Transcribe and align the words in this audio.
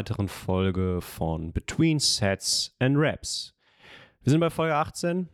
weiteren 0.00 0.28
Folge 0.28 1.02
von 1.02 1.52
Between 1.52 1.98
Sets 1.98 2.74
and 2.78 2.96
Raps. 2.96 3.52
Wir 4.22 4.30
sind 4.30 4.40
bei 4.40 4.48
Folge 4.48 4.74
18 4.74 5.28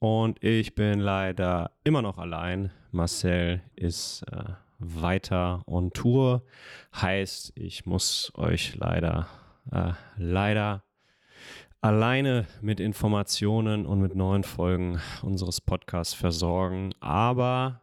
und 0.00 0.42
ich 0.42 0.74
bin 0.74 0.98
leider 0.98 1.70
immer 1.84 2.02
noch 2.02 2.18
allein. 2.18 2.72
Marcel 2.90 3.62
ist 3.76 4.24
äh, 4.32 4.54
weiter 4.80 5.62
on 5.66 5.92
Tour. 5.92 6.42
Heißt, 7.00 7.52
ich 7.54 7.86
muss 7.86 8.32
euch 8.34 8.74
leider, 8.74 9.28
äh, 9.70 9.92
leider 10.16 10.82
alleine 11.80 12.48
mit 12.60 12.80
Informationen 12.80 13.86
und 13.86 14.00
mit 14.00 14.16
neuen 14.16 14.42
Folgen 14.42 15.00
unseres 15.22 15.60
Podcasts 15.60 16.14
versorgen. 16.14 16.92
Aber 16.98 17.82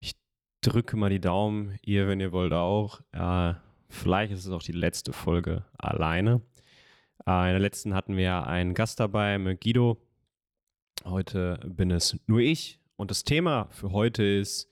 ich 0.00 0.12
drücke 0.60 0.98
mal 0.98 1.08
die 1.08 1.18
Daumen, 1.18 1.78
ihr, 1.80 2.08
wenn 2.08 2.20
ihr 2.20 2.32
wollt, 2.32 2.52
auch. 2.52 3.00
Äh, 3.12 3.54
vielleicht 3.88 4.32
ist 4.32 4.44
es 4.44 4.52
auch 4.52 4.62
die 4.62 4.72
letzte 4.72 5.12
Folge 5.12 5.64
alleine. 5.78 6.42
Äh, 7.26 7.48
in 7.48 7.52
der 7.52 7.60
letzten 7.60 7.94
hatten 7.94 8.16
wir 8.16 8.46
einen 8.46 8.74
Gast 8.74 9.00
dabei 9.00 9.38
Guido. 9.60 9.98
Heute 11.04 11.60
bin 11.64 11.90
es 11.90 12.18
nur 12.26 12.40
ich. 12.40 12.80
Und 12.96 13.10
das 13.10 13.24
Thema 13.24 13.68
für 13.70 13.92
heute 13.92 14.22
ist, 14.22 14.70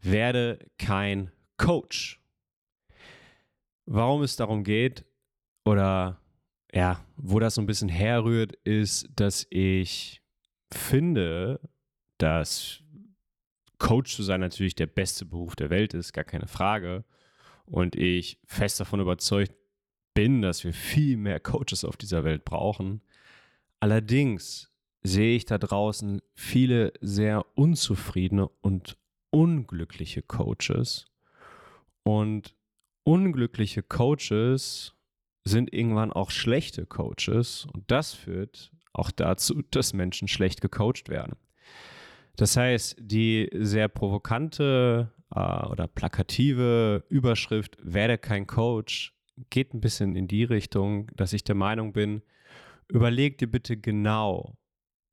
werde 0.00 0.58
kein 0.78 1.30
Coach. 1.56 2.20
Warum 3.86 4.22
es 4.22 4.36
darum 4.36 4.64
geht 4.64 5.04
oder 5.64 6.20
ja, 6.72 7.04
wo 7.16 7.38
das 7.38 7.54
so 7.54 7.62
ein 7.62 7.66
bisschen 7.66 7.88
herrührt, 7.88 8.52
ist, 8.64 9.08
dass 9.16 9.46
ich 9.50 10.22
finde, 10.72 11.60
dass 12.18 12.82
Coach 13.78 14.16
zu 14.16 14.22
sein 14.22 14.40
natürlich 14.40 14.74
der 14.74 14.86
beste 14.86 15.24
Beruf 15.24 15.56
der 15.56 15.70
Welt 15.70 15.94
ist, 15.94 16.12
gar 16.12 16.24
keine 16.24 16.48
Frage. 16.48 17.04
Und 17.66 17.96
ich 17.96 18.38
fest 18.46 18.80
davon 18.80 19.00
überzeugt 19.00 19.54
bin, 20.14 20.42
dass 20.42 20.64
wir 20.64 20.72
viel 20.72 21.16
mehr 21.16 21.40
Coaches 21.40 21.84
auf 21.84 21.96
dieser 21.96 22.24
Welt 22.24 22.44
brauchen. 22.44 23.02
Allerdings 23.80 24.70
sehe 25.02 25.36
ich 25.36 25.44
da 25.44 25.58
draußen 25.58 26.22
viele 26.34 26.92
sehr 27.00 27.44
unzufriedene 27.56 28.48
und 28.62 28.96
unglückliche 29.30 30.22
Coaches. 30.22 31.06
Und 32.02 32.54
unglückliche 33.02 33.82
Coaches 33.82 34.94
sind 35.44 35.72
irgendwann 35.72 36.12
auch 36.12 36.30
schlechte 36.30 36.86
Coaches. 36.86 37.66
Und 37.72 37.90
das 37.90 38.14
führt 38.14 38.72
auch 38.92 39.10
dazu, 39.10 39.62
dass 39.70 39.92
Menschen 39.92 40.28
schlecht 40.28 40.60
gecoacht 40.60 41.08
werden. 41.08 41.36
Das 42.36 42.56
heißt, 42.56 42.96
die 42.98 43.48
sehr 43.52 43.88
provokante 43.88 45.12
äh, 45.34 45.66
oder 45.66 45.86
plakative 45.88 47.04
Überschrift, 47.08 47.76
werde 47.82 48.18
kein 48.18 48.46
Coach, 48.46 49.14
geht 49.50 49.74
ein 49.74 49.80
bisschen 49.80 50.16
in 50.16 50.28
die 50.28 50.44
Richtung, 50.44 51.10
dass 51.16 51.32
ich 51.32 51.44
der 51.44 51.54
Meinung 51.54 51.92
bin, 51.92 52.22
überleg 52.88 53.38
dir 53.38 53.50
bitte 53.50 53.76
genau, 53.76 54.56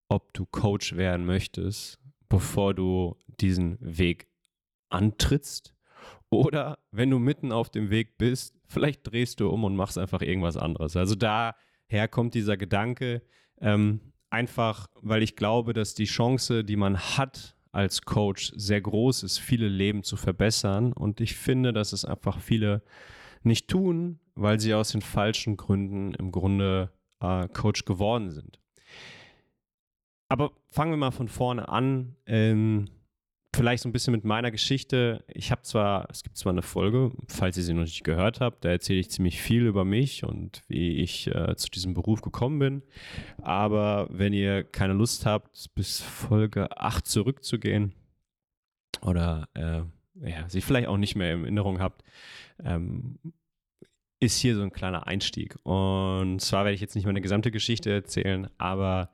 ob 0.09 0.33
du 0.33 0.45
Coach 0.45 0.95
werden 0.95 1.25
möchtest, 1.25 1.99
bevor 2.29 2.73
du 2.73 3.15
diesen 3.27 3.77
Weg 3.79 4.27
antrittst. 4.89 5.73
Oder 6.29 6.79
wenn 6.91 7.09
du 7.09 7.19
mitten 7.19 7.51
auf 7.51 7.69
dem 7.69 7.89
Weg 7.89 8.17
bist, 8.17 8.55
vielleicht 8.67 9.09
drehst 9.09 9.39
du 9.39 9.49
um 9.49 9.63
und 9.63 9.75
machst 9.75 9.97
einfach 9.97 10.21
irgendwas 10.21 10.57
anderes. 10.57 10.95
Also 10.95 11.15
daher 11.15 12.07
kommt 12.09 12.33
dieser 12.35 12.57
Gedanke, 12.57 13.21
ähm, 13.59 14.13
einfach 14.29 14.87
weil 15.01 15.23
ich 15.23 15.35
glaube, 15.35 15.73
dass 15.73 15.93
die 15.93 16.05
Chance, 16.05 16.63
die 16.63 16.77
man 16.77 16.97
hat 16.97 17.57
als 17.71 18.01
Coach, 18.03 18.51
sehr 18.55 18.81
groß 18.81 19.23
ist, 19.23 19.39
viele 19.39 19.67
Leben 19.67 20.03
zu 20.03 20.17
verbessern. 20.17 20.93
Und 20.93 21.21
ich 21.21 21.35
finde, 21.35 21.73
dass 21.73 21.93
es 21.93 22.05
einfach 22.05 22.39
viele 22.39 22.83
nicht 23.43 23.67
tun, 23.67 24.19
weil 24.35 24.59
sie 24.59 24.73
aus 24.73 24.91
den 24.91 25.01
falschen 25.01 25.57
Gründen 25.57 26.13
im 26.13 26.31
Grunde 26.31 26.91
äh, 27.19 27.47
Coach 27.47 27.85
geworden 27.85 28.31
sind. 28.31 28.59
Aber 30.29 30.51
fangen 30.69 30.91
wir 30.91 30.97
mal 30.97 31.11
von 31.11 31.27
vorne 31.27 31.67
an. 31.67 32.15
Ähm, 32.25 32.85
vielleicht 33.53 33.83
so 33.83 33.89
ein 33.89 33.91
bisschen 33.91 34.13
mit 34.13 34.23
meiner 34.23 34.51
Geschichte. 34.51 35.23
Ich 35.27 35.51
habe 35.51 35.61
zwar, 35.63 36.09
es 36.09 36.23
gibt 36.23 36.37
zwar 36.37 36.51
eine 36.51 36.61
Folge, 36.61 37.11
falls 37.27 37.57
ihr 37.57 37.63
sie 37.63 37.73
noch 37.73 37.81
nicht 37.81 38.03
gehört 38.03 38.39
habt, 38.39 38.63
da 38.63 38.69
erzähle 38.69 38.99
ich 38.99 39.09
ziemlich 39.09 39.41
viel 39.41 39.65
über 39.65 39.83
mich 39.85 40.23
und 40.23 40.61
wie 40.67 40.97
ich 40.97 41.27
äh, 41.27 41.55
zu 41.55 41.69
diesem 41.69 41.93
Beruf 41.93 42.21
gekommen 42.21 42.59
bin. 42.59 42.81
Aber 43.41 44.07
wenn 44.09 44.33
ihr 44.33 44.63
keine 44.63 44.93
Lust 44.93 45.25
habt, 45.25 45.69
bis 45.75 46.01
Folge 46.01 46.77
8 46.77 47.05
zurückzugehen 47.05 47.93
oder 49.01 49.49
äh, 49.53 49.81
ja, 50.29 50.47
sie 50.47 50.61
vielleicht 50.61 50.87
auch 50.87 50.97
nicht 50.97 51.15
mehr 51.15 51.33
in 51.33 51.43
Erinnerung 51.43 51.79
habt, 51.79 52.03
ähm, 52.63 53.19
ist 54.19 54.37
hier 54.37 54.55
so 54.55 54.61
ein 54.61 54.71
kleiner 54.71 55.07
Einstieg. 55.07 55.57
Und 55.63 56.39
zwar 56.39 56.63
werde 56.63 56.75
ich 56.75 56.81
jetzt 56.81 56.95
nicht 56.95 57.05
meine 57.05 57.21
gesamte 57.21 57.51
Geschichte 57.51 57.91
erzählen, 57.91 58.49
aber 58.57 59.09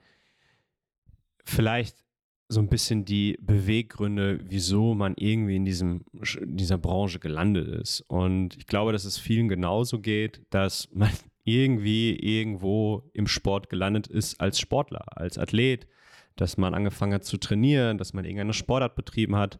vielleicht 1.45 2.06
so 2.50 2.62
ein 2.62 2.69
bisschen 2.69 3.03
die 3.03 3.38
Beweggründe, 3.41 4.40
wieso 4.44 4.94
man 4.94 5.16
irgendwie 5.18 5.58
in 5.58 5.66
diesem, 5.66 6.06
dieser 6.44 6.78
Branche 6.78 7.19
gelandet 7.19 7.68
ist. 7.68 8.02
Und 8.08 8.56
ich 8.58 8.68
glaube, 8.68 8.94
dass 8.94 9.03
es 9.03 9.18
vielen 9.18 9.50
genauso 9.50 10.00
geht, 10.00 10.41
dass 10.50 10.90
man 10.94 11.12
irgendwie 11.44 12.16
irgendwo 12.16 13.09
im 13.13 13.28
Sport 13.28 13.69
gelandet 13.69 14.08
ist 14.08 14.40
als 14.40 14.59
Sportler, 14.59 15.06
als 15.18 15.38
Athlet, 15.38 15.88
dass 16.35 16.58
man 16.58 16.74
angefangen 16.74 17.13
hat 17.13 17.25
zu 17.25 17.38
trainieren, 17.38 17.97
dass 17.97 18.13
man 18.13 18.24
irgendeine 18.24 18.53
Sportart 18.53 18.96
betrieben 18.96 19.35
hat. 19.35 19.59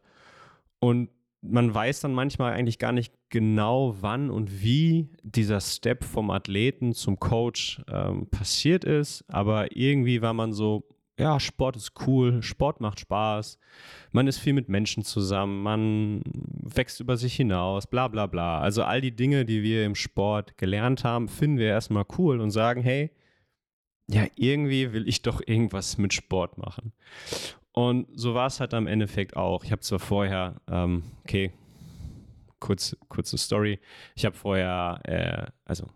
Und 0.80 1.10
man 1.42 1.74
weiß 1.74 2.02
dann 2.02 2.14
manchmal 2.14 2.54
eigentlich 2.54 2.80
gar 2.80 2.92
nicht 2.92 3.14
genau, 3.30 3.96
wann 4.00 4.30
und 4.30 4.62
wie 4.62 5.10
dieser 5.24 5.62
Step 5.62 6.04
vom 6.04 6.30
Athleten 6.30 6.94
zum 6.94 7.20
Coach 7.20 7.82
ähm, 7.90 8.28
passiert 8.30 8.84
ist. 8.84 9.24
Aber 9.28 9.76
irgendwie 9.76 10.22
war 10.22 10.34
man 10.34 10.54
so, 10.54 10.88
ja, 11.20 11.40
Sport 11.40 11.76
ist 11.76 11.94
cool, 12.06 12.44
Sport 12.44 12.80
macht 12.80 13.00
Spaß, 13.00 13.60
man 14.12 14.28
ist 14.28 14.38
viel 14.38 14.54
mit 14.54 14.70
Menschen 14.70 15.04
zusammen, 15.04 15.64
man 15.64 16.22
wächst 16.26 17.00
über 17.00 17.18
sich 17.18 17.36
hinaus, 17.36 17.88
bla 17.88 18.08
bla 18.08 18.28
bla. 18.28 18.60
Also 18.60 18.84
all 18.84 19.02
die 19.02 19.16
Dinge, 19.16 19.44
die 19.44 19.64
wir 19.64 19.86
im 19.86 19.96
Sport 19.96 20.58
gelernt 20.58 21.04
haben, 21.04 21.28
finden 21.28 21.58
wir 21.58 21.68
erstmal 21.68 22.06
cool 22.18 22.40
und 22.40 22.52
sagen, 22.52 22.82
hey, 22.82 23.12
ja, 24.10 24.26
irgendwie 24.36 24.94
will 24.94 25.08
ich 25.08 25.22
doch 25.22 25.42
irgendwas 25.46 25.98
mit 25.98 26.14
Sport 26.14 26.58
machen. 26.58 26.94
Und 27.74 28.08
so 28.14 28.34
war 28.34 28.48
es 28.48 28.60
halt 28.60 28.74
am 28.74 28.88
Endeffekt 28.88 29.36
auch. 29.36 29.64
Ich 29.64 29.72
habe 29.72 29.82
zwar 29.82 30.00
vorher, 30.00 30.62
ähm, 30.70 31.04
okay, 31.24 31.52
kurz, 32.60 32.96
kurze 33.10 33.38
Story, 33.38 33.80
ich 34.16 34.26
habe 34.26 34.36
vorher, 34.36 35.00
äh, 35.04 35.52
also 35.66 35.90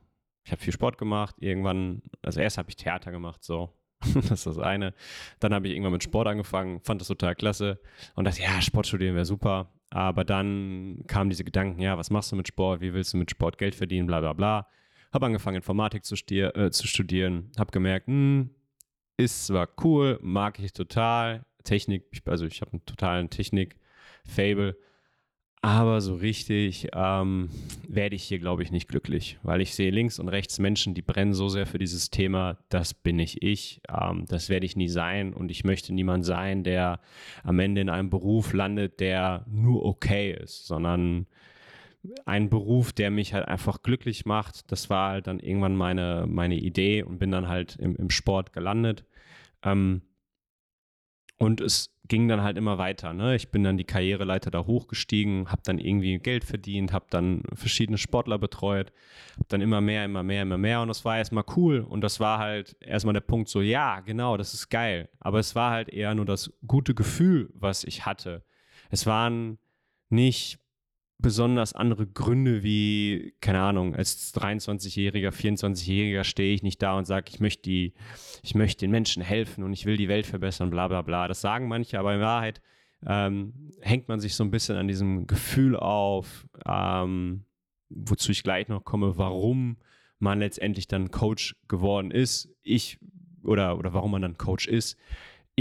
ich 0.43 0.51
habe 0.51 0.61
viel 0.61 0.73
Sport 0.73 0.97
gemacht, 0.97 1.35
irgendwann, 1.39 2.01
also 2.21 2.39
erst 2.39 2.57
habe 2.57 2.69
ich 2.69 2.75
Theater 2.75 3.11
gemacht, 3.11 3.43
so, 3.43 3.73
das 4.13 4.31
ist 4.31 4.45
das 4.47 4.57
eine. 4.57 4.93
Dann 5.39 5.53
habe 5.53 5.67
ich 5.67 5.73
irgendwann 5.73 5.93
mit 5.93 6.03
Sport 6.03 6.27
angefangen, 6.27 6.81
fand 6.81 7.01
das 7.01 7.07
total 7.07 7.35
klasse 7.35 7.79
und 8.15 8.25
dachte, 8.25 8.41
ja, 8.41 8.61
Sport 8.61 8.87
studieren 8.87 9.15
wäre 9.15 9.25
super. 9.25 9.71
Aber 9.89 10.23
dann 10.23 11.03
kamen 11.07 11.29
diese 11.29 11.43
Gedanken, 11.43 11.81
ja, 11.81 11.97
was 11.97 12.09
machst 12.09 12.31
du 12.31 12.35
mit 12.35 12.47
Sport? 12.47 12.81
Wie 12.81 12.93
willst 12.93 13.13
du 13.13 13.17
mit 13.17 13.29
Sport 13.29 13.57
Geld 13.57 13.75
verdienen? 13.75 14.07
Bla 14.07 14.21
bla 14.21 14.33
bla. 14.33 14.67
Habe 15.13 15.25
angefangen, 15.25 15.57
Informatik 15.57 16.05
zu, 16.05 16.15
äh, 16.15 16.71
zu 16.71 16.87
studieren. 16.87 17.51
Habe 17.59 17.71
gemerkt, 17.71 18.07
hm, 18.07 18.51
ist 19.17 19.47
zwar 19.47 19.67
cool, 19.83 20.17
mag 20.21 20.59
ich 20.59 20.73
total. 20.73 21.45
Technik, 21.63 22.23
also 22.25 22.45
ich 22.45 22.61
habe 22.61 22.71
einen 22.71 22.85
totalen 22.85 23.29
Technik-Fable. 23.29 24.77
Aber 25.63 26.01
so 26.01 26.15
richtig 26.15 26.87
ähm, 26.91 27.49
werde 27.87 28.15
ich 28.15 28.23
hier, 28.23 28.39
glaube 28.39 28.63
ich, 28.63 28.71
nicht 28.71 28.87
glücklich, 28.87 29.37
weil 29.43 29.61
ich 29.61 29.75
sehe 29.75 29.91
links 29.91 30.17
und 30.17 30.27
rechts 30.27 30.57
Menschen, 30.57 30.95
die 30.95 31.03
brennen 31.03 31.35
so 31.35 31.49
sehr 31.49 31.67
für 31.67 31.77
dieses 31.77 32.09
Thema. 32.09 32.57
Das 32.69 32.95
bin 32.95 33.17
nicht 33.17 33.43
ich. 33.43 33.79
Ähm, 33.87 34.25
das 34.27 34.49
werde 34.49 34.65
ich 34.65 34.75
nie 34.75 34.89
sein. 34.89 35.35
Und 35.35 35.51
ich 35.51 35.63
möchte 35.63 35.93
niemand 35.93 36.25
sein, 36.25 36.63
der 36.63 36.99
am 37.43 37.59
Ende 37.59 37.81
in 37.81 37.89
einem 37.89 38.09
Beruf 38.09 38.53
landet, 38.53 38.99
der 38.99 39.45
nur 39.47 39.85
okay 39.85 40.33
ist, 40.33 40.65
sondern 40.65 41.27
ein 42.25 42.49
Beruf, 42.49 42.91
der 42.91 43.11
mich 43.11 43.35
halt 43.35 43.47
einfach 43.47 43.83
glücklich 43.83 44.25
macht. 44.25 44.71
Das 44.71 44.89
war 44.89 45.11
halt 45.11 45.27
dann 45.27 45.39
irgendwann 45.39 45.75
meine, 45.75 46.25
meine 46.27 46.55
Idee 46.55 47.03
und 47.03 47.19
bin 47.19 47.29
dann 47.29 47.47
halt 47.47 47.75
im, 47.75 47.95
im 47.97 48.09
Sport 48.09 48.51
gelandet. 48.51 49.05
Ähm, 49.63 50.01
und 51.37 51.61
es 51.61 51.91
ging 52.11 52.27
dann 52.27 52.43
halt 52.43 52.57
immer 52.57 52.77
weiter. 52.77 53.13
Ne? 53.13 53.37
Ich 53.37 53.51
bin 53.51 53.63
dann 53.63 53.77
die 53.77 53.85
Karriereleiter 53.85 54.51
da 54.51 54.65
hochgestiegen, 54.65 55.49
habe 55.49 55.61
dann 55.63 55.79
irgendwie 55.79 56.19
Geld 56.19 56.43
verdient, 56.43 56.91
habe 56.91 57.05
dann 57.09 57.41
verschiedene 57.53 57.97
Sportler 57.97 58.37
betreut, 58.37 58.91
habe 59.37 59.45
dann 59.47 59.61
immer 59.61 59.79
mehr, 59.79 60.03
immer 60.03 60.21
mehr, 60.21 60.41
immer 60.41 60.57
mehr. 60.57 60.81
Und 60.81 60.89
das 60.89 61.05
war 61.05 61.17
erstmal 61.17 61.45
cool. 61.55 61.79
Und 61.79 62.01
das 62.01 62.19
war 62.19 62.37
halt 62.37 62.75
erstmal 62.81 63.13
der 63.13 63.21
Punkt 63.21 63.47
so, 63.47 63.61
ja, 63.61 64.01
genau, 64.01 64.35
das 64.35 64.53
ist 64.53 64.67
geil. 64.67 65.07
Aber 65.21 65.39
es 65.39 65.55
war 65.55 65.71
halt 65.71 65.87
eher 65.87 66.13
nur 66.13 66.25
das 66.25 66.51
gute 66.67 66.93
Gefühl, 66.93 67.49
was 67.53 67.85
ich 67.85 68.05
hatte. 68.05 68.43
Es 68.89 69.05
waren 69.05 69.57
nicht 70.09 70.59
besonders 71.21 71.73
andere 71.73 72.07
Gründe 72.07 72.63
wie, 72.63 73.33
keine 73.41 73.61
Ahnung, 73.61 73.95
als 73.95 74.33
23-Jähriger, 74.33 75.29
24-Jähriger 75.29 76.23
stehe 76.23 76.53
ich 76.53 76.63
nicht 76.63 76.81
da 76.81 76.97
und 76.97 77.05
sage, 77.05 77.29
ich 77.29 77.39
möchte, 77.39 77.63
die, 77.63 77.93
ich 78.43 78.55
möchte 78.55 78.85
den 78.85 78.91
Menschen 78.91 79.21
helfen 79.21 79.63
und 79.63 79.73
ich 79.73 79.85
will 79.85 79.97
die 79.97 80.07
Welt 80.07 80.25
verbessern, 80.25 80.69
bla 80.69 80.87
bla 80.87 81.01
bla. 81.01 81.27
Das 81.27 81.41
sagen 81.41 81.67
manche, 81.67 81.99
aber 81.99 82.15
in 82.15 82.21
Wahrheit 82.21 82.61
ähm, 83.05 83.71
hängt 83.81 84.07
man 84.07 84.19
sich 84.19 84.35
so 84.35 84.43
ein 84.43 84.51
bisschen 84.51 84.77
an 84.77 84.87
diesem 84.87 85.27
Gefühl 85.27 85.75
auf, 85.75 86.47
ähm, 86.65 87.45
wozu 87.89 88.31
ich 88.31 88.43
gleich 88.43 88.67
noch 88.67 88.83
komme, 88.83 89.17
warum 89.17 89.77
man 90.19 90.39
letztendlich 90.39 90.87
dann 90.87 91.11
Coach 91.11 91.55
geworden 91.67 92.11
ist. 92.11 92.49
Ich 92.61 92.99
oder, 93.43 93.77
oder 93.77 93.93
warum 93.93 94.11
man 94.11 94.21
dann 94.21 94.37
Coach 94.37 94.67
ist. 94.67 94.97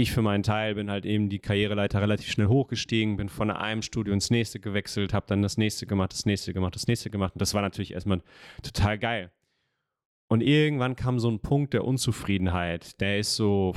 Ich 0.01 0.13
für 0.13 0.23
meinen 0.23 0.41
Teil 0.41 0.73
bin 0.73 0.89
halt 0.89 1.05
eben 1.05 1.29
die 1.29 1.37
Karriereleiter 1.37 2.01
relativ 2.01 2.31
schnell 2.31 2.47
hochgestiegen, 2.47 3.17
bin 3.17 3.29
von 3.29 3.51
einem 3.51 3.83
Studio 3.83 4.15
ins 4.15 4.31
nächste 4.31 4.59
gewechselt, 4.59 5.13
habe 5.13 5.27
dann 5.27 5.43
das 5.43 5.59
nächste 5.59 5.85
gemacht, 5.85 6.11
das 6.11 6.25
nächste 6.25 6.53
gemacht, 6.53 6.73
das 6.73 6.87
nächste 6.87 7.11
gemacht. 7.11 7.35
Und 7.35 7.39
das 7.39 7.53
war 7.53 7.61
natürlich 7.61 7.93
erstmal 7.93 8.23
total 8.63 8.97
geil. 8.97 9.29
Und 10.27 10.41
irgendwann 10.41 10.95
kam 10.95 11.19
so 11.19 11.29
ein 11.29 11.39
Punkt 11.39 11.75
der 11.75 11.85
Unzufriedenheit. 11.85 12.99
Der 12.99 13.19
ist 13.19 13.35
so 13.35 13.75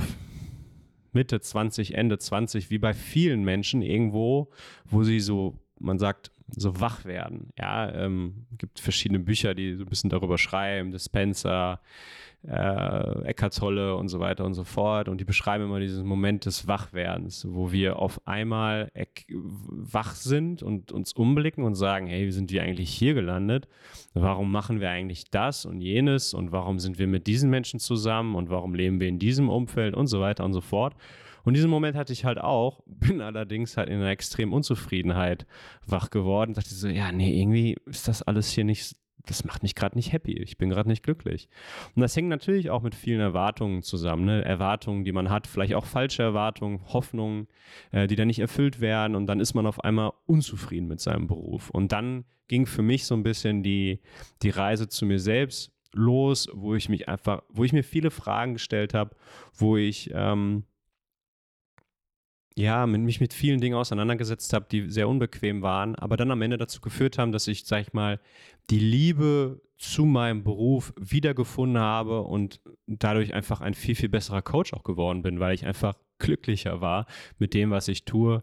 Mitte 1.13 1.41
20, 1.41 1.93
Ende 1.93 2.17
20, 2.17 2.71
wie 2.71 2.79
bei 2.79 2.95
vielen 2.95 3.43
Menschen 3.43 3.83
irgendwo, 3.83 4.49
wo 4.83 5.03
sie 5.03 5.19
so, 5.19 5.59
man 5.79 5.99
sagt, 5.99 6.31
so 6.47 6.79
wach 6.79 7.05
werden. 7.05 7.49
Ja, 7.57 7.91
ähm, 7.91 8.45
gibt 8.57 8.79
verschiedene 8.79 9.19
Bücher, 9.19 9.55
die 9.55 9.75
so 9.75 9.83
ein 9.83 9.89
bisschen 9.89 10.09
darüber 10.09 10.37
schreiben, 10.37 10.91
Dispenser, 10.91 11.79
äh, 12.47 13.23
Eckhart 13.25 13.57
Tolle 13.57 13.95
und 13.95 14.09
so 14.09 14.19
weiter 14.19 14.45
und 14.45 14.53
so 14.53 14.63
fort. 14.63 15.09
Und 15.09 15.19
die 15.19 15.25
beschreiben 15.25 15.65
immer 15.65 15.79
diesen 15.79 16.05
Moment 16.05 16.45
des 16.45 16.67
Wachwerdens, 16.67 17.47
wo 17.49 17.71
wir 17.71 17.97
auf 17.97 18.25
einmal 18.27 18.91
wach 19.67 20.13
sind 20.13 20.61
und 20.61 20.91
uns 20.91 21.13
umblicken 21.13 21.63
und 21.63 21.75
sagen, 21.75 22.07
hey, 22.07 22.27
wie 22.27 22.31
sind 22.31 22.51
wir 22.51 22.61
eigentlich 22.61 22.91
hier 22.91 23.13
gelandet? 23.13 23.67
Warum 24.13 24.51
machen 24.51 24.79
wir 24.79 24.89
eigentlich 24.89 25.29
das 25.31 25.65
und 25.65 25.81
jenes? 25.81 26.33
Und 26.33 26.51
warum 26.51 26.79
sind 26.79 26.99
wir 26.99 27.07
mit 27.07 27.27
diesen 27.27 27.49
Menschen 27.49 27.79
zusammen? 27.79 28.35
Und 28.35 28.49
warum 28.49 28.75
leben 28.75 28.99
wir 28.99 29.07
in 29.07 29.19
diesem 29.19 29.49
Umfeld 29.49 29.95
und 29.95 30.07
so 30.07 30.21
weiter 30.21 30.45
und 30.45 30.53
so 30.53 30.61
fort? 30.61 30.95
Und 31.45 31.53
diesen 31.53 31.69
Moment 31.69 31.95
hatte 31.95 32.11
ich 32.11 32.25
halt 32.25 32.39
auch, 32.39 32.81
bin 32.85 33.21
allerdings 33.21 33.77
halt 33.77 33.87
in 33.89 33.95
einer 33.95 34.09
extremen 34.09 34.51
Unzufriedenheit 34.51 35.45
wach 35.85 36.09
geworden. 36.09 36.53
Dachte 36.53 36.73
so, 36.73 36.89
ja, 36.89 37.11
nee, 37.11 37.39
irgendwie 37.39 37.77
ist 37.85 38.07
das 38.07 38.21
alles 38.21 38.49
hier 38.49 38.65
nicht, 38.65 38.95
das 39.25 39.45
macht 39.45 39.63
mich 39.63 39.75
gerade 39.75 39.95
nicht 39.95 40.11
happy. 40.11 40.33
Ich 40.33 40.57
bin 40.57 40.69
gerade 40.69 40.89
nicht 40.89 41.03
glücklich. 41.03 41.47
Und 41.95 42.01
das 42.01 42.15
hängt 42.15 42.27
natürlich 42.29 42.69
auch 42.69 42.81
mit 42.81 42.95
vielen 42.95 43.21
Erwartungen 43.21 43.81
zusammen. 43.81 44.25
Ne? 44.25 44.43
Erwartungen, 44.43 45.05
die 45.05 45.11
man 45.11 45.29
hat, 45.29 45.47
vielleicht 45.47 45.75
auch 45.75 45.85
falsche 45.85 46.23
Erwartungen, 46.23 46.81
Hoffnungen, 46.91 47.47
äh, 47.91 48.07
die 48.07 48.15
dann 48.15 48.27
nicht 48.27 48.39
erfüllt 48.39 48.81
werden. 48.81 49.15
Und 49.15 49.27
dann 49.27 49.39
ist 49.39 49.53
man 49.53 49.65
auf 49.65 49.83
einmal 49.83 50.11
unzufrieden 50.25 50.87
mit 50.87 50.99
seinem 50.99 51.27
Beruf. 51.27 51.69
Und 51.69 51.91
dann 51.91 52.25
ging 52.47 52.65
für 52.65 52.81
mich 52.83 53.05
so 53.05 53.15
ein 53.15 53.23
bisschen 53.23 53.63
die, 53.63 54.01
die 54.41 54.49
Reise 54.49 54.87
zu 54.87 55.05
mir 55.05 55.19
selbst 55.19 55.71
los, 55.93 56.49
wo 56.53 56.75
ich 56.75 56.89
mich 56.89 57.07
einfach, 57.07 57.41
wo 57.49 57.63
ich 57.63 57.73
mir 57.73 57.83
viele 57.83 58.11
Fragen 58.11 58.53
gestellt 58.53 58.93
habe, 58.93 59.15
wo 59.53 59.77
ich 59.77 60.11
ähm, 60.13 60.65
ja, 62.57 62.87
mich 62.87 63.19
mit 63.19 63.33
vielen 63.33 63.59
Dingen 63.59 63.75
auseinandergesetzt 63.75 64.53
habe, 64.53 64.65
die 64.71 64.89
sehr 64.89 65.09
unbequem 65.09 65.61
waren, 65.61 65.95
aber 65.95 66.15
dann 66.15 66.31
am 66.31 66.41
Ende 66.41 66.57
dazu 66.57 66.79
geführt 66.79 67.17
haben, 67.17 67.33
dass 67.33 67.47
ich, 67.47 67.65
sag 67.65 67.81
ich 67.81 67.93
mal, 67.93 68.19
die 68.69 68.79
Liebe 68.79 69.61
zu 69.77 70.05
meinem 70.05 70.43
Beruf 70.43 70.93
wiedergefunden 70.97 71.81
habe 71.81 72.21
und 72.21 72.61
dadurch 72.87 73.33
einfach 73.33 73.59
ein 73.59 73.73
viel, 73.73 73.95
viel 73.95 74.07
besserer 74.07 74.41
Coach 74.41 74.73
auch 74.73 74.83
geworden 74.83 75.21
bin, 75.21 75.41
weil 75.41 75.53
ich 75.53 75.65
einfach 75.65 75.95
glücklicher 76.17 76.79
war 76.79 77.07
mit 77.39 77.53
dem, 77.53 77.71
was 77.71 77.89
ich 77.89 78.05
tue. 78.05 78.41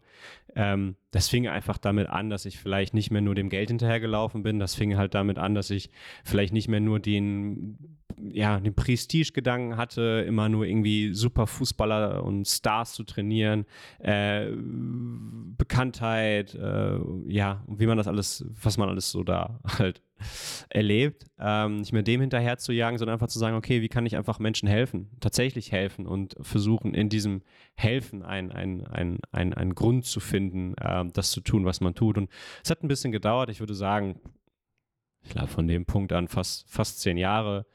Ähm, 0.54 0.96
das 1.10 1.28
fing 1.28 1.48
einfach 1.48 1.78
damit 1.78 2.08
an, 2.08 2.28
dass 2.28 2.44
ich 2.44 2.58
vielleicht 2.58 2.92
nicht 2.92 3.10
mehr 3.10 3.22
nur 3.22 3.34
dem 3.34 3.48
Geld 3.48 3.70
hinterhergelaufen 3.70 4.42
bin. 4.42 4.58
Das 4.58 4.74
fing 4.74 4.96
halt 4.98 5.14
damit 5.14 5.38
an, 5.38 5.54
dass 5.54 5.70
ich 5.70 5.90
vielleicht 6.22 6.52
nicht 6.52 6.68
mehr 6.68 6.80
nur 6.80 7.00
den, 7.00 7.98
ja, 8.30 8.60
den 8.60 8.74
Prestige-Gedanken 8.74 9.76
hatte, 9.76 10.24
immer 10.26 10.48
nur 10.48 10.64
irgendwie 10.66 11.14
super 11.14 11.46
Fußballer 11.46 12.22
und 12.22 12.46
Stars 12.46 12.94
zu 12.94 13.04
trainieren, 13.04 13.64
äh, 13.98 14.48
Bekanntheit, 15.56 16.54
äh, 16.54 16.98
ja, 17.26 17.64
wie 17.66 17.86
man 17.86 17.98
das 17.98 18.08
alles, 18.08 18.44
was 18.62 18.78
man 18.78 18.88
alles 18.88 19.10
so 19.10 19.24
da 19.24 19.60
halt 19.78 20.02
erlebt, 20.68 21.26
ähm, 21.38 21.78
nicht 21.78 21.92
mehr 21.92 22.02
dem 22.02 22.20
hinterher 22.20 22.58
zu 22.58 22.72
jagen, 22.72 22.98
sondern 22.98 23.14
einfach 23.14 23.28
zu 23.28 23.38
sagen, 23.38 23.56
okay, 23.56 23.82
wie 23.82 23.88
kann 23.88 24.06
ich 24.06 24.16
einfach 24.16 24.38
Menschen 24.38 24.68
helfen, 24.68 25.10
tatsächlich 25.20 25.72
helfen 25.72 26.06
und 26.06 26.36
versuchen 26.40 26.94
in 26.94 27.08
diesem 27.08 27.42
Helfen 27.74 28.22
einen 28.22 28.52
ein, 28.52 29.18
ein, 29.32 29.54
ein 29.54 29.74
Grund 29.74 30.04
zu 30.04 30.20
finden, 30.20 30.74
äh, 30.74 31.04
das 31.12 31.30
zu 31.30 31.40
tun, 31.40 31.64
was 31.64 31.80
man 31.80 31.94
tut. 31.94 32.18
Und 32.18 32.30
es 32.62 32.70
hat 32.70 32.82
ein 32.82 32.88
bisschen 32.88 33.12
gedauert, 33.12 33.50
ich 33.50 33.60
würde 33.60 33.74
sagen, 33.74 34.20
ich 35.24 35.30
glaube 35.30 35.48
von 35.48 35.66
dem 35.66 35.86
Punkt 35.86 36.12
an 36.12 36.28
fast, 36.28 36.68
fast 36.68 37.00
zehn 37.00 37.16
Jahre, 37.16 37.66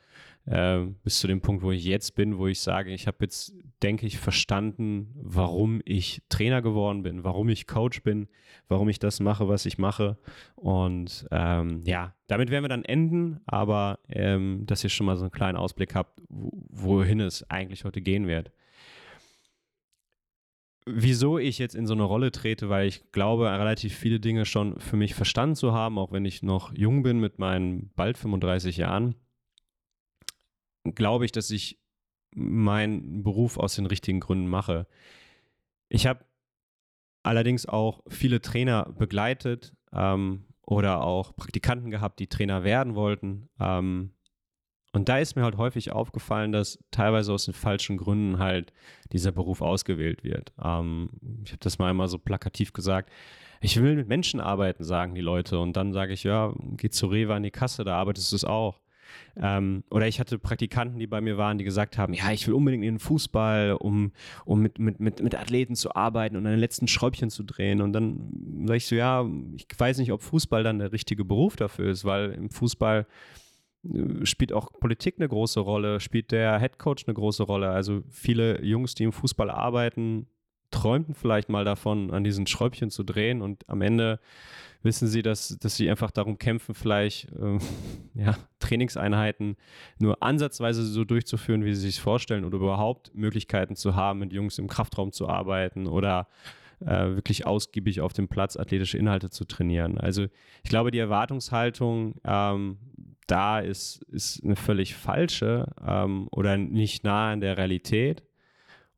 äh, 0.47 0.79
bis 1.03 1.19
zu 1.19 1.27
dem 1.27 1.41
Punkt, 1.41 1.61
wo 1.61 1.71
ich 1.71 1.83
jetzt 1.83 2.15
bin, 2.15 2.37
wo 2.37 2.47
ich 2.47 2.61
sage, 2.61 2.91
ich 2.91 3.05
habe 3.05 3.17
jetzt, 3.21 3.53
denke 3.83 4.07
ich, 4.07 4.17
verstanden, 4.17 5.13
warum 5.15 5.81
ich 5.85 6.21
Trainer 6.29 6.61
geworden 6.61 7.03
bin, 7.03 7.23
warum 7.23 7.49
ich 7.49 7.67
Coach 7.67 8.01
bin, 8.01 8.27
warum 8.67 8.89
ich 8.89 8.97
das 8.97 9.19
mache, 9.19 9.47
was 9.47 9.65
ich 9.65 9.77
mache. 9.77 10.17
Und 10.55 11.27
ähm, 11.31 11.81
ja, 11.85 12.15
damit 12.27 12.49
werden 12.49 12.63
wir 12.63 12.69
dann 12.69 12.85
enden, 12.85 13.41
aber 13.45 13.99
ähm, 14.09 14.63
dass 14.65 14.83
ihr 14.83 14.89
schon 14.89 15.05
mal 15.05 15.17
so 15.17 15.23
einen 15.23 15.31
kleinen 15.31 15.57
Ausblick 15.57 15.95
habt, 15.95 16.21
wohin 16.29 17.19
es 17.19 17.49
eigentlich 17.49 17.83
heute 17.83 18.01
gehen 18.01 18.27
wird 18.27 18.51
wieso 20.89 21.37
ich 21.37 21.59
jetzt 21.59 21.75
in 21.75 21.85
so 21.85 21.93
eine 21.93 22.03
Rolle 22.03 22.31
trete, 22.31 22.69
weil 22.69 22.87
ich 22.87 23.11
glaube, 23.11 23.51
relativ 23.51 23.93
viele 23.93 24.21
Dinge 24.21 24.45
schon 24.45 24.79
für 24.79 24.95
mich 24.95 25.15
verstanden 25.15 25.55
zu 25.57 25.73
haben, 25.73 25.97
auch 25.97 26.13
wenn 26.13 26.23
ich 26.23 26.43
noch 26.43 26.73
jung 26.73 27.03
bin 27.03 27.19
mit 27.19 27.39
meinen 27.39 27.91
bald 27.97 28.17
35 28.17 28.77
Jahren 28.77 29.15
glaube 30.95 31.25
ich, 31.25 31.31
dass 31.31 31.49
ich 31.51 31.79
meinen 32.35 33.23
Beruf 33.23 33.57
aus 33.57 33.75
den 33.75 33.85
richtigen 33.85 34.19
Gründen 34.19 34.47
mache. 34.47 34.87
Ich 35.89 36.05
habe 36.05 36.25
allerdings 37.23 37.65
auch 37.65 38.01
viele 38.07 38.41
Trainer 38.41 38.93
begleitet 38.97 39.73
ähm, 39.93 40.45
oder 40.61 41.01
auch 41.01 41.35
Praktikanten 41.35 41.91
gehabt, 41.91 42.19
die 42.19 42.27
Trainer 42.27 42.63
werden 42.63 42.95
wollten. 42.95 43.49
Ähm, 43.59 44.11
und 44.93 45.09
da 45.09 45.19
ist 45.19 45.35
mir 45.35 45.43
halt 45.43 45.57
häufig 45.57 45.91
aufgefallen, 45.91 46.51
dass 46.51 46.79
teilweise 46.91 47.33
aus 47.33 47.45
den 47.45 47.53
falschen 47.53 47.97
Gründen 47.97 48.39
halt 48.39 48.73
dieser 49.11 49.31
Beruf 49.31 49.61
ausgewählt 49.61 50.23
wird. 50.23 50.53
Ähm, 50.63 51.09
ich 51.43 51.51
habe 51.51 51.59
das 51.59 51.77
mal 51.77 51.91
immer 51.91 52.07
so 52.07 52.17
plakativ 52.17 52.73
gesagt. 52.73 53.11
Ich 53.61 53.81
will 53.81 53.95
mit 53.95 54.07
Menschen 54.07 54.39
arbeiten, 54.39 54.83
sagen 54.83 55.15
die 55.15 55.21
Leute. 55.21 55.59
Und 55.59 55.77
dann 55.77 55.93
sage 55.93 56.13
ich, 56.13 56.23
ja, 56.23 56.53
geh 56.77 56.89
zu 56.89 57.07
Rewe 57.07 57.33
an 57.33 57.43
die 57.43 57.51
Kasse, 57.51 57.83
da 57.83 57.97
arbeitest 57.97 58.31
du 58.31 58.35
es 58.37 58.45
auch. 58.45 58.81
Ähm, 59.35 59.83
oder 59.89 60.07
ich 60.07 60.19
hatte 60.19 60.39
Praktikanten, 60.39 60.99
die 60.99 61.07
bei 61.07 61.21
mir 61.21 61.37
waren, 61.37 61.57
die 61.57 61.63
gesagt 61.63 61.97
haben, 61.97 62.13
ja, 62.13 62.31
ich 62.31 62.47
will 62.47 62.53
unbedingt 62.53 62.83
in 62.83 62.95
den 62.95 62.99
Fußball, 62.99 63.73
um, 63.73 64.11
um 64.45 64.61
mit, 64.61 64.79
mit, 64.79 64.99
mit, 64.99 65.21
mit 65.21 65.35
Athleten 65.35 65.75
zu 65.75 65.95
arbeiten 65.95 66.35
und 66.35 66.43
den 66.43 66.59
letzten 66.59 66.87
Schräubchen 66.87 67.29
zu 67.29 67.43
drehen. 67.43 67.81
Und 67.81 67.93
dann 67.93 68.65
sage 68.65 68.77
ich 68.77 68.85
so, 68.85 68.95
ja, 68.95 69.25
ich 69.55 69.67
weiß 69.77 69.97
nicht, 69.99 70.11
ob 70.11 70.21
Fußball 70.21 70.63
dann 70.63 70.79
der 70.79 70.91
richtige 70.91 71.25
Beruf 71.25 71.55
dafür 71.55 71.89
ist, 71.89 72.05
weil 72.05 72.31
im 72.31 72.49
Fußball 72.49 73.05
äh, 73.83 74.25
spielt 74.25 74.53
auch 74.53 74.71
Politik 74.79 75.15
eine 75.17 75.27
große 75.27 75.59
Rolle, 75.59 75.99
spielt 75.99 76.31
der 76.31 76.59
Head 76.59 76.79
Coach 76.79 77.05
eine 77.07 77.13
große 77.13 77.43
Rolle. 77.43 77.69
Also 77.69 78.01
viele 78.09 78.63
Jungs, 78.63 78.95
die 78.95 79.03
im 79.03 79.11
Fußball 79.11 79.49
arbeiten, 79.49 80.27
träumten 80.71 81.15
vielleicht 81.15 81.49
mal 81.49 81.65
davon, 81.65 82.11
an 82.11 82.23
diesen 82.23 82.47
Schräubchen 82.47 82.89
zu 82.89 83.03
drehen 83.03 83.41
und 83.41 83.67
am 83.69 83.81
Ende 83.81 84.19
wissen 84.83 85.07
sie, 85.07 85.21
dass, 85.21 85.57
dass 85.59 85.75
sie 85.75 85.89
einfach 85.89 86.11
darum 86.11 86.37
kämpfen, 86.37 86.75
vielleicht 86.75 87.29
äh, 87.31 87.57
ja, 88.13 88.35
Trainingseinheiten 88.59 89.55
nur 89.99 90.21
ansatzweise 90.21 90.85
so 90.85 91.03
durchzuführen, 91.03 91.65
wie 91.65 91.73
sie 91.73 91.81
sich 91.81 92.01
vorstellen 92.01 92.45
oder 92.45 92.57
überhaupt 92.57 93.13
Möglichkeiten 93.15 93.75
zu 93.75 93.95
haben, 93.95 94.19
mit 94.19 94.33
Jungs 94.33 94.57
im 94.59 94.67
Kraftraum 94.67 95.11
zu 95.11 95.27
arbeiten 95.27 95.87
oder 95.87 96.27
äh, 96.79 97.15
wirklich 97.15 97.45
ausgiebig 97.47 98.01
auf 98.01 98.13
dem 98.13 98.27
Platz 98.27 98.55
athletische 98.55 98.97
Inhalte 98.97 99.29
zu 99.29 99.45
trainieren. 99.45 99.97
Also 99.97 100.27
ich 100.63 100.69
glaube, 100.69 100.91
die 100.91 100.99
Erwartungshaltung 100.99 102.15
ähm, 102.23 102.77
da 103.25 103.59
ist, 103.59 104.03
ist 104.03 104.43
eine 104.43 104.55
völlig 104.55 104.95
falsche 104.95 105.67
ähm, 105.85 106.27
oder 106.31 106.57
nicht 106.57 107.03
nah 107.03 107.31
an 107.31 107.41
der 107.41 107.57
Realität. 107.57 108.23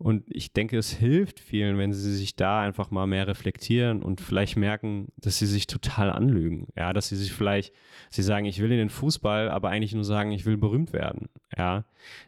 Und 0.01 0.23
ich 0.29 0.53
denke, 0.53 0.77
es 0.77 0.91
hilft 0.93 1.41
vielen, 1.41 1.77
wenn 1.77 1.91
sie 1.91 2.15
sich 2.15 2.37
da 2.37 2.61
einfach 2.61 2.89
mal 2.89 3.05
mehr 3.05 3.27
reflektieren 3.27 4.01
und 4.01 4.21
vielleicht 4.21 4.55
merken, 4.55 5.09
dass 5.17 5.39
sie 5.39 5.45
sich 5.45 5.67
total 5.67 6.09
anlügen. 6.09 6.67
Ja, 6.77 6.93
dass 6.93 7.09
sie 7.09 7.17
sich 7.17 7.33
vielleicht, 7.33 7.73
sie 8.09 8.23
sagen, 8.23 8.45
ich 8.45 8.61
will 8.61 8.71
in 8.71 8.77
den 8.77 8.89
Fußball, 8.89 9.49
aber 9.49 9.69
eigentlich 9.69 9.93
nur 9.93 10.05
sagen, 10.05 10.31
ich 10.31 10.45
will 10.45 10.55
berühmt 10.55 10.93
werden. 10.93 11.27
Ja. 11.57 11.83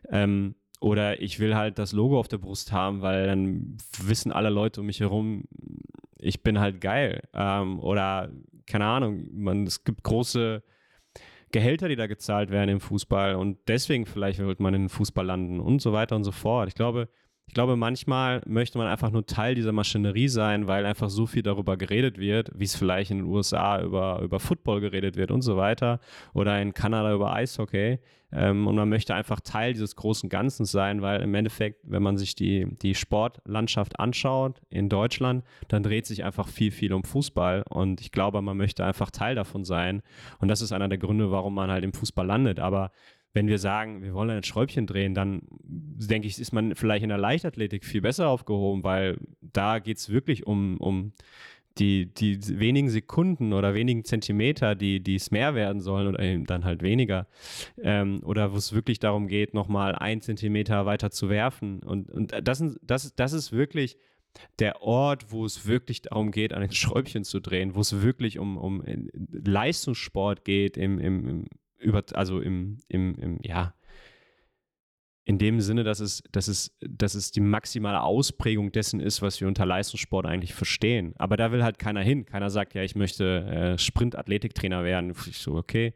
Ähm, 0.09 0.55
oder 0.81 1.21
ich 1.21 1.39
will 1.39 1.55
halt 1.55 1.79
das 1.79 1.93
Logo 1.93 2.19
auf 2.19 2.27
der 2.27 2.39
Brust 2.39 2.73
haben, 2.73 3.01
weil 3.01 3.27
dann 3.27 3.77
wissen 4.03 4.33
alle 4.33 4.49
Leute 4.49 4.81
um 4.81 4.87
mich 4.87 4.99
herum, 4.99 5.45
ich 6.19 6.43
bin 6.43 6.59
halt 6.59 6.81
geil. 6.81 7.21
Ähm, 7.33 7.79
oder 7.79 8.31
keine 8.67 8.85
Ahnung, 8.85 9.27
man, 9.31 9.65
es 9.65 9.85
gibt 9.85 10.03
große 10.03 10.61
Gehälter, 11.51 11.87
die 11.87 11.95
da 11.95 12.07
gezahlt 12.07 12.49
werden 12.49 12.69
im 12.69 12.79
Fußball 12.81 13.35
und 13.35 13.59
deswegen 13.69 14.05
vielleicht 14.05 14.39
wird 14.39 14.59
man 14.59 14.73
in 14.73 14.83
den 14.83 14.89
Fußball 14.89 15.25
landen 15.25 15.61
und 15.61 15.81
so 15.81 15.93
weiter 15.93 16.17
und 16.17 16.25
so 16.25 16.31
fort. 16.31 16.67
Ich 16.67 16.75
glaube, 16.75 17.07
ich 17.51 17.53
glaube, 17.53 17.75
manchmal 17.75 18.41
möchte 18.45 18.77
man 18.77 18.87
einfach 18.87 19.11
nur 19.11 19.25
Teil 19.25 19.55
dieser 19.55 19.73
Maschinerie 19.73 20.29
sein, 20.29 20.67
weil 20.67 20.85
einfach 20.85 21.09
so 21.09 21.25
viel 21.25 21.43
darüber 21.43 21.75
geredet 21.75 22.17
wird, 22.17 22.49
wie 22.55 22.63
es 22.63 22.77
vielleicht 22.77 23.11
in 23.11 23.17
den 23.17 23.27
USA 23.27 23.81
über, 23.81 24.21
über 24.21 24.39
Football 24.39 24.79
geredet 24.79 25.17
wird 25.17 25.31
und 25.31 25.41
so 25.41 25.57
weiter 25.57 25.99
oder 26.33 26.61
in 26.61 26.73
Kanada 26.73 27.13
über 27.13 27.33
Eishockey. 27.33 27.99
Ähm, 28.31 28.67
und 28.67 28.75
man 28.75 28.87
möchte 28.87 29.13
einfach 29.13 29.41
Teil 29.41 29.73
dieses 29.73 29.97
großen 29.97 30.29
Ganzen 30.29 30.63
sein, 30.63 31.01
weil 31.01 31.19
im 31.19 31.35
Endeffekt, 31.35 31.81
wenn 31.83 32.01
man 32.01 32.15
sich 32.15 32.35
die, 32.35 32.67
die 32.81 32.95
Sportlandschaft 32.95 33.99
anschaut 33.99 34.61
in 34.69 34.87
Deutschland, 34.87 35.43
dann 35.67 35.83
dreht 35.83 36.05
sich 36.05 36.23
einfach 36.23 36.47
viel, 36.47 36.71
viel 36.71 36.93
um 36.93 37.03
Fußball. 37.03 37.65
Und 37.67 37.99
ich 37.99 38.13
glaube, 38.13 38.41
man 38.41 38.55
möchte 38.55 38.85
einfach 38.85 39.11
Teil 39.11 39.35
davon 39.35 39.65
sein. 39.65 40.03
Und 40.39 40.47
das 40.47 40.61
ist 40.61 40.71
einer 40.71 40.87
der 40.87 40.99
Gründe, 40.99 41.31
warum 41.31 41.53
man 41.53 41.69
halt 41.69 41.83
im 41.83 41.91
Fußball 41.91 42.25
landet. 42.25 42.61
Aber 42.61 42.91
wenn 43.33 43.47
wir 43.47 43.59
sagen, 43.59 44.03
wir 44.03 44.13
wollen 44.13 44.29
ein 44.29 44.43
Schräubchen 44.43 44.87
drehen, 44.87 45.13
dann 45.13 45.41
denke 45.63 46.27
ich, 46.27 46.39
ist 46.39 46.51
man 46.51 46.75
vielleicht 46.75 47.03
in 47.03 47.09
der 47.09 47.17
Leichtathletik 47.17 47.85
viel 47.85 48.01
besser 48.01 48.27
aufgehoben, 48.27 48.83
weil 48.83 49.17
da 49.41 49.79
geht 49.79 49.97
es 49.97 50.09
wirklich 50.09 50.45
um, 50.45 50.77
um 50.77 51.13
die, 51.77 52.13
die 52.13 52.37
wenigen 52.59 52.89
Sekunden 52.89 53.53
oder 53.53 53.73
wenigen 53.73 54.03
Zentimeter, 54.03 54.75
die, 54.75 55.15
es 55.15 55.31
mehr 55.31 55.55
werden 55.55 55.81
sollen 55.81 56.07
oder 56.07 56.19
eben 56.19 56.45
dann 56.45 56.65
halt 56.65 56.81
weniger. 56.81 57.27
Ähm, 57.81 58.21
oder 58.25 58.51
wo 58.51 58.57
es 58.57 58.73
wirklich 58.73 58.99
darum 58.99 59.27
geht, 59.27 59.53
nochmal 59.53 59.95
ein 59.95 60.21
Zentimeter 60.21 60.85
weiter 60.85 61.11
zu 61.11 61.29
werfen. 61.29 61.81
Und, 61.83 62.09
und 62.11 62.33
das, 62.43 62.63
das, 62.81 63.15
das 63.15 63.33
ist 63.33 63.51
wirklich 63.53 63.97
der 64.59 64.81
Ort, 64.81 65.31
wo 65.31 65.45
es 65.45 65.65
wirklich 65.65 66.01
darum 66.01 66.31
geht, 66.31 66.53
an 66.53 66.61
den 66.61 66.71
Schräubchen 66.71 67.23
zu 67.23 67.39
drehen, 67.39 67.75
wo 67.75 67.81
es 67.81 68.01
wirklich 68.01 68.39
um, 68.39 68.57
um 68.57 68.83
Leistungssport 69.31 70.43
geht, 70.43 70.77
im, 70.77 70.99
im 70.99 71.45
über, 71.81 72.03
also 72.13 72.39
im, 72.39 72.77
im, 72.87 73.15
im, 73.15 73.39
ja, 73.41 73.73
in 75.23 75.37
dem 75.37 75.61
Sinne, 75.61 75.83
dass 75.83 75.99
es, 75.99 76.23
dass, 76.31 76.47
es, 76.47 76.75
dass 76.81 77.13
es 77.13 77.31
die 77.31 77.41
maximale 77.41 78.01
Ausprägung 78.01 78.71
dessen 78.71 78.99
ist, 78.99 79.21
was 79.21 79.39
wir 79.39 79.47
unter 79.47 79.65
Leistungssport 79.65 80.25
eigentlich 80.25 80.53
verstehen. 80.53 81.13
Aber 81.17 81.37
da 81.37 81.51
will 81.51 81.63
halt 81.63 81.77
keiner 81.77 82.01
hin. 82.01 82.25
Keiner 82.25 82.49
sagt, 82.49 82.73
ja, 82.73 82.81
ich 82.81 82.95
möchte 82.95 83.45
äh, 83.45 83.77
Sprint-Athletiktrainer 83.77 84.83
werden. 84.83 85.13
Ich 85.27 85.37
so, 85.37 85.55
okay, 85.55 85.93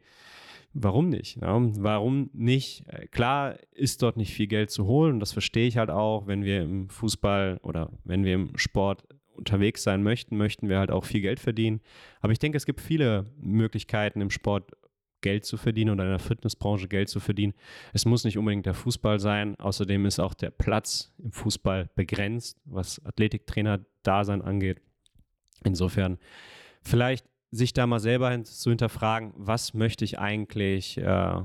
warum 0.72 1.08
nicht? 1.08 1.38
Warum 1.40 2.30
nicht? 2.32 2.84
Äh, 2.88 3.08
klar 3.08 3.56
ist 3.72 4.02
dort 4.02 4.16
nicht 4.16 4.32
viel 4.32 4.46
Geld 4.46 4.70
zu 4.70 4.86
holen. 4.86 5.18
Das 5.18 5.32
verstehe 5.32 5.66
ich 5.66 5.76
halt 5.76 5.90
auch, 5.90 6.28
wenn 6.28 6.44
wir 6.44 6.62
im 6.62 6.88
Fußball 6.88 7.58
oder 7.62 7.90
wenn 8.04 8.24
wir 8.24 8.34
im 8.34 8.56
Sport 8.56 9.04
unterwegs 9.34 9.82
sein 9.82 10.02
möchten, 10.02 10.36
möchten 10.36 10.68
wir 10.68 10.78
halt 10.78 10.90
auch 10.90 11.04
viel 11.04 11.20
Geld 11.20 11.40
verdienen. 11.40 11.80
Aber 12.20 12.32
ich 12.32 12.38
denke, 12.38 12.56
es 12.56 12.64
gibt 12.64 12.80
viele 12.80 13.26
Möglichkeiten 13.38 14.20
im 14.20 14.30
Sport 14.30 14.70
Geld 15.20 15.44
zu 15.44 15.56
verdienen 15.56 15.90
oder 15.90 16.04
in 16.04 16.10
der 16.10 16.18
Fitnessbranche 16.18 16.88
Geld 16.88 17.08
zu 17.08 17.20
verdienen. 17.20 17.54
Es 17.92 18.04
muss 18.04 18.24
nicht 18.24 18.38
unbedingt 18.38 18.66
der 18.66 18.74
Fußball 18.74 19.18
sein. 19.18 19.58
Außerdem 19.58 20.06
ist 20.06 20.20
auch 20.20 20.34
der 20.34 20.50
Platz 20.50 21.12
im 21.18 21.32
Fußball 21.32 21.88
begrenzt, 21.94 22.58
was 22.64 23.04
Athletiktrainer-Dasein 23.04 24.42
angeht. 24.42 24.80
Insofern 25.64 26.18
vielleicht 26.82 27.26
sich 27.50 27.72
da 27.72 27.86
mal 27.86 28.00
selber 28.00 28.42
zu 28.44 28.70
hinterfragen, 28.70 29.32
was 29.36 29.74
möchte 29.74 30.04
ich 30.04 30.18
eigentlich 30.18 30.98
äh, 30.98 31.40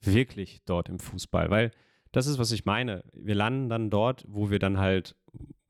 wirklich 0.00 0.62
dort 0.64 0.88
im 0.88 0.98
Fußball? 0.98 1.50
Weil 1.50 1.70
das 2.12 2.26
ist, 2.26 2.38
was 2.38 2.52
ich 2.52 2.64
meine. 2.64 3.04
Wir 3.12 3.34
landen 3.34 3.68
dann 3.68 3.90
dort, 3.90 4.24
wo 4.26 4.50
wir 4.50 4.58
dann 4.58 4.78
halt 4.78 5.14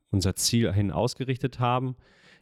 unser 0.09 0.35
Ziel 0.35 0.73
hin 0.73 0.91
ausgerichtet 0.91 1.59
haben. 1.59 1.95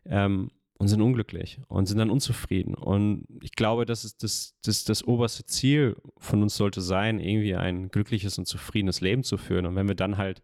Ähm, 0.06 0.52
und 0.80 0.88
sind 0.88 1.02
unglücklich 1.02 1.60
und 1.68 1.88
sind 1.88 1.98
dann 1.98 2.10
unzufrieden. 2.10 2.74
Und 2.74 3.26
ich 3.42 3.52
glaube, 3.52 3.86
das 3.86 4.06
ist 4.06 4.24
das, 4.24 4.56
das, 4.64 4.86
das 4.86 5.04
oberste 5.04 5.46
Ziel 5.46 5.98
von 6.18 6.42
uns 6.42 6.56
sollte 6.56 6.80
sein, 6.80 7.20
irgendwie 7.20 7.56
ein 7.56 7.90
glückliches 7.90 8.38
und 8.38 8.46
zufriedenes 8.46 9.02
Leben 9.02 9.24
zu 9.24 9.38
führen. 9.38 9.66
Und 9.66 9.76
wenn 9.76 9.90
wir 9.90 9.96
dann 9.96 10.18
halt 10.18 10.42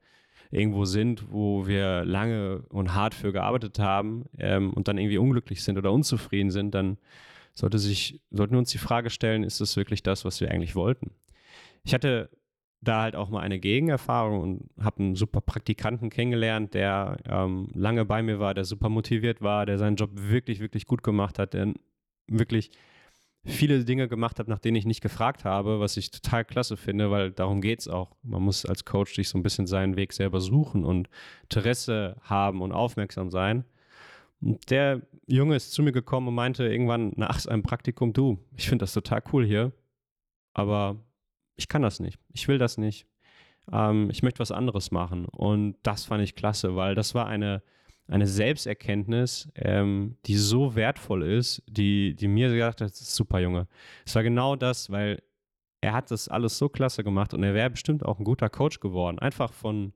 irgendwo 0.51 0.84
sind, 0.84 1.32
wo 1.32 1.68
wir 1.68 2.04
lange 2.04 2.63
und 2.70 2.94
hart 2.94 3.15
für 3.15 3.32
gearbeitet 3.32 3.80
haben 3.80 4.25
ähm, 4.38 4.74
und 4.74 4.89
dann 4.89 4.98
irgendwie 4.98 5.18
unglücklich 5.18 5.63
sind 5.63 5.77
oder 5.77 5.94
unzufrieden 5.94 6.51
sind, 6.51 6.75
dann 6.75 6.98
sollte 7.54 7.80
sich, 7.80 8.22
sollten 8.30 8.56
wir 8.56 8.60
uns 8.60 8.72
die 8.72 8.77
Frage 8.77 9.10
stellen, 9.10 9.44
ist 9.44 9.62
das 9.62 9.77
wirklich 9.77 10.04
das, 10.04 10.25
was 10.25 10.42
wir 10.42 10.51
eigentlich 10.51 10.75
wollten? 10.75 11.12
Ich 11.86 11.94
hatte 11.94 12.30
da 12.88 13.01
halt 13.01 13.15
auch 13.15 13.30
mal 13.30 13.42
eine 13.42 13.60
Gegenerfahrung 13.60 14.42
und 14.42 14.84
habe 14.84 15.04
einen 15.04 15.15
super 15.15 15.42
Praktikanten 15.42 16.10
kennengelernt, 16.10 16.74
der 16.74 17.18
ähm, 17.27 17.68
lange 17.74 18.06
bei 18.06 18.24
mir 18.24 18.39
war, 18.39 18.54
der 18.54 18.65
super 18.65 18.89
motiviert 18.89 19.42
war, 19.42 19.65
der 19.65 19.77
seinen 19.77 19.98
Job 19.98 20.12
wirklich, 20.13 20.60
wirklich 20.60 20.86
gut 20.86 21.04
gemacht 21.04 21.39
hat, 21.39 21.54
der 21.54 21.74
wirklich 22.27 22.72
viele 23.46 23.84
Dinge 23.86 24.08
gemacht 24.08 24.39
hat, 24.39 24.48
nach 24.48 24.60
denen 24.60 24.75
ich 24.75 24.86
nicht 24.86 25.01
gefragt 25.01 25.46
habe, 25.46 25.80
was 25.80 25.98
ich 25.98 26.10
total 26.10 26.44
klasse 26.46 26.77
finde, 26.77 27.12
weil 27.12 27.32
darum 27.32 27.62
geht 27.62 27.80
es 27.80 27.88
auch. 27.88 28.15
Man 28.24 28.42
muss 28.42 28.65
als 28.65 28.86
Coach 28.86 29.13
sich 29.15 29.30
so 29.30 29.38
ein 29.38 29.44
bisschen 29.44 29.68
seinen 29.68 29.96
Weg 29.96 30.13
selber 30.13 30.42
suchen 30.42 30.84
und 30.84 31.10
Interesse 31.44 32.18
haben 32.22 32.62
und 32.62 32.72
aufmerksam 32.72 33.30
sein. 33.30 33.65
Und 34.42 34.70
der 34.72 35.01
Junge 35.27 35.56
ist 35.56 35.72
zu 35.72 35.84
mir 35.84 35.92
gekommen 35.92 36.27
und 36.27 36.36
meinte 36.36 36.68
irgendwann 36.68 37.13
nach 37.15 37.39
seinem 37.39 37.63
Praktikum, 37.63 38.13
du, 38.13 38.39
ich 38.56 38.68
finde 38.68 38.84
das 38.84 38.94
total 38.94 39.22
cool 39.32 39.46
hier, 39.46 39.72
aber 40.54 40.98
ich 41.56 41.68
kann 41.68 41.82
das 41.82 42.00
nicht, 42.00 42.20
ich 42.34 42.48
will 42.48 42.58
das 42.58 42.78
nicht, 42.78 43.06
ähm, 43.72 44.10
ich 44.12 44.24
möchte 44.24 44.40
was 44.40 44.52
anderes 44.52 44.92
machen. 44.92 45.26
Und 45.26 45.76
das 45.84 46.06
fand 46.06 46.24
ich 46.24 46.36
klasse, 46.36 46.76
weil 46.76 46.96
das 46.96 47.16
war 47.16 47.28
eine, 47.28 47.62
eine 48.08 48.28
Selbsterkenntnis, 48.28 49.50
ähm, 49.56 50.18
die 50.26 50.36
so 50.36 50.76
wertvoll 50.76 51.24
ist, 51.24 51.64
die, 51.68 52.16
die 52.16 52.28
mir 52.28 52.50
gesagt 52.50 52.82
hat, 52.82 52.92
das 52.92 53.02
ist 53.02 53.16
super, 53.16 53.40
Junge. 53.40 53.68
Es 54.06 54.16
war 54.16 54.24
genau 54.24 54.56
das, 54.56 54.90
weil 54.90 55.22
er 55.82 55.94
hat 55.94 56.12
das 56.12 56.28
alles 56.28 56.58
so 56.58 56.70
klasse 56.70 57.04
gemacht 57.04 57.34
und 57.34 57.44
er 57.44 57.54
wäre 57.54 57.70
bestimmt 57.70 58.06
auch 58.06 58.20
ein 58.20 58.26
guter 58.26 58.50
Coach 58.50 58.80
geworden, 58.80 59.20
einfach 59.20 59.54
von, 59.54 59.94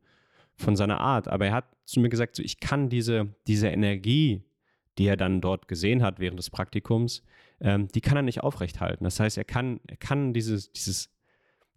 von 0.55 0.75
seiner 0.75 0.99
Art. 0.99 1.27
Aber 1.27 1.47
er 1.47 1.53
hat 1.53 1.65
zu 1.85 1.99
mir 1.99 2.09
gesagt, 2.09 2.35
so, 2.35 2.43
ich 2.43 2.59
kann 2.59 2.89
diese, 2.89 3.33
diese 3.47 3.69
Energie, 3.69 4.43
die 4.97 5.07
er 5.07 5.17
dann 5.17 5.41
dort 5.41 5.67
gesehen 5.67 6.03
hat 6.03 6.19
während 6.19 6.37
des 6.37 6.49
Praktikums, 6.49 7.23
ähm, 7.61 7.87
die 7.87 8.01
kann 8.01 8.17
er 8.17 8.23
nicht 8.23 8.41
aufrechthalten. 8.41 9.03
Das 9.03 9.19
heißt, 9.19 9.37
er 9.37 9.45
kann, 9.45 9.79
er 9.87 9.97
kann 9.97 10.33
dieses, 10.33 10.71
dieses 10.71 11.09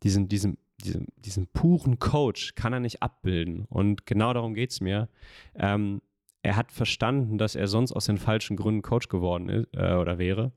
diesen, 0.03 0.29
diesen, 0.29 0.59
diesen, 0.85 1.07
diesen 1.17 1.47
puren 1.49 1.99
Coach 1.99 2.55
kann 2.55 2.73
er 2.73 2.81
nicht 2.81 3.03
abbilden. 3.03 3.67
Und 3.69 4.07
genau 4.07 4.33
darum 4.33 4.55
geht 4.55 4.71
es 4.71 4.81
mir. 4.81 5.09
Ähm, 5.55 6.03
er 6.43 6.57
hat 6.57 6.73
verstanden, 6.73 7.39
dass 7.39 7.55
er 7.55 7.69
sonst 7.69 7.93
aus 7.93 8.07
den 8.07 8.19
falschen 8.19 8.57
Gründen 8.57 8.83
Coach 8.83 9.09
geworden 9.09 9.49
ist 9.49 9.69
äh, 9.75 9.95
oder 9.95 10.19
wäre. 10.19 10.53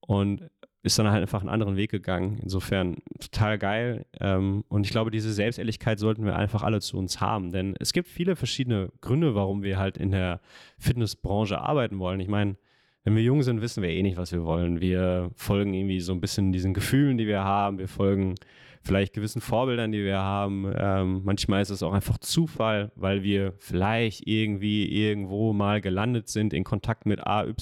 Und 0.00 0.50
ist 0.84 0.98
dann 0.98 1.10
halt 1.10 1.22
einfach 1.22 1.40
einen 1.40 1.48
anderen 1.48 1.76
Weg 1.76 1.90
gegangen. 1.90 2.38
Insofern 2.42 2.98
total 3.18 3.58
geil. 3.58 4.04
Ähm, 4.20 4.64
und 4.68 4.84
ich 4.84 4.90
glaube, 4.90 5.10
diese 5.10 5.32
Selbstehrlichkeit 5.32 5.98
sollten 5.98 6.26
wir 6.26 6.36
einfach 6.36 6.62
alle 6.62 6.80
zu 6.82 6.98
uns 6.98 7.22
haben. 7.22 7.52
Denn 7.52 7.74
es 7.80 7.94
gibt 7.94 8.06
viele 8.06 8.36
verschiedene 8.36 8.90
Gründe, 9.00 9.34
warum 9.34 9.62
wir 9.62 9.78
halt 9.78 9.96
in 9.96 10.10
der 10.10 10.40
Fitnessbranche 10.78 11.58
arbeiten 11.58 11.98
wollen. 11.98 12.20
Ich 12.20 12.28
meine, 12.28 12.56
wenn 13.04 13.16
wir 13.16 13.22
jung 13.22 13.42
sind, 13.42 13.60
wissen 13.60 13.82
wir 13.82 13.90
eh 13.90 14.02
nicht, 14.02 14.16
was 14.16 14.32
wir 14.32 14.44
wollen. 14.44 14.80
Wir 14.80 15.30
folgen 15.34 15.74
irgendwie 15.74 16.00
so 16.00 16.12
ein 16.12 16.20
bisschen 16.20 16.52
diesen 16.52 16.72
Gefühlen, 16.72 17.18
die 17.18 17.26
wir 17.26 17.44
haben. 17.44 17.78
Wir 17.78 17.88
folgen 17.88 18.34
vielleicht 18.82 19.12
gewissen 19.12 19.42
Vorbildern, 19.42 19.92
die 19.92 20.02
wir 20.02 20.18
haben. 20.18 20.72
Ähm, 20.76 21.20
manchmal 21.22 21.60
ist 21.60 21.70
es 21.70 21.82
auch 21.82 21.92
einfach 21.92 22.18
Zufall, 22.18 22.92
weil 22.96 23.22
wir 23.22 23.52
vielleicht 23.58 24.26
irgendwie 24.26 24.86
irgendwo 24.86 25.52
mal 25.52 25.82
gelandet 25.82 26.28
sind, 26.28 26.54
in 26.54 26.64
Kontakt 26.64 27.04
mit 27.04 27.26
AY 27.26 27.54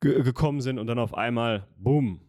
gekommen 0.00 0.60
sind 0.60 0.80
und 0.80 0.88
dann 0.88 0.98
auf 0.98 1.14
einmal, 1.14 1.68
boom, 1.78 2.20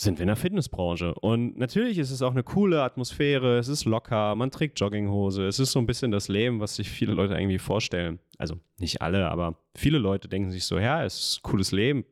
sind 0.00 0.18
wir 0.18 0.22
in 0.22 0.28
der 0.28 0.36
Fitnessbranche. 0.36 1.14
Und 1.14 1.58
natürlich 1.58 1.98
ist 1.98 2.10
es 2.10 2.22
auch 2.22 2.30
eine 2.30 2.42
coole 2.42 2.82
Atmosphäre, 2.82 3.58
es 3.58 3.68
ist 3.68 3.84
locker, 3.84 4.34
man 4.34 4.50
trägt 4.50 4.78
Jogginghose, 4.78 5.46
es 5.46 5.58
ist 5.58 5.72
so 5.72 5.78
ein 5.78 5.86
bisschen 5.86 6.10
das 6.10 6.28
Leben, 6.28 6.60
was 6.60 6.76
sich 6.76 6.88
viele 6.88 7.12
Leute 7.12 7.34
irgendwie 7.34 7.58
vorstellen. 7.58 8.20
Also 8.38 8.56
nicht 8.78 9.02
alle, 9.02 9.28
aber 9.28 9.58
viele 9.76 9.98
Leute 9.98 10.28
denken 10.28 10.50
sich 10.50 10.64
so, 10.64 10.78
ja, 10.78 11.04
es 11.04 11.18
ist 11.18 11.38
ein 11.38 11.50
cooles 11.50 11.72
Leben. 11.72 12.04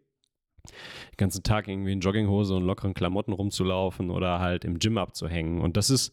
Den 1.12 1.16
ganzen 1.16 1.44
Tag 1.44 1.68
irgendwie 1.68 1.92
in 1.92 2.00
Jogginghose 2.00 2.56
und 2.56 2.64
lockeren 2.64 2.94
Klamotten 2.94 3.32
rumzulaufen 3.32 4.10
oder 4.10 4.40
halt 4.40 4.64
im 4.64 4.80
Gym 4.80 4.98
abzuhängen. 4.98 5.60
Und 5.60 5.76
das 5.76 5.90
ist, 5.90 6.12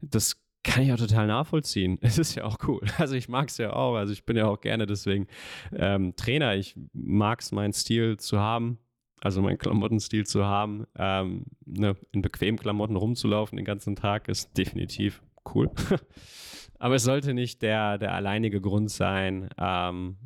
das 0.00 0.40
kann 0.62 0.84
ich 0.84 0.92
auch 0.92 0.98
total 0.98 1.26
nachvollziehen. 1.26 1.98
Es 2.02 2.18
ist 2.18 2.36
ja 2.36 2.44
auch 2.44 2.58
cool. 2.68 2.82
Also 2.98 3.16
ich 3.16 3.28
mag 3.28 3.48
es 3.48 3.58
ja 3.58 3.72
auch. 3.72 3.96
Also 3.96 4.12
ich 4.12 4.24
bin 4.24 4.36
ja 4.36 4.46
auch 4.46 4.60
gerne 4.60 4.86
deswegen 4.86 5.26
ähm, 5.72 6.14
Trainer. 6.14 6.54
Ich 6.54 6.76
mag 6.92 7.40
es, 7.40 7.50
meinen 7.50 7.72
Stil 7.72 8.18
zu 8.18 8.38
haben 8.38 8.78
also 9.20 9.42
meinen 9.42 9.58
Klamottenstil 9.58 10.26
zu 10.26 10.44
haben, 10.44 10.86
ähm, 10.96 11.44
ne, 11.64 11.96
in 12.12 12.22
bequemen 12.22 12.58
Klamotten 12.58 12.96
rumzulaufen 12.96 13.56
den 13.56 13.64
ganzen 13.64 13.96
Tag, 13.96 14.28
ist 14.28 14.56
definitiv 14.56 15.22
cool. 15.54 15.70
Aber 16.78 16.94
es 16.94 17.02
sollte 17.02 17.34
nicht 17.34 17.62
der, 17.62 17.98
der 17.98 18.14
alleinige 18.14 18.60
Grund 18.60 18.90
sein, 18.90 19.48
ähm, 19.58 20.16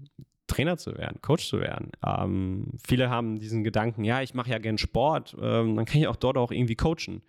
Trainer 0.47 0.77
zu 0.77 0.97
werden, 0.97 1.23
Coach 1.23 1.49
zu 1.49 1.61
werden. 1.61 1.93
Ähm, 2.07 2.73
viele 2.87 3.09
haben 3.09 3.39
diesen 3.39 3.65
Gedanken, 3.65 4.05
ja, 4.05 4.21
ich 4.21 4.35
mache 4.35 4.51
ja 4.51 4.59
gern 4.59 4.77
Sport, 4.77 5.35
ähm, 5.41 5.77
dann 5.77 5.87
kann 5.87 6.01
ich 6.01 6.09
auch 6.09 6.17
dort 6.17 6.37
auch 6.37 6.51
irgendwie 6.51 6.77
coachen. 6.77 7.23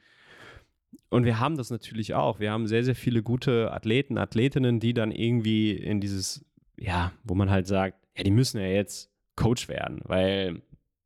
Und 1.10 1.26
wir 1.26 1.40
haben 1.40 1.56
das 1.58 1.70
natürlich 1.70 2.16
auch. 2.16 2.40
Wir 2.40 2.52
haben 2.52 2.68
sehr, 2.68 2.84
sehr 2.84 2.96
viele 2.96 3.24
gute 3.24 3.72
Athleten, 3.72 4.18
Athletinnen, 4.18 4.80
die 4.80 4.94
dann 4.94 5.12
irgendwie 5.12 5.72
in 5.72 6.02
dieses, 6.02 6.44
ja, 6.76 7.14
wo 7.24 7.36
man 7.36 7.50
halt 7.50 7.68
sagt, 7.68 7.98
ja, 8.18 8.24
die 8.24 8.32
müssen 8.32 8.60
ja 8.60 8.68
jetzt 8.68 9.10
Coach 9.36 9.70
werden, 9.70 10.02
weil 10.04 10.62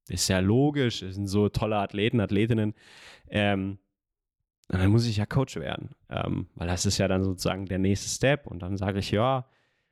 ist 0.09 0.27
ja 0.27 0.39
logisch, 0.39 1.01
es 1.01 1.15
sind 1.15 1.27
so 1.27 1.49
tolle 1.49 1.77
Athleten, 1.77 2.19
Athletinnen. 2.19 2.73
Ähm, 3.29 3.79
dann 4.69 4.89
muss 4.89 5.05
ich 5.05 5.17
ja 5.17 5.25
Coach 5.25 5.55
werden, 5.55 5.91
ähm, 6.09 6.47
weil 6.55 6.67
das 6.67 6.85
ist 6.85 6.97
ja 6.97 7.07
dann 7.07 7.23
sozusagen 7.23 7.65
der 7.65 7.79
nächste 7.79 8.09
Step. 8.09 8.47
Und 8.47 8.59
dann 8.59 8.77
sage 8.77 8.99
ich, 8.99 9.11
ja, 9.11 9.47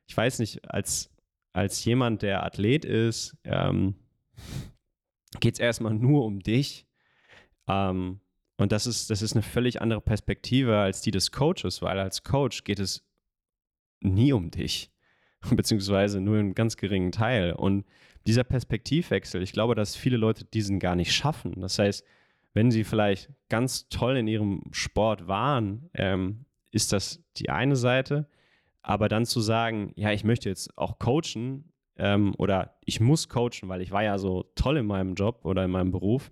ich 0.08 0.16
weiß 0.16 0.40
nicht, 0.40 0.70
als, 0.70 1.14
als 1.54 1.84
jemand, 1.86 2.22
der 2.22 2.44
Athlet 2.44 2.84
ist, 2.84 3.38
ähm, 3.44 3.96
geht 5.40 5.56
es 5.56 5.60
erstmal 5.60 5.94
nur 5.94 6.26
um 6.26 6.42
dich. 6.42 6.86
Ähm, 7.68 8.20
und 8.58 8.72
das 8.72 8.88
ist, 8.88 9.10
das 9.10 9.22
ist 9.22 9.34
eine 9.34 9.44
völlig 9.44 9.82
andere 9.82 10.02
Perspektive 10.02 10.78
als 10.78 11.02
die 11.02 11.12
des 11.12 11.32
Coaches, 11.32 11.82
weil 11.82 12.00
als 12.00 12.24
Coach 12.24 12.64
geht 12.64 12.80
es 12.80 13.06
nie 14.02 14.34
um 14.34 14.52
dich, 14.52 14.92
beziehungsweise 15.52 16.22
nur 16.22 16.38
einen 16.38 16.56
ganz 16.56 16.78
geringen 16.78 17.12
Teil. 17.12 17.54
Und 17.54 17.86
dieser 18.28 18.44
Perspektivwechsel, 18.44 19.42
ich 19.42 19.54
glaube, 19.54 19.76
dass 19.76 19.96
viele 19.96 20.18
Leute 20.18 20.46
diesen 20.46 20.80
gar 20.80 20.96
nicht 20.96 21.14
schaffen. 21.14 21.62
Das 21.62 21.80
heißt, 21.80 22.04
wenn 22.54 22.72
sie 22.72 22.84
vielleicht 22.84 23.30
ganz 23.50 23.90
toll 23.90 24.18
in 24.18 24.28
ihrem 24.28 24.62
Sport 24.72 25.28
waren, 25.28 25.90
ähm, 25.94 26.46
ist 26.72 26.94
das 26.94 27.24
die 27.38 27.50
eine 27.50 27.76
Seite. 27.76 28.28
Aber 28.82 29.10
dann 29.10 29.26
zu 29.26 29.42
sagen, 29.42 29.94
ja, 29.96 30.12
ich 30.12 30.24
möchte 30.24 30.50
jetzt 30.50 30.78
auch 30.78 31.00
coachen 31.00 31.72
ähm, 31.98 32.34
oder 32.38 32.78
ich 32.86 33.00
muss 33.00 33.30
coachen, 33.30 33.68
weil 33.68 33.82
ich 33.82 33.92
war 33.92 34.04
ja 34.04 34.18
so 34.18 34.46
toll 34.56 34.78
in 34.78 34.86
meinem 34.86 35.16
Job 35.16 35.44
oder 35.44 35.66
in 35.66 35.72
meinem 35.72 35.92
Beruf, 35.92 36.32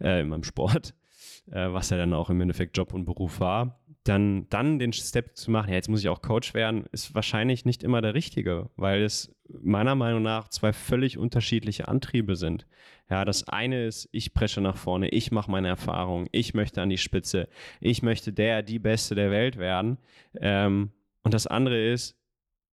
äh, 0.00 0.20
in 0.20 0.28
meinem 0.28 0.44
Sport, 0.44 0.94
äh, 1.50 1.72
was 1.72 1.90
ja 1.90 1.96
dann 1.96 2.12
auch 2.12 2.30
im 2.30 2.40
Endeffekt 2.40 2.76
Job 2.76 2.92
und 2.92 3.04
Beruf 3.04 3.40
war, 3.40 3.80
dann, 4.04 4.48
dann 4.48 4.78
den 4.78 4.92
Step 4.92 5.36
zu 5.36 5.50
machen, 5.50 5.70
ja, 5.70 5.76
jetzt 5.76 5.88
muss 5.88 6.00
ich 6.00 6.08
auch 6.08 6.22
Coach 6.22 6.54
werden, 6.54 6.86
ist 6.92 7.14
wahrscheinlich 7.14 7.64
nicht 7.64 7.84
immer 7.84 8.02
der 8.02 8.14
richtige, 8.14 8.68
weil 8.76 9.02
es 9.02 9.34
meiner 9.48 9.94
Meinung 9.94 10.22
nach 10.22 10.48
zwei 10.48 10.72
völlig 10.72 11.18
unterschiedliche 11.18 11.88
Antriebe 11.88 12.34
sind. 12.34 12.66
Ja, 13.08 13.24
das 13.24 13.48
eine 13.48 13.86
ist, 13.86 14.08
ich 14.12 14.34
presche 14.34 14.60
nach 14.60 14.76
vorne, 14.76 15.08
ich 15.08 15.30
mache 15.30 15.50
meine 15.50 15.68
Erfahrung, 15.68 16.26
ich 16.32 16.54
möchte 16.54 16.82
an 16.82 16.88
die 16.88 16.98
Spitze, 16.98 17.48
ich 17.80 18.02
möchte 18.02 18.32
der, 18.32 18.62
die 18.62 18.78
Beste 18.78 19.14
der 19.14 19.30
Welt 19.30 19.56
werden. 19.56 19.98
Ähm, 20.40 20.90
und 21.22 21.34
das 21.34 21.46
andere 21.46 21.80
ist, 21.80 22.16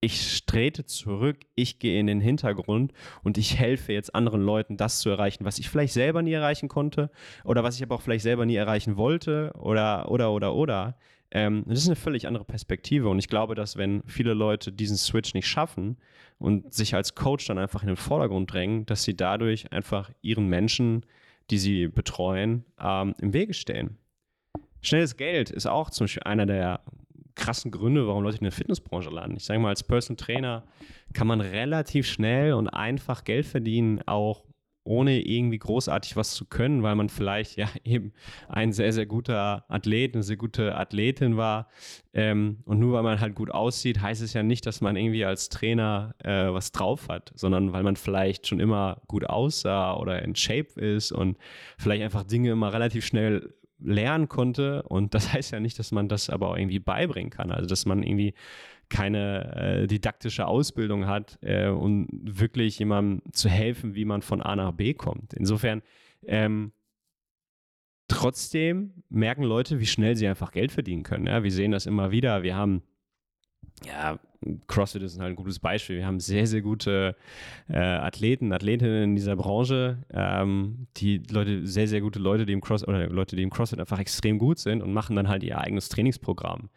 ich 0.01 0.45
trete 0.45 0.85
zurück, 0.85 1.39
ich 1.55 1.79
gehe 1.79 1.99
in 1.99 2.07
den 2.07 2.21
Hintergrund 2.21 2.93
und 3.21 3.37
ich 3.37 3.59
helfe 3.59 3.91
jetzt 3.91 4.15
anderen 4.15 4.41
Leuten, 4.41 4.77
das 4.77 4.99
zu 4.99 5.09
erreichen, 5.09 5.43
was 5.43 5.59
ich 5.59 5.69
vielleicht 5.69 5.93
selber 5.93 6.21
nie 6.21 6.31
erreichen 6.31 6.69
konnte 6.69 7.11
oder 7.43 7.63
was 7.63 7.75
ich 7.75 7.83
aber 7.83 7.95
auch 7.95 8.01
vielleicht 8.01 8.23
selber 8.23 8.45
nie 8.45 8.55
erreichen 8.55 8.95
wollte 8.95 9.51
oder, 9.59 10.09
oder, 10.09 10.31
oder, 10.31 10.55
oder. 10.55 10.97
Ähm, 11.31 11.63
das 11.67 11.79
ist 11.79 11.87
eine 11.87 11.95
völlig 11.95 12.27
andere 12.27 12.45
Perspektive 12.45 13.07
und 13.09 13.19
ich 13.19 13.27
glaube, 13.27 13.53
dass 13.53 13.77
wenn 13.77 14.01
viele 14.05 14.33
Leute 14.33 14.71
diesen 14.71 14.97
Switch 14.97 15.33
nicht 15.33 15.47
schaffen 15.47 15.97
und 16.39 16.73
sich 16.73 16.95
als 16.95 17.13
Coach 17.13 17.45
dann 17.45 17.59
einfach 17.59 17.83
in 17.83 17.87
den 17.87 17.97
Vordergrund 17.97 18.51
drängen, 18.51 18.85
dass 18.85 19.03
sie 19.03 19.15
dadurch 19.15 19.71
einfach 19.71 20.09
ihren 20.21 20.47
Menschen, 20.47 21.05
die 21.51 21.59
sie 21.59 21.87
betreuen, 21.87 22.65
ähm, 22.81 23.13
im 23.21 23.33
Wege 23.33 23.53
stehen. 23.53 23.97
Schnelles 24.81 25.17
Geld 25.17 25.49
ist 25.49 25.67
auch 25.67 25.89
zum 25.89 26.05
Beispiel 26.05 26.23
einer 26.23 26.45
der 26.45 26.81
krassen 27.35 27.71
Gründe, 27.71 28.07
warum 28.07 28.23
Leute 28.23 28.37
in 28.37 28.43
der 28.43 28.51
Fitnessbranche 28.51 29.09
landen. 29.09 29.37
Ich 29.37 29.45
sage 29.45 29.59
mal, 29.59 29.69
als 29.69 29.83
Personal 29.83 30.17
Trainer 30.17 30.63
kann 31.13 31.27
man 31.27 31.41
relativ 31.41 32.07
schnell 32.07 32.53
und 32.53 32.67
einfach 32.69 33.23
Geld 33.23 33.45
verdienen, 33.45 34.01
auch 34.05 34.43
ohne 34.83 35.21
irgendwie 35.21 35.59
großartig 35.59 36.15
was 36.15 36.33
zu 36.33 36.45
können, 36.45 36.83
weil 36.83 36.95
man 36.95 37.09
vielleicht 37.09 37.57
ja 37.57 37.67
eben 37.83 38.13
ein 38.47 38.73
sehr, 38.73 38.93
sehr 38.93 39.05
guter 39.05 39.65
Athlet, 39.67 40.13
eine 40.13 40.23
sehr 40.23 40.37
gute 40.37 40.75
Athletin 40.75 41.37
war. 41.37 41.67
Ähm, 42.13 42.59
und 42.65 42.79
nur 42.79 42.93
weil 42.93 43.03
man 43.03 43.19
halt 43.19 43.35
gut 43.35 43.51
aussieht, 43.51 44.01
heißt 44.01 44.21
es 44.21 44.33
ja 44.33 44.43
nicht, 44.43 44.65
dass 44.65 44.81
man 44.81 44.95
irgendwie 44.95 45.25
als 45.25 45.49
Trainer 45.49 46.15
äh, 46.23 46.51
was 46.51 46.71
drauf 46.71 47.07
hat, 47.07 47.31
sondern 47.35 47.71
weil 47.71 47.83
man 47.83 47.95
vielleicht 47.95 48.47
schon 48.47 48.59
immer 48.59 49.01
gut 49.07 49.25
aussah 49.25 49.95
oder 49.95 50.23
in 50.23 50.35
Shape 50.35 50.79
ist 50.79 51.11
und 51.11 51.37
vielleicht 51.77 52.03
einfach 52.03 52.23
Dinge 52.23 52.51
immer 52.51 52.73
relativ 52.73 53.05
schnell 53.05 53.53
lernen 53.79 54.27
konnte. 54.27 54.83
Und 54.83 55.13
das 55.13 55.33
heißt 55.33 55.51
ja 55.51 55.59
nicht, 55.59 55.79
dass 55.79 55.91
man 55.91 56.07
das 56.09 56.29
aber 56.29 56.49
auch 56.49 56.57
irgendwie 56.57 56.79
beibringen 56.79 57.31
kann. 57.31 57.51
Also, 57.51 57.67
dass 57.67 57.85
man 57.85 58.03
irgendwie 58.03 58.33
keine 58.89 59.55
äh, 59.55 59.87
didaktische 59.87 60.47
Ausbildung 60.47 61.07
hat, 61.07 61.37
äh, 61.41 61.67
um 61.67 62.07
wirklich 62.11 62.79
jemandem 62.79 63.21
zu 63.31 63.49
helfen, 63.49 63.95
wie 63.95 64.05
man 64.05 64.21
von 64.21 64.41
A 64.41 64.55
nach 64.55 64.71
B 64.71 64.93
kommt. 64.93 65.33
Insofern, 65.33 65.81
ähm, 66.25 66.71
trotzdem 68.07 69.03
merken 69.09 69.43
Leute, 69.43 69.79
wie 69.79 69.85
schnell 69.85 70.15
sie 70.15 70.27
einfach 70.27 70.51
Geld 70.51 70.71
verdienen 70.71 71.03
können. 71.03 71.27
Ja? 71.27 71.43
Wir 71.43 71.51
sehen 71.51 71.71
das 71.71 71.85
immer 71.85 72.11
wieder. 72.11 72.43
Wir 72.43 72.55
haben 72.55 72.81
ja, 73.85 74.19
CrossFit 74.67 75.03
ist 75.03 75.19
halt 75.19 75.31
ein 75.31 75.35
gutes 75.35 75.59
Beispiel. 75.59 75.97
Wir 75.97 76.05
haben 76.05 76.19
sehr, 76.19 76.47
sehr 76.47 76.61
gute 76.61 77.15
äh, 77.69 77.77
Athleten, 77.77 78.51
Athletinnen 78.53 79.03
in 79.03 79.15
dieser 79.15 79.35
Branche, 79.35 80.03
ähm, 80.13 80.87
die 80.97 81.21
Leute, 81.29 81.65
sehr, 81.65 81.87
sehr 81.87 82.01
gute 82.01 82.19
Leute, 82.19 82.45
die 82.45 82.53
im 82.53 82.61
Cross 82.61 82.87
oder 82.87 83.07
Leute, 83.07 83.35
die 83.35 83.43
im 83.43 83.49
CrossFit 83.49 83.79
einfach 83.79 83.99
extrem 83.99 84.39
gut 84.39 84.59
sind 84.59 84.81
und 84.81 84.93
machen 84.93 85.15
dann 85.15 85.27
halt 85.27 85.43
ihr 85.43 85.59
eigenes 85.59 85.89
Trainingsprogramm. 85.89 86.69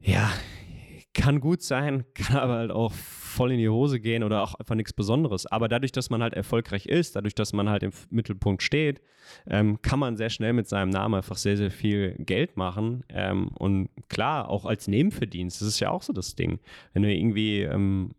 Ja, 0.00 0.30
kann 1.14 1.40
gut 1.40 1.62
sein, 1.62 2.04
kann 2.14 2.36
aber 2.36 2.54
halt 2.54 2.70
auch 2.70 2.92
voll 2.92 3.52
in 3.52 3.58
die 3.58 3.68
Hose 3.68 4.00
gehen 4.00 4.22
oder 4.22 4.42
auch 4.42 4.54
einfach 4.54 4.74
nichts 4.74 4.92
Besonderes. 4.92 5.46
Aber 5.46 5.68
dadurch, 5.68 5.92
dass 5.92 6.10
man 6.10 6.22
halt 6.22 6.34
erfolgreich 6.34 6.86
ist, 6.86 7.16
dadurch, 7.16 7.34
dass 7.34 7.52
man 7.52 7.68
halt 7.68 7.82
im 7.82 7.92
Mittelpunkt 8.10 8.62
steht, 8.62 9.00
ähm, 9.46 9.80
kann 9.80 9.98
man 9.98 10.16
sehr 10.16 10.30
schnell 10.30 10.52
mit 10.52 10.68
seinem 10.68 10.90
Namen 10.90 11.14
einfach 11.14 11.36
sehr, 11.36 11.56
sehr 11.56 11.70
viel 11.70 12.14
Geld 12.18 12.56
machen. 12.56 13.04
Ähm, 13.08 13.48
und 13.58 13.88
klar, 14.08 14.50
auch 14.50 14.66
als 14.66 14.86
Nebenverdienst, 14.86 15.60
das 15.60 15.68
ist 15.68 15.80
ja 15.80 15.90
auch 15.90 16.02
so 16.02 16.12
das 16.12 16.34
Ding. 16.34 16.60
Wenn 16.92 17.02
du 17.02 17.12
irgendwie 17.12 17.62
ähm, 17.62 18.10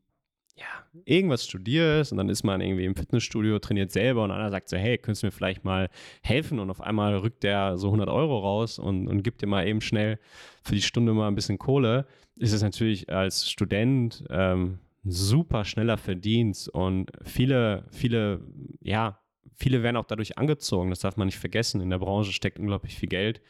ja, 0.58 0.66
irgendwas 1.04 1.46
studierst 1.46 2.12
und 2.12 2.18
dann 2.18 2.30
ist 2.30 2.44
man 2.44 2.62
irgendwie 2.62 2.86
im 2.86 2.96
Fitnessstudio, 2.96 3.60
trainiert 3.60 3.92
selber 3.92 4.24
und 4.24 4.32
einer 4.32 4.50
sagt 4.52 4.70
so, 4.70 4.78
hey, 4.78 4.98
könntest 4.98 5.24
du 5.24 5.28
mir 5.28 5.32
vielleicht 5.32 5.66
mal 5.66 5.90
helfen? 6.22 6.60
Und 6.60 6.70
auf 6.70 6.82
einmal 6.82 7.16
rückt 7.18 7.44
der 7.44 7.78
so 7.78 7.88
100 7.88 8.08
Euro 8.10 8.40
raus 8.40 8.80
und, 8.80 9.08
und 9.08 9.24
gibt 9.24 9.42
dir 9.42 9.48
mal 9.48 9.68
eben 9.68 9.82
schnell 9.82 10.18
für 10.64 10.76
die 10.76 10.82
Stunde 10.82 11.14
mal 11.14 11.28
ein 11.28 11.36
bisschen 11.36 11.58
Kohle. 11.58 12.06
Ist 12.38 12.54
es 12.54 12.62
natürlich 12.62 13.10
als 13.10 13.50
Student 13.50 14.24
ähm, 14.30 14.80
super 15.04 15.66
schneller 15.66 15.98
Verdienst 15.98 16.70
und 16.70 17.12
viele, 17.24 17.86
viele, 17.92 18.42
ja, 18.82 19.20
viele 19.54 19.84
werden 19.84 19.98
auch 19.98 20.06
dadurch 20.06 20.38
angezogen, 20.38 20.90
das 20.90 21.00
darf 21.00 21.18
man 21.18 21.28
nicht 21.28 21.38
vergessen. 21.38 21.82
In 21.82 21.90
der 21.90 22.00
Branche 22.00 22.32
steckt 22.32 22.60
unglaublich 22.60 22.96
viel 22.96 23.10
Geld 23.10 23.42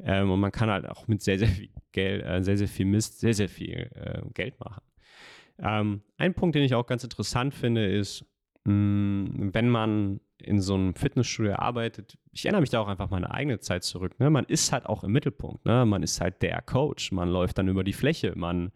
ähm, 0.00 0.30
und 0.30 0.38
man 0.38 0.52
kann 0.52 0.70
halt 0.70 0.88
auch 0.88 1.08
mit 1.08 1.22
sehr, 1.22 1.38
sehr 1.38 1.48
viel 1.48 1.70
Geld, 1.90 2.24
äh, 2.24 2.42
sehr, 2.42 2.56
sehr 2.56 2.68
viel 2.68 2.86
Mist, 2.86 3.20
sehr, 3.20 3.34
sehr 3.34 3.48
viel 3.48 3.90
äh, 3.94 4.22
Geld 4.32 4.58
machen. 4.60 4.82
Ähm, 5.62 6.02
ein 6.16 6.34
Punkt, 6.34 6.56
den 6.56 6.64
ich 6.64 6.74
auch 6.74 6.86
ganz 6.86 7.04
interessant 7.04 7.54
finde, 7.54 7.86
ist, 7.86 8.24
mh, 8.64 8.72
mm, 8.72 9.50
wenn 9.54 9.68
man 9.70 10.20
in 10.38 10.60
so 10.60 10.74
einem 10.74 10.94
Fitnessstudio 10.94 11.54
arbeitet, 11.54 12.18
ich 12.32 12.44
erinnere 12.44 12.62
mich 12.62 12.70
da 12.70 12.80
auch 12.80 12.88
einfach 12.88 13.10
meine 13.10 13.30
eigene 13.30 13.60
Zeit 13.60 13.84
zurück. 13.84 14.18
Ne? 14.18 14.28
Man 14.28 14.44
ist 14.44 14.72
halt 14.72 14.86
auch 14.86 15.04
im 15.04 15.12
Mittelpunkt. 15.12 15.64
Ne? 15.64 15.86
Man 15.86 16.02
ist 16.02 16.20
halt 16.20 16.42
der 16.42 16.60
Coach. 16.62 17.12
Man 17.12 17.28
läuft 17.28 17.58
dann 17.58 17.68
über 17.68 17.84
die 17.84 17.92
Fläche. 17.92 18.32
Man 18.36 18.72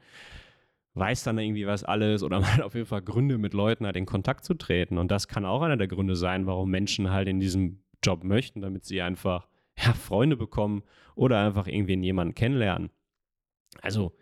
weiß 0.95 1.25
dann 1.25 1.39
irgendwie 1.39 1.67
was 1.67 1.85
alles 1.85 2.23
oder 2.23 2.41
man 2.41 2.55
hat 2.55 2.63
auf 2.63 2.75
jeden 2.75 2.87
Fall 2.87 3.03
Gründe, 3.03 3.39
mit 3.39 3.53
Leuten 3.53 3.85
halt 3.85 3.97
in 3.97 4.07
Kontakt 4.07 4.45
zu 4.45 4.55
treten. 4.55 4.99
Und 4.99 5.11
das 5.11 5.29
kann 5.29 5.45
auch 5.45 5.63
einer 5.63 5.77
der 5.77 5.89
Gründe 5.89 6.17
sein, 6.17 6.47
warum 6.47 6.71
Menschen 6.71 7.11
halt 7.11 7.29
in 7.29 7.41
diesem 7.41 7.83
Job 8.05 8.25
möchten, 8.25 8.61
damit 8.61 8.85
sie 8.85 9.03
einfach 9.03 9.49
ja, 9.77 9.93
Freunde 9.93 10.37
bekommen 10.37 10.83
oder 11.17 11.45
einfach 11.45 11.67
irgendwie 11.67 11.97
jemanden 11.97 12.35
kennenlernen. 12.35 12.91
Also, 13.83 14.13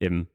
ähm, 0.00 0.28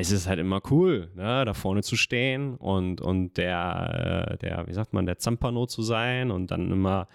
es 0.00 0.12
ist 0.12 0.26
halt 0.26 0.38
immer 0.38 0.62
cool, 0.70 1.10
ne, 1.14 1.44
da 1.44 1.52
vorne 1.52 1.82
zu 1.82 1.96
stehen 1.96 2.54
und, 2.56 3.00
und 3.00 3.36
der, 3.36 4.30
äh, 4.32 4.38
der, 4.38 4.66
wie 4.66 4.72
sagt 4.72 4.92
man, 4.92 5.04
der 5.04 5.18
Zampano 5.18 5.66
zu 5.66 5.82
sein 5.82 6.30
und 6.30 6.50
dann 6.50 6.70
immer 6.70 7.06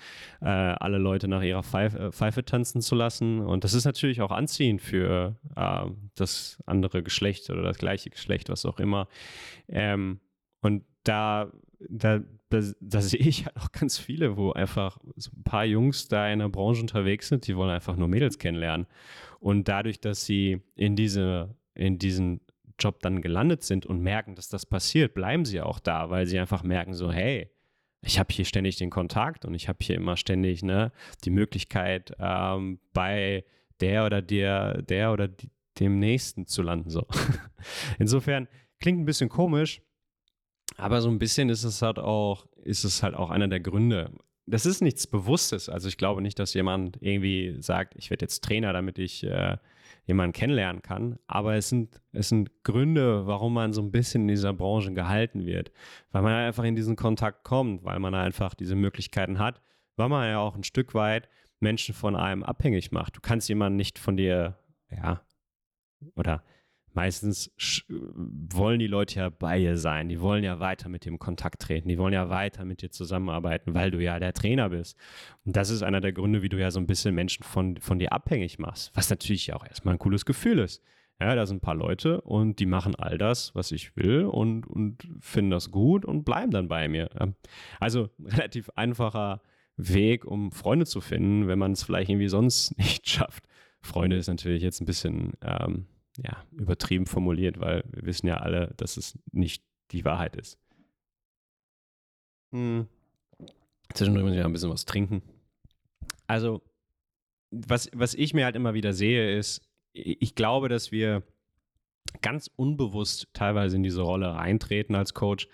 äh, 0.41 0.45
alle 0.45 0.99
Leute 0.99 1.27
nach 1.27 1.41
ihrer 1.41 1.63
Pfeife, 1.63 1.97
äh, 1.97 2.11
Pfeife, 2.11 2.45
tanzen 2.45 2.81
zu 2.81 2.95
lassen. 2.95 3.39
Und 3.39 3.63
das 3.63 3.73
ist 3.73 3.85
natürlich 3.85 4.21
auch 4.21 4.31
anziehend 4.31 4.81
für 4.81 5.35
äh, 5.55 5.85
das 6.15 6.61
andere 6.65 7.01
Geschlecht 7.01 7.49
oder 7.49 7.63
das 7.63 7.77
gleiche 7.77 8.11
Geschlecht, 8.11 8.49
was 8.49 8.65
auch 8.65 8.79
immer. 8.79 9.07
Ähm, 9.67 10.19
und 10.61 10.83
da, 11.03 11.51
da, 11.89 12.19
da, 12.49 12.61
da, 12.79 13.01
sehe 13.01 13.19
ich 13.19 13.45
halt 13.45 13.57
auch 13.57 13.71
ganz 13.71 13.97
viele, 13.97 14.37
wo 14.37 14.51
einfach 14.51 14.99
so 15.15 15.31
ein 15.35 15.43
paar 15.43 15.65
Jungs 15.65 16.07
da 16.07 16.29
in 16.29 16.39
der 16.39 16.49
Branche 16.49 16.81
unterwegs 16.81 17.29
sind, 17.29 17.47
die 17.47 17.55
wollen 17.55 17.71
einfach 17.71 17.95
nur 17.95 18.07
Mädels 18.07 18.37
kennenlernen. 18.37 18.85
Und 19.39 19.67
dadurch, 19.67 19.99
dass 19.99 20.25
sie 20.25 20.61
in 20.75 20.95
diese 20.95 21.55
in 21.75 21.99
diesen 21.99 22.39
Job 22.79 22.99
dann 23.01 23.21
gelandet 23.21 23.63
sind 23.63 23.85
und 23.85 24.01
merken, 24.01 24.35
dass 24.35 24.49
das 24.49 24.65
passiert, 24.65 25.13
bleiben 25.13 25.45
sie 25.45 25.61
auch 25.61 25.79
da, 25.79 26.09
weil 26.09 26.25
sie 26.25 26.39
einfach 26.39 26.63
merken 26.63 26.93
so, 26.93 27.11
hey, 27.11 27.49
ich 28.01 28.19
habe 28.19 28.31
hier 28.31 28.45
ständig 28.45 28.75
den 28.77 28.89
Kontakt 28.89 29.45
und 29.45 29.53
ich 29.53 29.67
habe 29.67 29.79
hier 29.81 29.95
immer 29.95 30.15
ständig 30.17 30.63
ne, 30.63 30.91
die 31.23 31.31
Möglichkeit, 31.31 32.13
ähm, 32.19 32.79
bei 32.93 33.43
der 33.81 34.05
oder 34.05 34.21
der, 34.21 34.81
der 34.83 35.11
oder 35.11 35.27
die, 35.27 35.49
dem 35.79 35.99
Nächsten 35.99 36.45
zu 36.45 36.61
landen. 36.61 36.89
So. 36.89 37.05
Insofern 37.99 38.47
klingt 38.79 38.99
ein 38.99 39.05
bisschen 39.05 39.29
komisch, 39.29 39.81
aber 40.77 41.01
so 41.01 41.09
ein 41.09 41.19
bisschen 41.19 41.49
ist 41.49 41.63
es 41.63 41.81
halt 41.81 41.99
auch, 41.99 42.45
ist 42.63 42.83
es 42.83 43.03
halt 43.03 43.15
auch 43.15 43.31
einer 43.31 43.47
der 43.47 43.59
Gründe. 43.59 44.11
Das 44.45 44.65
ist 44.65 44.81
nichts 44.81 45.07
Bewusstes. 45.07 45.69
Also 45.69 45.87
ich 45.87 45.97
glaube 45.97 46.21
nicht, 46.21 46.37
dass 46.37 46.53
jemand 46.53 46.97
irgendwie 47.01 47.55
sagt, 47.59 47.95
ich 47.95 48.09
werde 48.11 48.23
jetzt 48.23 48.43
Trainer, 48.43 48.73
damit 48.73 48.99
ich 48.99 49.23
äh, 49.23 49.57
jemanden 50.05 50.33
kennenlernen 50.33 50.81
kann. 50.81 51.19
Aber 51.27 51.55
es 51.55 51.69
sind, 51.69 52.01
es 52.11 52.29
sind 52.29 52.63
Gründe, 52.63 53.27
warum 53.27 53.53
man 53.53 53.73
so 53.73 53.81
ein 53.81 53.91
bisschen 53.91 54.23
in 54.23 54.27
dieser 54.29 54.53
Branche 54.53 54.93
gehalten 54.93 55.45
wird. 55.45 55.71
Weil 56.11 56.21
man 56.21 56.33
einfach 56.33 56.63
in 56.63 56.75
diesen 56.75 56.95
Kontakt 56.95 57.43
kommt, 57.43 57.83
weil 57.83 57.99
man 57.99 58.15
einfach 58.15 58.53
diese 58.53 58.75
Möglichkeiten 58.75 59.39
hat, 59.39 59.61
weil 59.95 60.09
man 60.09 60.29
ja 60.29 60.39
auch 60.39 60.55
ein 60.55 60.63
Stück 60.63 60.93
weit 60.93 61.27
Menschen 61.59 61.95
von 61.95 62.15
einem 62.15 62.43
abhängig 62.43 62.91
macht. 62.91 63.15
Du 63.15 63.21
kannst 63.21 63.49
jemanden 63.49 63.77
nicht 63.77 63.97
von 63.97 64.17
dir, 64.17 64.57
ja, 64.91 65.21
oder 66.15 66.43
meistens 66.95 67.51
wollen 67.87 68.79
die 68.79 68.87
Leute 68.87 69.19
ja 69.19 69.29
bei 69.29 69.59
dir 69.59 69.77
sein. 69.77 70.09
Die 70.09 70.21
wollen 70.21 70.43
ja 70.43 70.59
weiter 70.59 70.89
mit 70.89 71.05
dir 71.05 71.09
in 71.09 71.19
Kontakt 71.19 71.61
treten. 71.61 71.89
Die 71.89 71.97
wollen 71.97 72.13
ja 72.13 72.29
weiter 72.29 72.65
mit 72.65 72.81
dir 72.81 72.89
zusammenarbeiten, 72.89 73.73
weil 73.73 73.91
du 73.91 74.01
ja 74.01 74.17
der 74.17 74.33
Trainer 74.33 74.69
bist. 74.69 74.97
Und 75.45 75.55
das 75.55 75.69
ist 75.69 75.83
einer 75.83 76.01
der 76.01 76.13
Gründe, 76.13 76.41
wie 76.41 76.49
du 76.49 76.59
ja 76.59 76.71
so 76.71 76.79
ein 76.79 76.87
bisschen 76.87 77.13
Menschen 77.13 77.43
von, 77.43 77.77
von 77.77 77.99
dir 77.99 78.13
abhängig 78.13 78.59
machst. 78.59 78.91
Was 78.95 79.09
natürlich 79.09 79.53
auch 79.53 79.65
erstmal 79.65 79.95
ein 79.95 79.99
cooles 79.99 80.25
Gefühl 80.25 80.59
ist. 80.59 80.81
Ja, 81.19 81.33
da 81.35 81.45
sind 81.45 81.57
ein 81.57 81.61
paar 81.61 81.75
Leute 81.75 82.21
und 82.21 82.59
die 82.59 82.65
machen 82.65 82.95
all 82.95 83.17
das, 83.17 83.55
was 83.55 83.71
ich 83.71 83.95
will 83.95 84.25
und, 84.25 84.67
und 84.67 85.07
finden 85.21 85.51
das 85.51 85.71
gut 85.71 86.03
und 86.03 86.25
bleiben 86.25 86.51
dann 86.51 86.67
bei 86.67 86.87
mir. 86.87 87.09
Also 87.79 88.09
relativ 88.23 88.69
einfacher 88.75 89.41
Weg, 89.77 90.25
um 90.25 90.51
Freunde 90.51 90.85
zu 90.85 91.01
finden, 91.01 91.47
wenn 91.47 91.59
man 91.59 91.73
es 91.73 91.83
vielleicht 91.83 92.09
irgendwie 92.09 92.27
sonst 92.29 92.77
nicht 92.77 93.07
schafft. 93.09 93.45
Freunde 93.81 94.17
ist 94.17 94.27
natürlich 94.27 94.63
jetzt 94.63 94.81
ein 94.81 94.85
bisschen 94.85 95.33
ähm, 95.41 95.87
ja, 96.17 96.45
übertrieben 96.51 97.05
formuliert, 97.05 97.59
weil 97.59 97.83
wir 97.91 98.05
wissen 98.05 98.27
ja 98.27 98.37
alle, 98.37 98.73
dass 98.77 98.97
es 98.97 99.17
nicht 99.31 99.63
die 99.91 100.05
Wahrheit 100.05 100.35
ist. 100.35 100.57
Hm. 102.51 102.87
Zwischendurch 103.93 104.23
muss 104.23 104.33
ich 104.33 104.39
ja 104.39 104.45
ein 104.45 104.53
bisschen 104.53 104.69
was 104.69 104.85
trinken. 104.85 105.21
Also, 106.27 106.61
was, 107.51 107.89
was 107.93 108.13
ich 108.13 108.33
mir 108.33 108.45
halt 108.45 108.55
immer 108.55 108.73
wieder 108.73 108.93
sehe, 108.93 109.37
ist, 109.37 109.61
ich 109.93 110.35
glaube, 110.35 110.69
dass 110.69 110.91
wir 110.91 111.23
ganz 112.21 112.49
unbewusst 112.55 113.27
teilweise 113.33 113.75
in 113.75 113.83
diese 113.83 114.01
Rolle 114.01 114.33
reintreten 114.33 114.95
als 114.95 115.13
Coach, 115.13 115.47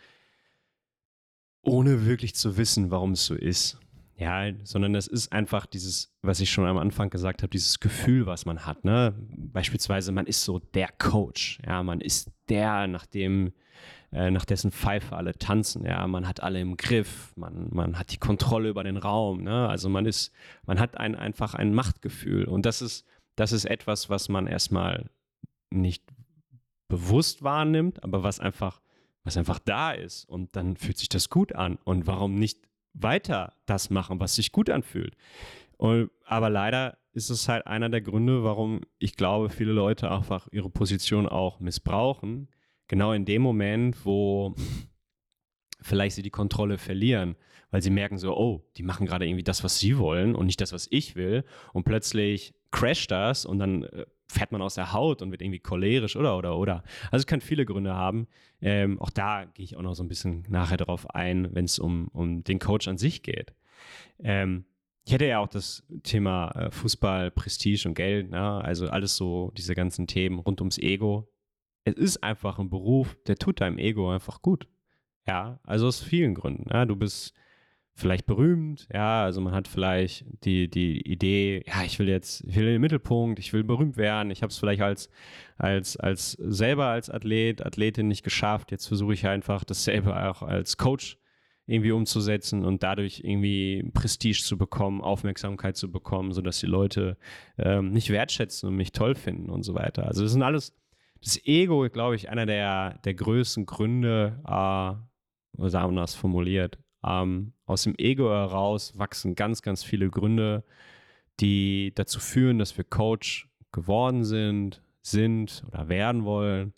ohne 1.63 2.06
wirklich 2.06 2.36
zu 2.36 2.58
wissen, 2.58 2.91
warum 2.91 3.12
es 3.12 3.26
so 3.26 3.36
ist. 3.36 3.80
Ja, 4.17 4.52
sondern 4.63 4.93
es 4.93 5.08
ist 5.08 5.32
einfach 5.32 5.65
dieses, 5.65 6.13
was 6.21 6.39
ich 6.41 6.52
schon 6.52 6.65
am 6.67 6.78
Anfang 6.78 7.10
gesagt 7.10 7.41
habe, 7.41 7.50
dieses 7.50 7.80
Gefühl, 7.80 8.28
was 8.28 8.45
man 8.45 8.65
hat. 8.65 8.86
Ne? 8.86 9.15
Beispielsweise, 9.30 10.12
man 10.12 10.28
ist 10.28 10.43
so 10.43 10.60
der 10.60 10.89
Coach. 10.89 11.60
Ja, 11.65 11.82
man 11.82 12.02
ist 12.02 12.32
der, 12.47 12.88
nach 12.88 13.08
dem, 13.08 13.54
äh, 14.12 14.30
nach 14.30 14.45
dessen 14.45 14.71
Pfeife 14.71 15.15
alle 15.15 15.34
tanzen. 15.34 15.86
Ja, 15.86 16.06
man 16.08 16.28
hat 16.28 16.43
alle 16.43 16.60
im 16.60 16.78
Griff, 16.78 17.34
man, 17.36 17.69
man 17.71 17.97
hat 17.97 18.12
die 18.12 18.17
Kontrolle 18.17 18.69
über 18.69 18.84
den 18.84 18.97
Raum. 18.97 19.41
Ne? 19.41 19.67
Also 19.67 19.89
man 19.89 20.06
ist, 20.06 20.32
man 20.65 20.80
hat 20.80 20.97
ein, 20.97 21.15
einfach 21.15 21.56
ein 21.56 21.74
Machtgefühl. 21.74 22.45
Und 22.45 22.65
das 22.65 22.82
ist, 22.82 23.06
das 23.36 23.52
ist 23.52 23.65
etwas, 23.65 24.10
was 24.10 24.30
man 24.30 24.45
erstmal 24.45 25.10
nicht 25.71 26.04
bewusst 26.89 27.41
wahrnimmt, 27.41 28.04
aber 28.04 28.21
was 28.21 28.39
einfach, 28.39 28.82
was 29.24 29.38
einfach 29.38 29.60
da 29.60 29.91
ist. 29.91 30.26
Und 30.26 30.56
dann 30.56 30.76
fühlt 30.76 30.97
sich 30.97 31.10
das 31.10 31.30
gut 31.30 31.56
an. 31.56 31.80
Und 31.86 32.06
warum 32.06 32.36
nicht 32.36 32.60
weiter 32.93 33.54
das 33.65 33.89
machen, 33.89 34.19
was 34.19 34.36
sich 34.36 34.51
gut 34.51 34.69
anfühlt? 34.69 35.15
Und, 35.77 36.12
aber 36.25 36.49
leider 36.49 36.97
ist 37.13 37.30
es 37.30 37.47
halt 37.49 37.67
einer 37.67 37.89
der 37.89 38.01
Gründe, 38.01 38.43
warum 38.43 38.82
ich 38.99 39.15
glaube, 39.15 39.49
viele 39.49 39.71
Leute 39.71 40.12
einfach 40.12 40.47
ihre 40.51 40.69
Position 40.69 41.27
auch 41.27 41.60
missbrauchen. 41.60 42.49
Genau 42.88 43.12
in 43.13 43.25
dem 43.25 43.41
Moment, 43.41 44.06
wo 44.06 44.56
vielleicht 45.82 46.15
sie 46.15 46.21
die 46.21 46.30
Kontrolle 46.30 46.77
verlieren, 46.77 47.36
weil 47.71 47.82
sie 47.82 47.89
merken 47.89 48.17
so, 48.17 48.38
oh, 48.38 48.63
die 48.77 48.84
machen 48.84 49.06
gerade 49.06 49.25
irgendwie 49.25 49.43
das, 49.43 49.63
was 49.63 49.80
sie 49.80 49.97
wollen 49.97 50.36
und 50.36 50.45
nicht 50.45 50.62
das, 50.62 50.73
was 50.73 50.88
ich 50.91 51.15
will. 51.15 51.43
Und 51.73 51.84
plötzlich 51.84 52.54
crasht 52.71 53.12
das 53.12 53.45
und 53.45 53.60
dann 53.60 53.84
äh, 53.84 54.06
fährt 54.32 54.52
man 54.52 54.62
aus 54.62 54.76
der 54.76 54.94
Haut 54.94 55.22
und 55.22 55.32
wird 55.32 55.41
irgendwie 55.41 55.60
cholerisch 55.60 56.15
oder 56.15 56.38
oder 56.38 56.58
oder. 56.58 56.84
Also 57.12 57.22
es 57.24 57.28
kann 57.28 57.41
viele 57.41 57.65
Gründe 57.65 57.94
haben. 57.94 58.28
Ähm, 58.62 59.00
auch 59.00 59.10
da 59.10 59.46
gehe 59.46 59.65
ich 59.65 59.76
auch 59.76 59.82
noch 59.82 59.94
so 59.94 60.04
ein 60.04 60.08
bisschen 60.08 60.44
nachher 60.50 60.78
darauf 60.78 61.10
ein, 61.12 61.54
wenn 61.54 61.65
es 61.65 61.80
um, 61.80 62.08
um 62.10 62.44
den 62.44 62.60
Coach 62.60 62.88
an 62.88 62.98
sich 62.98 63.24
geht. 63.24 63.54
Ähm, 64.20 64.65
ich 65.06 65.13
hätte 65.13 65.26
ja 65.26 65.39
auch 65.39 65.48
das 65.48 65.84
Thema 66.04 66.52
äh, 66.52 66.72
Fußball, 66.72 67.32
Prestige 67.32 67.88
und 67.88 67.96
Geld, 67.96 68.30
ne? 68.30 68.63
also 68.63 68.88
alles 68.88 69.15
so, 69.15 69.52
diese 69.58 69.76
ganzen 69.76 70.08
Themen 70.08 70.39
rund 70.39 70.62
ums 70.62 70.78
Ego. 70.78 71.28
Es 71.84 71.96
ist 71.96 72.24
einfach 72.24 72.60
ein 72.60 72.70
Beruf, 72.70 73.17
der 73.26 73.38
tut 73.38 73.62
deinem 73.62 73.80
Ego 73.80 74.12
einfach 74.12 74.41
gut. 74.41 74.67
Ja, 75.28 75.60
also 75.63 75.88
aus 75.88 76.02
vielen 76.02 76.36
Gründen. 76.36 76.70
Ja? 76.72 76.86
Du 76.86 76.96
bist 76.96 77.34
vielleicht 77.93 78.25
berühmt, 78.25 78.88
ja, 78.93 79.23
also 79.23 79.41
man 79.41 79.54
hat 79.54 79.67
vielleicht 79.67 80.25
die, 80.43 80.69
die 80.69 81.01
Idee, 81.01 81.63
ja, 81.67 81.84
ich 81.84 81.99
will 81.99 82.10
jetzt, 82.10 82.43
ich 82.45 82.56
will 82.56 82.67
in 82.67 82.73
den 82.73 82.82
Mittelpunkt, 82.82 83.39
ich 83.39 83.54
will 83.54 83.63
berühmt 83.63 83.97
werden, 83.97 84.32
ich 84.32 84.41
habe 84.41 84.51
es 84.51 84.58
vielleicht 84.58 84.82
als, 84.82 85.10
als, 85.58 85.97
als 85.97 86.32
selber 86.32 86.86
als 86.88 87.10
Athlet, 87.10 87.65
Athletin 87.65 88.08
nicht 88.08 88.23
geschafft, 88.23 88.71
jetzt 88.71 88.88
versuche 88.88 89.13
ich 89.13 89.27
einfach 89.27 89.63
dasselbe 89.63 90.15
auch 90.30 90.41
als 90.41 90.77
Coach 90.77 91.17
irgendwie 91.67 91.91
umzusetzen 91.91 92.65
und 92.65 92.84
dadurch 92.84 93.21
irgendwie 93.23 93.89
Prestige 93.93 94.41
zu 94.43 94.58
bekommen, 94.58 95.01
Aufmerksamkeit 95.01 95.77
zu 95.77 95.91
bekommen, 95.91 96.34
sodass 96.34 96.60
die 96.60 96.65
Leute 96.65 97.17
ähm, 97.58 97.91
mich 97.91 98.10
wertschätzen 98.10 98.67
und 98.69 98.75
mich 98.75 98.91
toll 98.91 99.15
finden 99.15 99.49
und 99.49 99.63
so 99.63 99.73
weiter. 99.73 100.08
Also 100.08 100.23
das 100.23 100.32
sind 100.32 100.43
alles, 100.43 100.75
das 101.21 101.39
Ego, 101.45 101.88
glaube 101.89 102.15
ich, 102.15 102.30
einer 102.30 102.45
der, 102.45 102.99
der 103.06 103.13
größten 103.13 103.65
Gründe, 103.65 104.41
äh, 104.45 105.12
oder 105.58 105.82
anders 105.82 106.15
formuliert, 106.15 106.80
ähm, 107.06 107.54
aus 107.72 107.84
dem 107.84 107.96
Ego 107.98 108.30
heraus 108.30 108.98
wachsen 108.98 109.36
ganz, 109.36 109.62
ganz 109.62 109.84
viele 109.84 110.10
Gründe, 110.10 110.64
die 111.40 111.92
dazu 111.96 112.20
führen, 112.20 112.60
dass 112.60 112.78
wir 112.78 112.84
Coach 112.84 113.50
geworden 113.72 114.24
sind, 114.24 114.82
sind 115.02 115.64
oder 115.68 115.90
werden 115.90 116.26
wollen. 116.26 116.74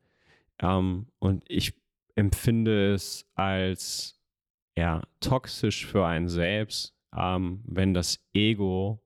Ähm, 0.59 1.07
und 1.19 1.43
ich 1.47 1.73
empfinde 2.15 2.93
es 2.93 3.25
als 3.35 4.19
ja, 4.77 5.01
toxisch 5.19 5.85
für 5.85 6.05
einen 6.05 6.29
selbst, 6.29 6.93
ähm, 7.15 7.63
wenn 7.65 7.93
das 7.93 8.19
Ego 8.33 9.01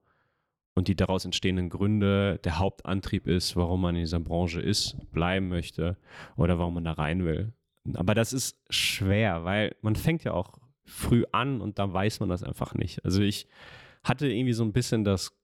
und 0.76 0.88
die 0.88 0.96
daraus 0.96 1.26
entstehenden 1.26 1.70
Gründe 1.70 2.40
der 2.44 2.60
Hauptantrieb 2.60 3.28
ist, 3.28 3.56
warum 3.56 3.82
man 3.82 3.96
in 3.96 4.02
dieser 4.02 4.20
Branche 4.20 4.62
ist, 4.62 4.96
bleiben 5.12 5.48
möchte 5.48 5.98
oder 6.36 6.60
warum 6.60 6.76
man 6.76 6.84
da 6.84 6.94
rein 6.94 7.26
will. 7.26 7.54
Aber 7.96 8.14
das 8.14 8.34
ist 8.34 8.60
schwer, 8.70 9.46
weil 9.46 9.76
man 9.82 9.96
fängt 9.96 10.24
ja 10.24 10.34
auch 10.34 10.60
früh 10.88 11.26
an 11.32 11.62
und 11.62 11.80
dann 11.80 11.94
weiß 11.94 12.20
man 12.22 12.30
das 12.30 12.44
einfach 12.44 12.74
nicht. 12.74 13.04
Also 13.06 13.22
ich 13.22 13.48
hatte 14.04 14.28
irgendwie 14.28 14.54
so 14.54 14.64
ein 14.64 14.74
bisschen 14.74 15.04
das 15.04 15.38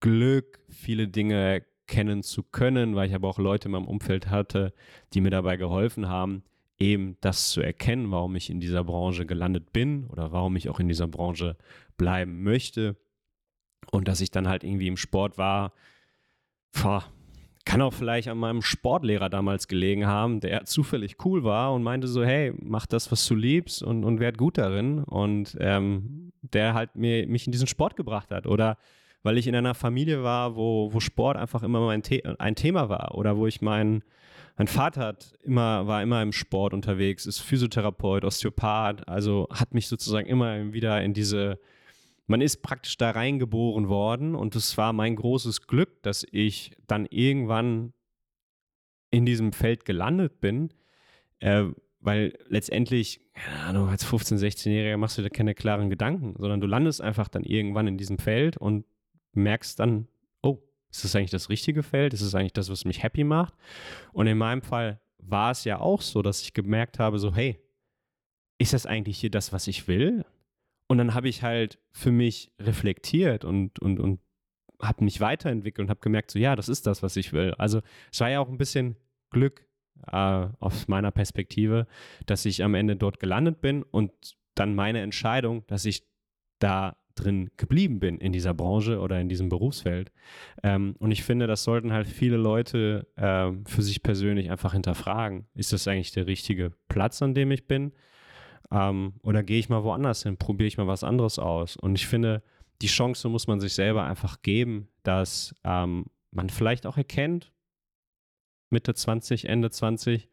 Glück, 0.00 0.60
viele 0.68 1.08
Dinge 1.08 1.64
kennen 1.86 2.22
zu 2.22 2.42
können, 2.42 2.94
weil 2.94 3.08
ich 3.08 3.14
aber 3.14 3.28
auch 3.28 3.38
Leute 3.38 3.68
in 3.68 3.72
meinem 3.72 3.86
Umfeld 3.86 4.28
hatte, 4.28 4.74
die 5.14 5.20
mir 5.20 5.30
dabei 5.30 5.56
geholfen 5.56 6.08
haben, 6.08 6.42
eben 6.78 7.16
das 7.20 7.50
zu 7.50 7.60
erkennen, 7.60 8.10
warum 8.10 8.36
ich 8.36 8.50
in 8.50 8.60
dieser 8.60 8.84
Branche 8.84 9.26
gelandet 9.26 9.72
bin 9.72 10.06
oder 10.08 10.32
warum 10.32 10.56
ich 10.56 10.68
auch 10.68 10.80
in 10.80 10.88
dieser 10.88 11.08
Branche 11.08 11.56
bleiben 11.96 12.42
möchte. 12.42 12.96
Und 13.90 14.06
dass 14.06 14.20
ich 14.20 14.30
dann 14.30 14.48
halt 14.48 14.64
irgendwie 14.64 14.86
im 14.86 14.96
Sport 14.96 15.38
war, 15.38 15.72
boah, 16.72 17.04
kann 17.68 17.82
auch 17.82 17.92
vielleicht 17.92 18.28
an 18.28 18.38
meinem 18.38 18.62
Sportlehrer 18.62 19.28
damals 19.28 19.68
gelegen 19.68 20.06
haben, 20.06 20.40
der 20.40 20.64
zufällig 20.64 21.16
cool 21.26 21.44
war 21.44 21.74
und 21.74 21.82
meinte 21.82 22.08
so, 22.08 22.24
hey, 22.24 22.54
mach 22.58 22.86
das, 22.86 23.12
was 23.12 23.26
du 23.26 23.34
liebst 23.34 23.82
und, 23.82 24.04
und 24.04 24.20
werd 24.20 24.38
gut 24.38 24.56
darin. 24.56 25.04
Und 25.04 25.54
ähm, 25.60 26.32
der 26.40 26.72
halt 26.72 26.96
mir, 26.96 27.26
mich 27.26 27.44
in 27.44 27.52
diesen 27.52 27.66
Sport 27.66 27.94
gebracht 27.94 28.30
hat. 28.30 28.46
Oder 28.46 28.78
weil 29.22 29.36
ich 29.36 29.46
in 29.46 29.54
einer 29.54 29.74
Familie 29.74 30.22
war, 30.22 30.56
wo, 30.56 30.94
wo 30.94 31.00
Sport 31.00 31.36
einfach 31.36 31.62
immer 31.62 31.84
mein 31.84 32.02
The 32.02 32.24
ein 32.38 32.54
Thema 32.54 32.88
war. 32.88 33.14
Oder 33.16 33.36
wo 33.36 33.46
ich 33.46 33.60
mein, 33.60 34.02
mein 34.56 34.66
Vater 34.66 35.02
hat 35.02 35.34
immer, 35.42 35.86
war 35.86 36.02
immer 36.02 36.22
im 36.22 36.32
Sport 36.32 36.72
unterwegs, 36.72 37.26
ist 37.26 37.40
Physiotherapeut, 37.40 38.24
Osteopath, 38.24 39.06
also 39.06 39.46
hat 39.52 39.74
mich 39.74 39.88
sozusagen 39.88 40.26
immer 40.26 40.72
wieder 40.72 41.02
in 41.02 41.12
diese 41.12 41.58
man 42.28 42.42
ist 42.42 42.62
praktisch 42.62 42.96
da 42.98 43.10
reingeboren 43.10 43.88
worden 43.88 44.34
und 44.34 44.54
es 44.54 44.76
war 44.76 44.92
mein 44.92 45.16
großes 45.16 45.66
Glück, 45.66 46.02
dass 46.02 46.26
ich 46.30 46.72
dann 46.86 47.06
irgendwann 47.06 47.94
in 49.10 49.24
diesem 49.24 49.52
Feld 49.52 49.86
gelandet 49.86 50.40
bin, 50.40 50.68
äh, 51.40 51.64
weil 52.00 52.38
letztendlich, 52.46 53.20
keine 53.32 53.60
Ahnung, 53.60 53.88
als 53.88 54.06
15-, 54.06 54.38
16-Jähriger 54.38 54.98
machst 54.98 55.16
du 55.16 55.22
dir 55.22 55.30
keine 55.30 55.54
klaren 55.54 55.88
Gedanken, 55.88 56.34
sondern 56.38 56.60
du 56.60 56.66
landest 56.66 57.00
einfach 57.00 57.28
dann 57.28 57.44
irgendwann 57.44 57.86
in 57.86 57.96
diesem 57.96 58.18
Feld 58.18 58.58
und 58.58 58.84
merkst 59.32 59.80
dann, 59.80 60.06
oh, 60.42 60.58
ist 60.90 61.04
das 61.04 61.16
eigentlich 61.16 61.30
das 61.30 61.48
richtige 61.48 61.82
Feld? 61.82 62.12
Ist 62.12 62.22
das 62.22 62.34
eigentlich 62.34 62.52
das, 62.52 62.70
was 62.70 62.84
mich 62.84 63.02
happy 63.02 63.24
macht? 63.24 63.54
Und 64.12 64.26
in 64.26 64.36
meinem 64.36 64.62
Fall 64.62 65.00
war 65.18 65.50
es 65.50 65.64
ja 65.64 65.80
auch 65.80 66.02
so, 66.02 66.20
dass 66.20 66.42
ich 66.42 66.52
gemerkt 66.52 66.98
habe, 66.98 67.18
so, 67.18 67.34
hey, 67.34 67.58
ist 68.58 68.74
das 68.74 68.84
eigentlich 68.84 69.18
hier 69.18 69.30
das, 69.30 69.52
was 69.52 69.66
ich 69.66 69.88
will? 69.88 70.26
Und 70.88 70.98
dann 70.98 71.14
habe 71.14 71.28
ich 71.28 71.42
halt 71.42 71.78
für 71.92 72.10
mich 72.10 72.50
reflektiert 72.58 73.44
und, 73.44 73.78
und, 73.78 74.00
und 74.00 74.20
habe 74.80 75.04
mich 75.04 75.20
weiterentwickelt 75.20 75.86
und 75.86 75.90
habe 75.90 76.00
gemerkt, 76.00 76.30
so 76.30 76.38
ja, 76.38 76.56
das 76.56 76.68
ist 76.68 76.86
das, 76.86 77.02
was 77.02 77.16
ich 77.16 77.32
will. 77.32 77.54
Also 77.58 77.80
es 78.10 78.20
war 78.20 78.30
ja 78.30 78.40
auch 78.40 78.48
ein 78.48 78.58
bisschen 78.58 78.96
Glück 79.30 79.66
äh, 80.06 80.46
aus 80.60 80.88
meiner 80.88 81.10
Perspektive, 81.10 81.86
dass 82.26 82.44
ich 82.44 82.64
am 82.64 82.74
Ende 82.74 82.96
dort 82.96 83.20
gelandet 83.20 83.60
bin 83.60 83.82
und 83.82 84.12
dann 84.54 84.74
meine 84.74 85.00
Entscheidung, 85.00 85.64
dass 85.66 85.84
ich 85.84 86.04
da 86.58 86.96
drin 87.14 87.50
geblieben 87.56 87.98
bin 87.98 88.18
in 88.18 88.32
dieser 88.32 88.54
Branche 88.54 89.00
oder 89.00 89.20
in 89.20 89.28
diesem 89.28 89.48
Berufsfeld. 89.48 90.12
Ähm, 90.62 90.94
und 90.98 91.10
ich 91.10 91.24
finde, 91.24 91.46
das 91.46 91.64
sollten 91.64 91.92
halt 91.92 92.06
viele 92.06 92.36
Leute 92.36 93.08
äh, 93.16 93.50
für 93.66 93.82
sich 93.82 94.02
persönlich 94.02 94.50
einfach 94.50 94.72
hinterfragen. 94.72 95.46
Ist 95.54 95.72
das 95.72 95.88
eigentlich 95.88 96.12
der 96.12 96.26
richtige 96.26 96.72
Platz, 96.88 97.20
an 97.20 97.34
dem 97.34 97.50
ich 97.50 97.66
bin? 97.66 97.92
Ähm, 98.70 99.14
oder 99.22 99.42
gehe 99.42 99.58
ich 99.58 99.68
mal 99.68 99.84
woanders 99.84 100.22
hin, 100.22 100.36
probiere 100.36 100.68
ich 100.68 100.78
mal 100.78 100.86
was 100.86 101.04
anderes 101.04 101.38
aus. 101.38 101.76
Und 101.76 101.94
ich 101.94 102.06
finde, 102.06 102.42
die 102.82 102.86
Chance 102.86 103.28
muss 103.28 103.46
man 103.46 103.60
sich 103.60 103.74
selber 103.74 104.04
einfach 104.04 104.42
geben, 104.42 104.88
dass 105.02 105.54
ähm, 105.64 106.06
man 106.30 106.50
vielleicht 106.50 106.86
auch 106.86 106.96
erkennt, 106.96 107.52
Mitte 108.70 108.94
20, 108.94 109.48
Ende 109.48 109.70
20, 109.70 110.28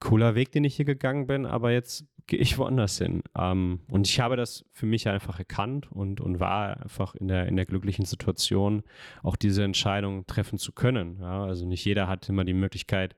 cooler 0.00 0.34
Weg, 0.34 0.52
den 0.52 0.64
ich 0.64 0.76
hier 0.76 0.84
gegangen 0.84 1.26
bin, 1.26 1.46
aber 1.46 1.72
jetzt 1.72 2.06
gehe 2.26 2.38
ich 2.38 2.58
woanders 2.58 2.98
hin. 2.98 3.22
Ähm, 3.36 3.80
und 3.90 4.06
ich 4.06 4.20
habe 4.20 4.36
das 4.36 4.64
für 4.72 4.86
mich 4.86 5.08
einfach 5.08 5.38
erkannt 5.38 5.90
und, 5.90 6.20
und 6.20 6.40
war 6.40 6.80
einfach 6.82 7.14
in 7.14 7.28
der, 7.28 7.46
in 7.46 7.56
der 7.56 7.66
glücklichen 7.66 8.04
Situation, 8.04 8.82
auch 9.22 9.36
diese 9.36 9.64
Entscheidung 9.64 10.26
treffen 10.26 10.58
zu 10.58 10.72
können. 10.72 11.18
Ja, 11.20 11.44
also 11.44 11.66
nicht 11.66 11.84
jeder 11.84 12.06
hat 12.06 12.28
immer 12.28 12.44
die 12.44 12.54
Möglichkeit, 12.54 13.16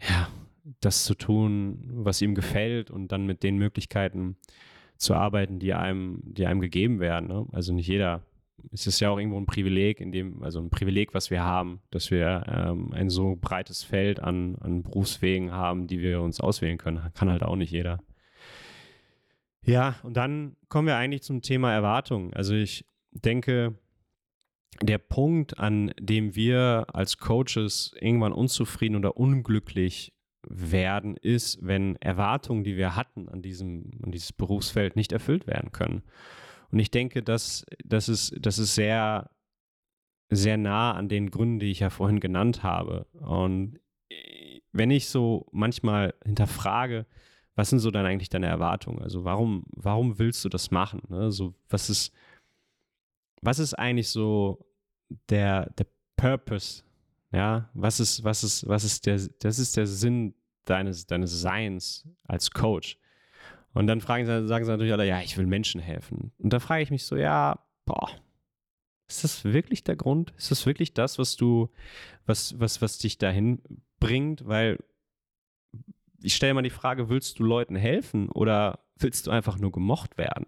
ja, 0.00 0.28
das 0.80 1.04
zu 1.04 1.14
tun, 1.14 1.90
was 1.92 2.22
ihm 2.22 2.34
gefällt 2.34 2.90
und 2.90 3.12
dann 3.12 3.26
mit 3.26 3.42
den 3.42 3.56
Möglichkeiten 3.56 4.36
zu 4.96 5.14
arbeiten, 5.14 5.58
die 5.58 5.74
einem, 5.74 6.20
die 6.24 6.46
einem 6.46 6.60
gegeben 6.60 7.00
werden. 7.00 7.28
Ne? 7.28 7.46
Also 7.52 7.72
nicht 7.72 7.88
jeder. 7.88 8.22
Es 8.72 8.88
ist 8.88 8.98
ja 8.98 9.10
auch 9.10 9.18
irgendwo 9.18 9.38
ein 9.38 9.46
Privileg, 9.46 10.00
in 10.00 10.10
dem, 10.10 10.42
also 10.42 10.60
ein 10.60 10.70
Privileg, 10.70 11.14
was 11.14 11.30
wir 11.30 11.44
haben, 11.44 11.80
dass 11.90 12.10
wir 12.10 12.44
ähm, 12.48 12.92
ein 12.92 13.08
so 13.08 13.36
breites 13.40 13.84
Feld 13.84 14.20
an, 14.20 14.56
an 14.56 14.82
Berufswegen 14.82 15.52
haben, 15.52 15.86
die 15.86 16.00
wir 16.00 16.20
uns 16.20 16.40
auswählen 16.40 16.76
können. 16.76 17.00
Kann 17.14 17.30
halt 17.30 17.44
auch 17.44 17.54
nicht 17.54 17.70
jeder. 17.70 18.02
Ja, 19.64 19.96
und 20.02 20.16
dann 20.16 20.56
kommen 20.68 20.88
wir 20.88 20.96
eigentlich 20.96 21.22
zum 21.22 21.40
Thema 21.40 21.72
Erwartungen. 21.72 22.34
Also 22.34 22.54
ich 22.54 22.84
denke, 23.12 23.78
der 24.82 24.98
Punkt, 24.98 25.58
an 25.58 25.92
dem 26.00 26.34
wir 26.34 26.86
als 26.92 27.18
Coaches 27.18 27.94
irgendwann 28.00 28.32
unzufrieden 28.32 28.96
oder 28.96 29.16
unglücklich 29.16 30.12
werden, 30.48 31.16
ist, 31.16 31.58
wenn 31.60 31.96
Erwartungen, 31.96 32.64
die 32.64 32.76
wir 32.76 32.96
hatten 32.96 33.28
an 33.28 33.42
diesem, 33.42 33.90
an 34.02 34.10
dieses 34.10 34.32
Berufsfeld, 34.32 34.96
nicht 34.96 35.12
erfüllt 35.12 35.46
werden 35.46 35.72
können. 35.72 36.02
Und 36.70 36.78
ich 36.78 36.90
denke, 36.90 37.22
dass 37.22 37.64
das 37.84 38.08
ist, 38.08 38.34
das 38.40 38.58
ist 38.58 38.74
sehr, 38.74 39.30
sehr 40.30 40.56
nah 40.56 40.92
an 40.92 41.08
den 41.08 41.30
Gründen, 41.30 41.58
die 41.58 41.70
ich 41.70 41.80
ja 41.80 41.90
vorhin 41.90 42.20
genannt 42.20 42.62
habe. 42.62 43.06
Und 43.12 43.78
wenn 44.72 44.90
ich 44.90 45.08
so 45.08 45.46
manchmal 45.52 46.14
hinterfrage, 46.24 47.06
was 47.54 47.70
sind 47.70 47.80
so 47.80 47.90
dann 47.90 48.06
eigentlich 48.06 48.28
deine 48.28 48.46
Erwartungen? 48.46 49.02
Also 49.02 49.24
warum, 49.24 49.64
warum 49.74 50.18
willst 50.18 50.44
du 50.44 50.48
das 50.48 50.70
machen? 50.70 51.02
Ne? 51.08 51.32
So, 51.32 51.54
was 51.68 51.90
ist, 51.90 52.12
was 53.42 53.58
ist 53.58 53.74
eigentlich 53.74 54.10
so 54.10 54.64
der, 55.28 55.70
der 55.70 55.86
Purpose? 56.16 56.84
Ja, 57.32 57.68
was 57.74 58.00
ist, 58.00 58.24
was 58.24 58.44
ist, 58.44 58.66
was 58.68 58.84
ist 58.84 59.06
der, 59.06 59.20
das 59.40 59.58
ist 59.58 59.76
der 59.76 59.86
Sinn 59.86 60.34
deines, 60.70 61.06
deines 61.06 61.40
Seins 61.40 62.08
als 62.24 62.50
Coach. 62.50 62.98
Und 63.74 63.86
dann 63.86 64.00
fragen 64.00 64.26
sie, 64.26 64.46
sagen 64.46 64.64
sie 64.64 64.70
natürlich 64.70 64.92
alle, 64.92 65.06
ja, 65.06 65.20
ich 65.20 65.36
will 65.36 65.46
Menschen 65.46 65.80
helfen. 65.80 66.32
Und 66.38 66.52
da 66.52 66.60
frage 66.60 66.82
ich 66.82 66.90
mich 66.90 67.04
so, 67.04 67.16
ja, 67.16 67.64
boah, 67.84 68.10
ist 69.08 69.24
das 69.24 69.44
wirklich 69.44 69.84
der 69.84 69.96
Grund? 69.96 70.32
Ist 70.36 70.50
das 70.50 70.66
wirklich 70.66 70.94
das, 70.94 71.18
was 71.18 71.36
du, 71.36 71.70
was, 72.26 72.58
was, 72.58 72.82
was 72.82 72.98
dich 72.98 73.18
dahin 73.18 73.62
bringt? 74.00 74.46
Weil 74.46 74.78
ich 76.22 76.34
stelle 76.34 76.54
mal 76.54 76.62
die 76.62 76.70
Frage, 76.70 77.08
willst 77.08 77.38
du 77.38 77.44
Leuten 77.44 77.76
helfen 77.76 78.28
oder 78.30 78.80
willst 78.96 79.26
du 79.26 79.30
einfach 79.30 79.58
nur 79.58 79.72
gemocht 79.72 80.18
werden? 80.18 80.46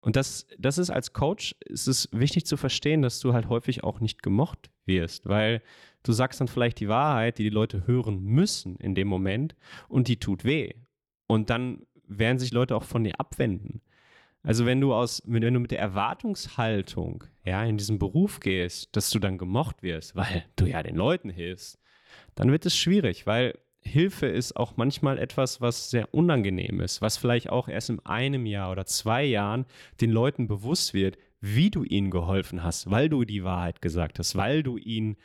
Und 0.00 0.16
das, 0.16 0.46
das 0.58 0.78
ist 0.78 0.90
als 0.90 1.12
Coach, 1.12 1.56
ist 1.66 1.88
es 1.88 2.08
wichtig 2.12 2.46
zu 2.46 2.56
verstehen, 2.56 3.02
dass 3.02 3.20
du 3.20 3.34
halt 3.34 3.48
häufig 3.48 3.82
auch 3.84 4.00
nicht 4.00 4.22
gemocht 4.22 4.70
wirst, 4.88 5.28
weil 5.28 5.62
du 6.02 6.12
sagst 6.12 6.40
dann 6.40 6.48
vielleicht 6.48 6.80
die 6.80 6.88
Wahrheit, 6.88 7.38
die 7.38 7.44
die 7.44 7.50
Leute 7.50 7.86
hören 7.86 8.20
müssen 8.24 8.76
in 8.76 8.96
dem 8.96 9.06
Moment 9.06 9.54
und 9.88 10.08
die 10.08 10.18
tut 10.18 10.44
weh. 10.44 10.74
Und 11.28 11.50
dann 11.50 11.82
werden 12.08 12.38
sich 12.38 12.52
Leute 12.52 12.74
auch 12.74 12.84
von 12.84 13.04
dir 13.04 13.20
abwenden. 13.20 13.82
Also 14.42 14.66
wenn 14.66 14.80
du 14.80 14.94
aus, 14.94 15.22
wenn 15.26 15.42
du 15.42 15.60
mit 15.60 15.70
der 15.70 15.80
Erwartungshaltung 15.80 17.24
ja, 17.44 17.64
in 17.64 17.76
diesen 17.76 17.98
Beruf 17.98 18.40
gehst, 18.40 18.88
dass 18.96 19.10
du 19.10 19.18
dann 19.18 19.38
gemocht 19.38 19.82
wirst, 19.82 20.16
weil 20.16 20.44
du 20.56 20.66
ja 20.66 20.82
den 20.82 20.96
Leuten 20.96 21.30
hilfst, 21.30 21.78
dann 22.34 22.50
wird 22.50 22.64
es 22.66 22.76
schwierig, 22.76 23.26
weil 23.26 23.58
Hilfe 23.80 24.26
ist 24.26 24.56
auch 24.56 24.76
manchmal 24.76 25.18
etwas, 25.18 25.60
was 25.60 25.90
sehr 25.90 26.12
unangenehm 26.12 26.80
ist, 26.80 27.00
was 27.00 27.16
vielleicht 27.16 27.48
auch 27.50 27.68
erst 27.68 27.90
in 27.90 28.04
einem 28.04 28.46
Jahr 28.46 28.70
oder 28.70 28.86
zwei 28.86 29.24
Jahren 29.24 29.66
den 30.00 30.10
Leuten 30.10 30.46
bewusst 30.46 30.94
wird, 30.94 31.16
wie 31.40 31.70
du 31.70 31.84
ihnen 31.84 32.10
geholfen 32.10 32.62
hast, 32.62 32.90
weil 32.90 33.08
du 33.08 33.24
die 33.24 33.44
Wahrheit 33.44 33.80
gesagt 33.80 34.18
hast, 34.18 34.36
weil 34.36 34.62
du 34.62 34.76
ihnen 34.76 35.16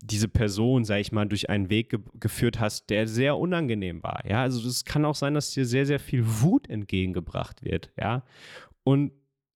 diese 0.00 0.28
Person, 0.28 0.84
sag 0.84 1.00
ich 1.00 1.12
mal, 1.12 1.26
durch 1.26 1.50
einen 1.50 1.70
Weg 1.70 1.90
ge 1.90 2.00
geführt 2.20 2.60
hast, 2.60 2.90
der 2.90 3.08
sehr 3.08 3.36
unangenehm 3.36 4.02
war. 4.02 4.22
Ja, 4.28 4.42
also 4.42 4.66
es 4.68 4.84
kann 4.84 5.04
auch 5.04 5.14
sein, 5.14 5.34
dass 5.34 5.50
dir 5.50 5.64
sehr, 5.64 5.86
sehr 5.86 5.98
viel 5.98 6.24
Wut 6.24 6.68
entgegengebracht 6.68 7.64
wird. 7.64 7.90
Ja, 7.98 8.24
und 8.84 9.12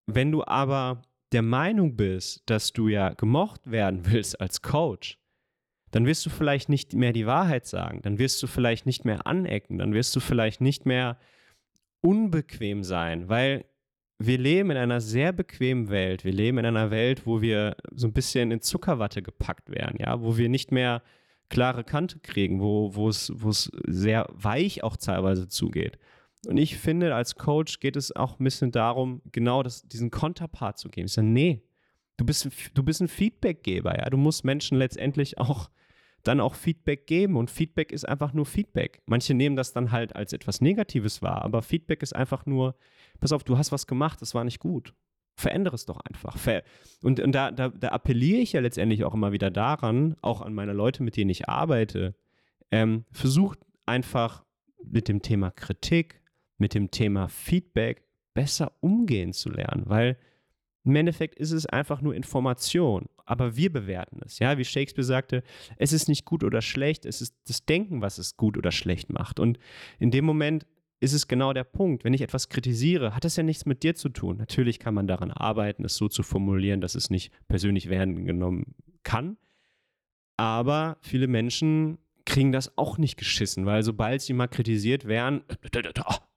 wenn 0.07 0.33
du 0.33 0.45
aber 0.45 1.03
der 1.33 1.43
Meinung 1.43 1.97
bist, 1.97 2.43
dass 2.47 2.73
du 2.73 2.89
ja 2.89 3.11
gemocht 3.15 3.71
werden 3.71 4.01
willst 4.11 4.41
als 4.41 4.63
Coach, 4.63 5.19
dann 5.93 6.07
wirst 6.07 6.25
du 6.25 6.31
vielleicht 6.31 6.69
nicht 6.69 6.95
mehr 6.95 7.13
die 7.13 7.27
Wahrheit 7.27 7.67
sagen, 7.67 8.01
dann 8.03 8.19
wirst 8.19 8.43
du 8.43 8.47
vielleicht 8.47 8.87
nicht 8.87 9.05
mehr 9.05 9.27
anecken, 9.27 9.79
dann 9.79 9.93
wirst 9.93 10.17
du 10.17 10.21
vielleicht 10.21 10.61
nicht 10.61 10.87
mehr 10.87 11.19
unbequem 12.01 12.83
sein, 12.83 13.29
weil 13.29 13.67
wir 14.27 14.39
leben 14.39 14.71
in 14.71 14.77
einer 14.77 15.01
sehr 15.01 15.33
bequemen 15.33 15.89
Welt. 15.89 16.25
Wir 16.25 16.33
leben 16.33 16.59
in 16.59 16.67
einer 16.67 16.91
Welt, 16.91 17.27
wo 17.27 17.41
wir 17.41 17.77
so 17.95 18.07
ein 18.07 18.13
bisschen 18.13 18.51
in 18.51 18.61
Zuckerwatte 18.61 19.23
gepackt 19.23 19.71
werden, 19.71 19.97
ja, 20.01 20.21
wo 20.21 20.37
wir 20.37 20.49
nicht 20.49 20.73
mehr 20.73 21.03
klare 21.49 21.85
Kante 21.85 22.19
kriegen, 22.21 22.61
wo, 22.61 23.09
es 23.09 23.71
sehr 23.87 24.27
weich 24.33 24.83
auch 24.83 24.97
teilweise 24.97 25.49
zugeht. 25.49 25.99
Und 26.47 26.57
ich 26.57 26.79
finde, 26.79 27.15
als 27.15 27.37
Coach 27.37 27.79
geht 27.79 27.97
es 27.97 28.15
auch 28.17 28.41
ein 28.41 28.45
bisschen 28.45 28.73
darum, 28.73 29.23
genau 29.31 29.63
das, 29.63 29.83
diesen 29.83 30.11
Konterpart 30.11 30.79
zu 30.79 30.89
geben. 30.89 31.07
Ich 31.07 31.13
sage, 31.13 31.29
nee, 31.29 31.63
du 32.17 32.25
bist, 32.25 32.49
du 32.75 32.83
bist 32.83 33.01
ein 33.01 33.09
Feedbackgeber, 33.09 33.99
ja. 33.99 34.11
Du 34.11 34.17
musst 34.17 34.45
Menschen 34.45 34.79
letztendlich 34.79 35.39
auch 35.39 35.71
dann 36.23 36.41
auch 36.41 36.55
Feedback 36.55 37.07
geben. 37.07 37.37
Und 37.37 37.51
Feedback 37.51 37.93
ist 37.93 38.09
einfach 38.09 38.33
nur 38.33 38.47
Feedback. 38.47 39.03
Manche 39.07 39.35
nehmen 39.35 39.57
das 39.57 39.73
dann 39.73 39.93
halt 39.93 40.15
als 40.17 40.33
etwas 40.33 40.61
Negatives 40.61 41.23
wahr, 41.23 41.43
aber 41.43 41.63
Feedback 41.63 42.03
ist 42.03 42.15
einfach 42.15 42.47
nur, 42.47 42.75
pass 43.21 43.33
auf, 43.33 43.45
du 43.45 43.59
hast 43.59 43.73
was 43.73 43.87
gemacht, 43.87 44.23
das 44.23 44.35
war 44.35 44.45
nicht 44.45 44.61
gut. 44.61 44.95
Verändere 45.35 45.75
es 45.75 45.87
doch 45.87 46.01
einfach. 46.01 46.37
Und, 47.03 47.19
und 47.19 47.33
da, 47.33 47.51
da, 47.51 47.69
da, 47.69 47.89
appelliere 47.89 48.41
ich 48.41 48.53
ja 48.53 48.61
letztendlich 48.61 49.05
auch 49.05 49.15
immer 49.15 49.33
wieder 49.33 49.51
daran, 49.51 50.15
auch 50.21 50.43
an 50.43 50.55
meine 50.55 50.75
Leute, 50.75 51.03
mit 51.03 51.17
denen 51.17 51.31
ich 51.31 51.49
arbeite, 51.49 52.15
ähm, 52.71 53.05
versucht 53.11 53.59
einfach 53.87 54.45
mit 54.85 55.09
dem 55.09 55.23
Thema 55.23 55.51
Kritik, 55.51 56.21
mit 56.59 56.75
dem 56.75 56.91
Thema 56.91 57.29
Feedback 57.29 58.05
besser 58.35 58.73
umgehen 58.81 59.33
zu 59.33 59.51
lernen, 59.51 59.85
weil 59.87 60.19
im 60.85 60.97
Endeffekt 60.97 61.37
ist 61.37 61.53
es 61.53 61.67
einfach 61.67 62.03
nur 62.03 62.15
Information, 62.15 63.07
aber 63.25 63.57
wir 63.57 63.73
bewerten 63.73 64.21
es. 64.25 64.39
Ja, 64.39 64.59
wie 64.59 64.65
Shakespeare 64.65 65.05
sagte, 65.05 65.43
es 65.77 65.93
ist 65.93 66.09
nicht 66.09 66.25
gut 66.25 66.45
oder 66.45 66.63
schlecht, 66.63 67.07
es 67.07 67.21
ist 67.21 67.37
das 67.47 67.65
Denken, 67.65 68.03
was 68.03 68.19
es 68.19 68.37
gut 68.37 68.57
oder 68.57 68.73
schlecht 68.73 69.13
macht. 69.13 69.41
Und 69.41 69.59
in 69.99 70.11
dem 70.11 70.25
Moment 70.25 70.67
ist 71.01 71.13
es 71.13 71.27
genau 71.27 71.53
der 71.53 71.65
Punkt. 71.65 72.05
Wenn 72.05 72.15
ich 72.15 72.21
etwas 72.21 72.49
kritisiere, 72.49 73.15
hat 73.15 73.25
das 73.25 73.37
ja 73.37 73.43
nichts 73.43 73.67
mit 73.67 73.83
dir 73.83 73.95
zu 73.95 74.09
tun. 74.09 74.37
Natürlich 74.37 74.79
kann 74.79 74.95
man 74.95 75.09
daran 75.09 75.33
arbeiten, 75.33 75.85
es 75.85 75.97
so 75.97 76.09
zu 76.09 76.23
formulieren, 76.23 76.81
dass 76.81 76.95
es 76.95 77.11
nicht 77.11 77.33
persönlich 77.49 77.89
werden 77.89 78.25
genommen 78.25 78.77
kann. 79.03 79.37
Aber 80.37 80.99
viele 81.01 81.27
Menschen 81.27 81.99
kriegen 82.25 82.53
das 82.53 82.79
auch 82.79 82.99
nicht 82.99 83.17
geschissen, 83.17 83.67
weil 83.67 83.83
sobald 83.83 84.23
sie 84.23 84.33
mal 84.33 84.47
kritisiert 84.47 85.07
werden, 85.07 85.43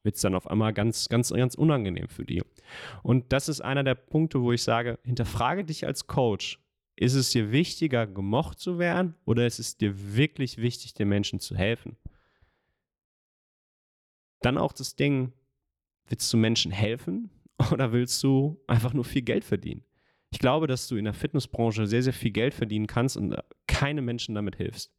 wird 0.04 0.16
es 0.16 0.22
dann 0.22 0.36
auf 0.36 0.50
einmal 0.50 0.74
ganz, 0.74 1.10
ganz, 1.10 1.32
ganz 1.32 1.56
unangenehm 1.56 2.08
für 2.08 2.26
die. 2.26 2.42
Und 3.04 3.32
das 3.32 3.50
ist 3.50 3.62
einer 3.62 3.84
der 3.84 3.96
Punkte, 3.96 4.42
wo 4.42 4.52
ich 4.52 4.64
sage, 4.64 5.00
hinterfrage 5.04 5.64
dich 5.64 5.86
als 5.86 6.08
Coach. 6.08 6.60
Ist 6.96 7.14
es 7.14 7.32
dir 7.32 7.52
wichtiger, 7.52 8.08
gemocht 8.08 8.60
zu 8.60 8.80
werden 8.80 9.16
oder 9.26 9.46
ist 9.46 9.60
es 9.60 9.78
dir 9.78 10.16
wirklich 10.16 10.58
wichtig, 10.58 10.94
den 10.94 11.10
Menschen 11.10 11.40
zu 11.40 11.56
helfen? 11.56 11.98
Dann 14.40 14.58
auch 14.58 14.72
das 14.72 14.96
Ding, 14.96 15.34
willst 16.08 16.32
du 16.32 16.38
Menschen 16.38 16.72
helfen 16.72 17.30
oder 17.72 17.92
willst 17.92 18.24
du 18.24 18.62
einfach 18.68 18.94
nur 18.94 19.04
viel 19.04 19.24
Geld 19.24 19.44
verdienen? 19.44 19.84
Ich 20.32 20.40
glaube, 20.40 20.68
dass 20.68 20.88
du 20.88 20.96
in 20.96 21.06
der 21.06 21.14
Fitnessbranche 21.14 21.88
sehr, 21.88 22.04
sehr 22.04 22.14
viel 22.14 22.32
Geld 22.32 22.54
verdienen 22.54 22.88
kannst 22.88 23.18
und 23.18 23.36
keine 23.68 24.02
Menschen 24.02 24.36
damit 24.36 24.56
hilfst. 24.56 24.92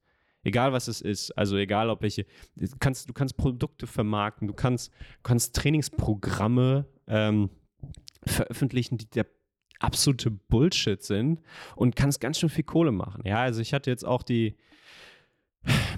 Egal 0.47 0.73
was 0.73 0.87
es 0.87 1.01
ist. 1.01 1.33
Also 1.33 1.57
egal 1.57 1.91
ob 1.91 2.03
welche. 2.03 2.25
Du 2.55 2.69
kannst, 2.79 3.09
du 3.09 3.13
kannst 3.13 3.37
Produkte 3.37 3.87
vermarkten, 3.87 4.47
du 4.47 4.55
kannst, 4.55 4.93
kannst 5.23 5.57
Trainingsprogramme 5.57 6.87
ähm, 7.09 7.51
veröffentlichen, 8.25 8.97
die 8.97 9.11
der 9.11 9.27
absolute 9.81 10.31
Bullshit 10.31 11.03
sind 11.03 11.41
und 11.75 11.97
kannst 11.97 12.21
ganz 12.21 12.39
schön 12.39 12.49
viel 12.49 12.65
Kohle 12.65 12.93
machen. 12.93 13.23
Ja, 13.25 13.41
also 13.41 13.61
ich 13.61 13.75
hatte 13.75 13.91
jetzt 13.91 14.05
auch 14.05 14.23
die 14.23 14.57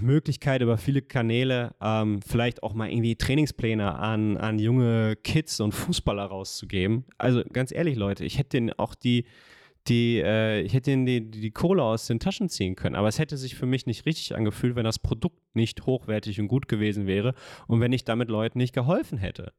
Möglichkeit 0.01 0.61
über 0.61 0.77
viele 0.77 1.01
Kanäle 1.01 1.75
ähm, 1.81 2.21
vielleicht 2.21 2.63
auch 2.63 2.73
mal 2.73 2.89
irgendwie 2.89 3.15
Trainingspläne 3.15 3.95
an, 3.95 4.37
an 4.37 4.59
junge 4.59 5.15
Kids 5.17 5.59
und 5.59 5.73
Fußballer 5.73 6.25
rauszugeben. 6.25 7.05
Also 7.17 7.43
ganz 7.51 7.71
ehrlich, 7.71 7.95
Leute, 7.95 8.25
ich 8.25 8.37
hätte 8.37 8.57
denen 8.57 8.73
auch 8.73 8.95
die 8.95 9.25
die, 9.87 10.21
äh, 10.23 10.61
ich 10.61 10.73
hätte 10.73 10.95
die, 11.03 11.31
die 11.31 11.51
Kohle 11.51 11.83
aus 11.83 12.07
den 12.07 12.19
Taschen 12.19 12.49
ziehen 12.49 12.75
können. 12.75 12.95
Aber 12.95 13.07
es 13.07 13.17
hätte 13.17 13.37
sich 13.37 13.55
für 13.55 13.65
mich 13.65 13.85
nicht 13.85 14.05
richtig 14.05 14.35
angefühlt, 14.35 14.75
wenn 14.75 14.83
das 14.83 14.99
Produkt 14.99 15.39
nicht 15.55 15.85
hochwertig 15.85 16.39
und 16.39 16.47
gut 16.47 16.67
gewesen 16.67 17.07
wäre 17.07 17.33
und 17.67 17.79
wenn 17.79 17.93
ich 17.93 18.05
damit 18.05 18.29
Leuten 18.29 18.59
nicht 18.59 18.73
geholfen 18.73 19.17
hätte. 19.17 19.53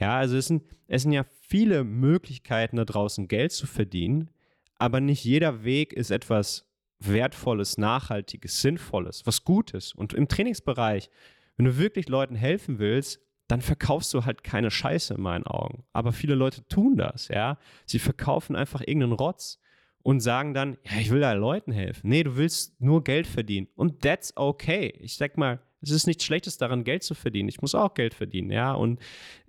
Ja, 0.00 0.16
also 0.18 0.36
es 0.36 0.46
sind, 0.46 0.64
es 0.88 1.02
sind 1.02 1.12
ja 1.12 1.24
viele 1.42 1.84
Möglichkeiten 1.84 2.76
da 2.76 2.84
draußen 2.84 3.28
Geld 3.28 3.52
zu 3.52 3.66
verdienen, 3.66 4.30
aber 4.78 5.00
nicht 5.00 5.24
jeder 5.24 5.62
Weg 5.62 5.92
ist 5.92 6.10
etwas 6.10 6.66
Wertvolles, 7.00 7.78
Nachhaltiges, 7.78 8.60
Sinnvolles, 8.60 9.26
was 9.26 9.44
Gutes. 9.44 9.92
Und 9.92 10.14
im 10.14 10.28
Trainingsbereich, 10.28 11.10
wenn 11.56 11.66
du 11.66 11.76
wirklich 11.78 12.08
Leuten 12.08 12.34
helfen 12.34 12.78
willst, 12.78 13.20
dann 13.48 13.60
verkaufst 13.60 14.14
du 14.14 14.24
halt 14.24 14.44
keine 14.44 14.70
Scheiße 14.70 15.14
in 15.14 15.22
meinen 15.22 15.46
Augen. 15.46 15.84
Aber 15.92 16.12
viele 16.12 16.34
Leute 16.34 16.66
tun 16.68 16.96
das, 16.96 17.28
ja. 17.28 17.58
Sie 17.84 17.98
verkaufen 17.98 18.54
einfach 18.54 18.80
irgendeinen 18.80 19.12
Rotz 19.12 19.58
und 20.02 20.20
sagen 20.20 20.54
dann, 20.54 20.78
ja, 20.84 20.98
ich 21.00 21.10
will 21.10 21.20
da 21.20 21.32
Leuten 21.32 21.72
helfen. 21.72 22.08
Nee, 22.08 22.22
du 22.22 22.36
willst 22.36 22.80
nur 22.80 23.02
Geld 23.02 23.26
verdienen. 23.26 23.68
Und 23.74 24.02
that's 24.02 24.32
okay. 24.36 24.94
Ich 25.00 25.16
sag 25.16 25.36
mal, 25.36 25.60
Es 25.80 25.90
ist 25.90 26.06
nichts 26.06 26.24
Schlechtes 26.24 26.58
daran, 26.58 26.84
Geld 26.84 27.02
zu 27.02 27.14
verdienen. 27.14 27.48
Ich 27.48 27.60
muss 27.60 27.74
auch 27.74 27.94
Geld 27.94 28.14
verdienen, 28.14 28.50
ja. 28.50 28.72
Und 28.72 29.00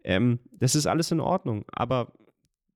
ähm, 0.04 0.40
das 0.52 0.76
ist 0.76 0.88
alles 0.88 1.12
in 1.12 1.20
Ordnung. 1.20 1.66
Aber 1.72 2.14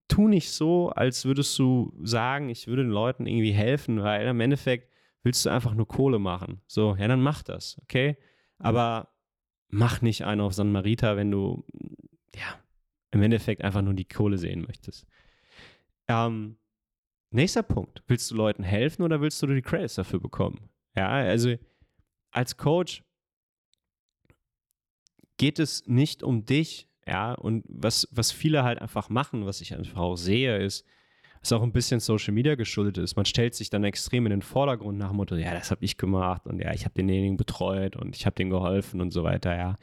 tu 0.08 0.28
nicht 0.28 0.52
so, 0.52 0.90
als 0.90 1.26
würdest 1.26 1.58
du 1.58 1.94
sagen, 2.04 2.50
ich 2.50 2.68
würde 2.68 2.84
den 2.84 2.92
Leuten 2.92 3.28
irgendwie 3.28 3.52
helfen, 3.52 4.04
weil 4.04 4.28
im 4.28 4.40
Endeffekt 4.40 4.92
willst 5.24 5.46
du 5.46 5.50
einfach 5.50 5.74
nur 5.74 5.88
Kohle 5.88 6.20
machen. 6.20 6.62
So, 6.68 6.96
ja, 6.96 7.08
dann 7.08 7.22
mach 7.22 7.44
das, 7.44 7.80
okay? 7.84 8.18
Aber 8.60 9.10
mach 9.70 10.02
nicht 10.02 10.26
einen 10.26 10.42
auf 10.42 10.54
San 10.54 10.72
Marita, 10.72 11.18
wenn 11.18 11.32
du, 11.32 11.66
ja, 12.36 12.60
im 13.12 13.22
Endeffekt 13.22 13.64
einfach 13.64 13.82
nur 13.82 13.94
die 13.94 14.06
Kohle 14.06 14.38
sehen 14.38 14.62
möchtest. 14.62 15.08
Ähm, 16.08 16.58
nächster 17.32 17.64
Punkt. 17.64 18.04
Willst 18.08 18.30
du 18.30 18.36
Leuten 18.36 18.64
helfen 18.64 19.02
oder 19.04 19.22
willst 19.22 19.42
du 19.42 19.48
die 19.48 19.62
Credits 19.62 19.96
dafür 19.96 20.20
bekommen? 20.20 20.70
Ja, 20.96 21.10
also 21.10 21.56
als 22.32 22.58
Coach 22.58 23.04
geht 25.38 25.60
es 25.60 25.86
nicht 25.88 26.24
um 26.24 26.46
dich, 26.46 26.88
ja, 27.08 27.34
und 27.34 27.64
was, 27.68 28.08
was 28.12 28.32
viele 28.32 28.64
halt 28.64 28.82
einfach 28.82 29.10
machen, 29.10 29.46
was 29.46 29.62
ich 29.62 29.76
einfach 29.76 29.98
auch 29.98 30.16
sehe, 30.16 30.58
ist, 30.58 30.86
was 31.42 31.52
auch 31.52 31.62
ein 31.62 31.72
bisschen 31.72 32.00
Social 32.00 32.34
Media 32.34 32.56
geschuldet 32.56 32.98
ist. 32.98 33.16
Man 33.16 33.26
stellt 33.26 33.54
sich 33.54 33.70
dann 33.70 33.84
extrem 33.84 34.26
in 34.26 34.32
den 34.32 34.42
Vordergrund 34.42 34.98
nach 34.98 35.10
dem 35.10 35.18
Motto, 35.18 35.36
ja, 35.36 35.54
das 35.54 35.70
habe 35.70 35.86
ich 35.86 35.98
gemacht 35.98 36.48
und 36.48 36.60
ja, 36.60 36.74
ich 36.74 36.86
habe 36.86 36.96
denjenigen 36.96 37.38
betreut 37.38 37.96
und 37.96 38.16
ich 38.16 38.26
habe 38.26 38.36
denen 38.36 38.50
geholfen 38.50 39.02
und 39.02 39.12
so 39.12 39.24
weiter, 39.24 39.56
ja. 39.56 39.76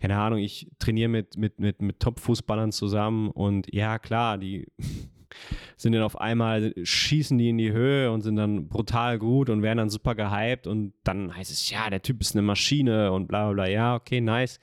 Keine 0.00 0.16
Ahnung, 0.16 0.38
ich 0.38 0.70
trainiere 0.78 1.08
mit, 1.08 1.36
mit, 1.36 1.58
mit, 1.58 1.82
mit 1.82 2.00
Top-Fußballern 2.00 2.72
zusammen 2.72 3.30
und 3.30 3.72
ja, 3.74 3.98
klar, 3.98 4.38
die 4.38 4.68
sind 5.76 5.92
dann 5.92 6.02
auf 6.02 6.20
einmal, 6.20 6.72
schießen 6.80 7.36
die 7.36 7.48
in 7.48 7.58
die 7.58 7.72
Höhe 7.72 8.12
und 8.12 8.22
sind 8.22 8.36
dann 8.36 8.68
brutal 8.68 9.18
gut 9.18 9.50
und 9.50 9.62
werden 9.62 9.78
dann 9.78 9.90
super 9.90 10.14
gehypt 10.14 10.68
und 10.68 10.92
dann 11.02 11.36
heißt 11.36 11.50
es, 11.50 11.68
ja, 11.70 11.90
der 11.90 12.02
Typ 12.02 12.20
ist 12.20 12.36
eine 12.36 12.42
Maschine 12.42 13.10
und 13.10 13.26
bla 13.26 13.46
bla 13.46 13.64
bla, 13.64 13.68
ja, 13.68 13.96
okay, 13.96 14.20
nice. 14.20 14.60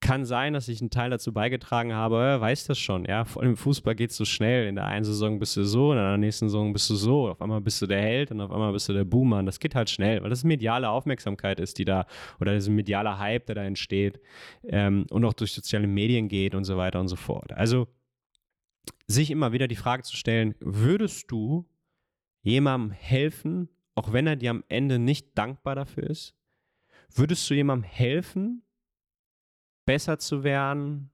Kann 0.00 0.24
sein, 0.24 0.54
dass 0.54 0.68
ich 0.68 0.80
einen 0.80 0.88
Teil 0.88 1.10
dazu 1.10 1.30
beigetragen 1.30 1.92
habe, 1.92 2.40
weiß 2.40 2.64
das 2.66 2.78
schon, 2.78 3.04
ja. 3.04 3.26
Vor 3.26 3.42
allem 3.42 3.52
im 3.52 3.56
Fußball 3.56 3.94
geht 3.94 4.10
es 4.10 4.16
so 4.16 4.24
schnell. 4.24 4.66
In 4.66 4.76
der 4.76 4.86
einen 4.86 5.04
Saison 5.04 5.38
bist 5.38 5.56
du 5.58 5.64
so, 5.64 5.92
in 5.92 5.98
der 5.98 6.16
nächsten 6.16 6.48
Saison 6.48 6.72
bist 6.72 6.88
du 6.88 6.94
so. 6.94 7.28
Auf 7.28 7.42
einmal 7.42 7.60
bist 7.60 7.82
du 7.82 7.86
der 7.86 8.00
Held 8.00 8.30
und 8.30 8.40
auf 8.40 8.50
einmal 8.50 8.72
bist 8.72 8.88
du 8.88 8.94
der 8.94 9.04
Boomer. 9.04 9.40
Und 9.40 9.46
das 9.46 9.60
geht 9.60 9.74
halt 9.74 9.90
schnell, 9.90 10.22
weil 10.22 10.30
das 10.30 10.42
mediale 10.42 10.88
Aufmerksamkeit 10.88 11.60
ist, 11.60 11.76
die 11.78 11.84
da, 11.84 12.06
oder 12.40 12.54
dieser 12.54 12.70
mediale 12.70 13.18
Hype, 13.18 13.44
der 13.44 13.56
da 13.56 13.62
entsteht 13.62 14.20
ähm, 14.64 15.06
und 15.10 15.22
auch 15.24 15.34
durch 15.34 15.52
soziale 15.52 15.86
Medien 15.86 16.28
geht 16.28 16.54
und 16.54 16.64
so 16.64 16.78
weiter 16.78 16.98
und 16.98 17.08
so 17.08 17.16
fort. 17.16 17.52
Also 17.52 17.86
sich 19.06 19.30
immer 19.30 19.52
wieder 19.52 19.68
die 19.68 19.76
Frage 19.76 20.02
zu 20.02 20.16
stellen, 20.16 20.54
würdest 20.60 21.30
du 21.30 21.68
jemandem 22.42 22.92
helfen, 22.92 23.68
auch 23.94 24.12
wenn 24.12 24.26
er 24.26 24.36
dir 24.36 24.50
am 24.50 24.64
Ende 24.68 24.98
nicht 24.98 25.36
dankbar 25.36 25.74
dafür 25.74 26.04
ist? 26.04 26.34
Würdest 27.14 27.48
du 27.50 27.54
jemandem 27.54 27.88
helfen, 27.90 28.62
besser 29.90 30.20
zu 30.20 30.44
werden, 30.44 31.10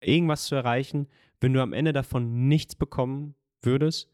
irgendwas 0.00 0.46
zu 0.46 0.56
erreichen, 0.56 1.06
wenn 1.38 1.52
du 1.52 1.62
am 1.62 1.72
Ende 1.72 1.92
davon 1.92 2.48
nichts 2.48 2.74
bekommen 2.74 3.36
würdest? 3.62 4.10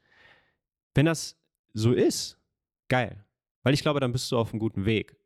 Wenn 0.93 1.07
das 1.07 1.41
so 1.73 1.95
ist, 1.95 2.39
geil. 2.89 3.25
Weil 3.63 3.73
ich 3.73 3.81
glaube, 3.81 3.99
dann 3.99 4.13
bist 4.13 4.31
du 4.31 4.37
auf 4.37 4.53
einem 4.53 4.61
guten 4.61 4.85
Weg. 4.85 5.17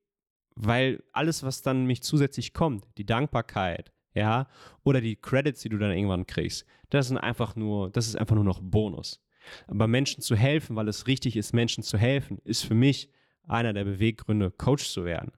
Weil 0.55 1.03
alles, 1.13 1.43
was 1.43 1.63
dann 1.63 1.87
mich 1.87 2.05
zusätzlich 2.05 2.55
kommt, 2.55 2.87
die 2.99 3.05
Dankbarkeit, 3.05 3.93
ja, 4.15 4.47
oder 4.85 5.01
die 5.01 5.17
Credits, 5.17 5.63
die 5.63 5.69
du 5.69 5.79
dann 5.79 5.91
irgendwann 5.91 6.29
kriegst, 6.29 6.65
das 6.89 7.09
sind 7.09 7.19
einfach 7.19 7.57
nur, 7.57 7.91
das 7.91 8.07
ist 8.07 8.15
einfach 8.15 8.37
nur 8.37 8.45
noch 8.45 8.61
Bonus. 8.63 9.21
Aber 9.67 9.89
Menschen 9.89 10.23
zu 10.23 10.37
helfen, 10.37 10.77
weil 10.77 10.87
es 10.87 11.09
richtig 11.09 11.37
ist, 11.37 11.53
Menschen 11.53 11.83
zu 11.83 11.99
helfen, 11.99 12.39
ist 12.45 12.65
für 12.65 12.75
mich 12.75 13.11
einer 13.43 13.73
der 13.73 13.83
Beweggründe, 13.83 14.53
Coach 14.53 14.89
zu 14.89 15.05
werden. 15.05 15.33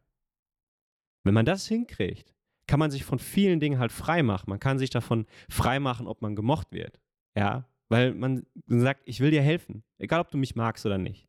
Wenn 1.22 1.32
man 1.32 1.46
das 1.46 1.66
hinkriegt, 1.66 2.34
kann 2.66 2.79
man 2.79 2.90
sich 2.90 3.05
von 3.05 3.18
vielen 3.18 3.61
Dingen 3.61 3.79
halt 3.79 3.92
frei 3.92 4.22
machen. 4.22 4.48
Man 4.48 4.61
kann 4.61 4.79
sich 4.79 4.90
davon 4.90 5.27
frei 5.48 5.81
machen, 5.81 6.07
ob 6.07 6.22
man 6.22 6.35
gemocht 6.37 6.72
wird. 6.72 7.00
Ja, 7.37 7.68
weil 7.88 8.14
man 8.14 8.46
sagt, 8.66 9.03
ich 9.05 9.20
will 9.20 9.31
dir 9.31 9.42
helfen, 9.42 9.85
egal 9.98 10.20
ob 10.20 10.31
du 10.31 10.38
mich 10.38 10.55
magst 10.55 10.87
oder 10.87 10.98
nicht. 10.98 11.29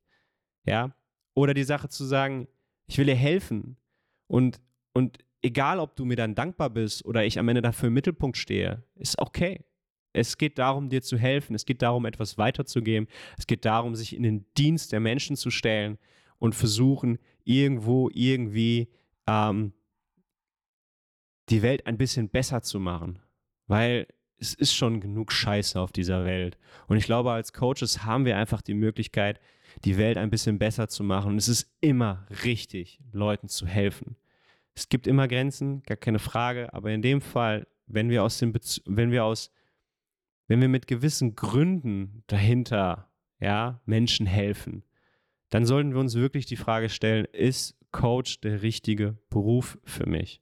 Ja, 0.66 0.96
oder 1.34 1.54
die 1.54 1.64
Sache 1.64 1.90
zu 1.90 2.06
sagen, 2.06 2.48
ich 2.88 2.98
will 2.98 3.06
dir 3.06 3.16
helfen 3.16 3.78
und, 4.28 4.62
und 4.94 5.20
egal 5.42 5.80
ob 5.80 5.96
du 5.96 6.06
mir 6.06 6.16
dann 6.16 6.36
dankbar 6.36 6.70
bist 6.70 7.06
oder 7.06 7.26
ich 7.26 7.38
am 7.38 7.48
Ende 7.50 7.62
dafür 7.62 7.88
im 7.88 7.94
Mittelpunkt 7.94 8.38
stehe, 8.38 8.84
ist 8.96 9.20
okay. 9.20 9.64
Es 10.14 10.38
geht 10.38 10.58
darum, 10.58 10.90
dir 10.90 11.02
zu 11.02 11.18
helfen. 11.18 11.56
Es 11.56 11.66
geht 11.66 11.82
darum, 11.82 12.06
etwas 12.06 12.38
weiterzugeben. 12.38 13.08
Es 13.38 13.48
geht 13.48 13.66
darum, 13.66 13.96
sich 13.96 14.16
in 14.16 14.24
den 14.24 14.46
Dienst 14.58 14.94
der 14.94 15.02
Menschen 15.02 15.36
zu 15.36 15.52
stellen 15.52 15.98
und 16.40 16.56
versuchen, 16.56 17.20
irgendwo, 17.44 18.10
irgendwie 18.14 18.88
ähm, 19.28 19.74
die 21.50 21.62
Welt 21.62 21.86
ein 21.88 21.98
bisschen 21.98 22.30
besser 22.30 22.62
zu 22.62 22.80
machen. 22.80 23.20
Weil 23.68 24.08
es 24.38 24.54
ist 24.54 24.74
schon 24.74 25.00
genug 25.00 25.32
Scheiße 25.32 25.80
auf 25.80 25.92
dieser 25.92 26.26
Welt. 26.26 26.58
Und 26.88 26.98
ich 26.98 27.06
glaube, 27.06 27.32
als 27.32 27.54
Coaches 27.54 28.04
haben 28.04 28.26
wir 28.26 28.38
einfach 28.38 28.62
die 28.62 28.74
Möglichkeit, 28.74 29.40
die 29.84 29.98
Welt 29.98 30.18
ein 30.18 30.30
bisschen 30.30 30.60
besser 30.60 30.88
zu 30.88 31.04
machen. 31.04 31.32
Und 31.32 31.38
es 31.38 31.48
ist 31.48 31.72
immer 31.82 32.26
richtig, 32.44 33.00
Leuten 33.12 33.48
zu 33.48 33.66
helfen. 33.66 34.16
Es 34.74 34.90
gibt 34.90 35.08
immer 35.08 35.28
Grenzen, 35.28 35.84
gar 35.84 35.98
keine 35.98 36.20
Frage, 36.20 36.74
aber 36.74 36.92
in 36.92 37.02
dem 37.02 37.22
Fall, 37.22 37.66
wenn 37.88 38.10
wir 38.10 38.24
aus 38.24 38.40
dem 38.40 38.52
Bez 38.52 38.82
wenn 38.86 39.12
wir 39.12 39.24
aus 39.24 39.52
wenn 40.48 40.62
wir 40.62 40.68
mit 40.68 40.88
gewissen 40.88 41.36
Gründen 41.36 42.24
dahinter 42.28 43.10
ja, 43.40 43.82
Menschen 43.86 44.26
helfen, 44.26 44.84
dann 45.50 45.66
sollten 45.66 45.94
wir 45.94 46.00
uns 46.00 46.16
wirklich 46.16 46.46
die 46.46 46.56
Frage 46.56 46.90
stellen, 46.90 47.26
ist 47.26 47.78
Coach 47.92 48.42
der 48.42 48.62
richtige 48.62 49.18
Beruf 49.30 49.80
für 49.86 50.08
mich? 50.08 50.42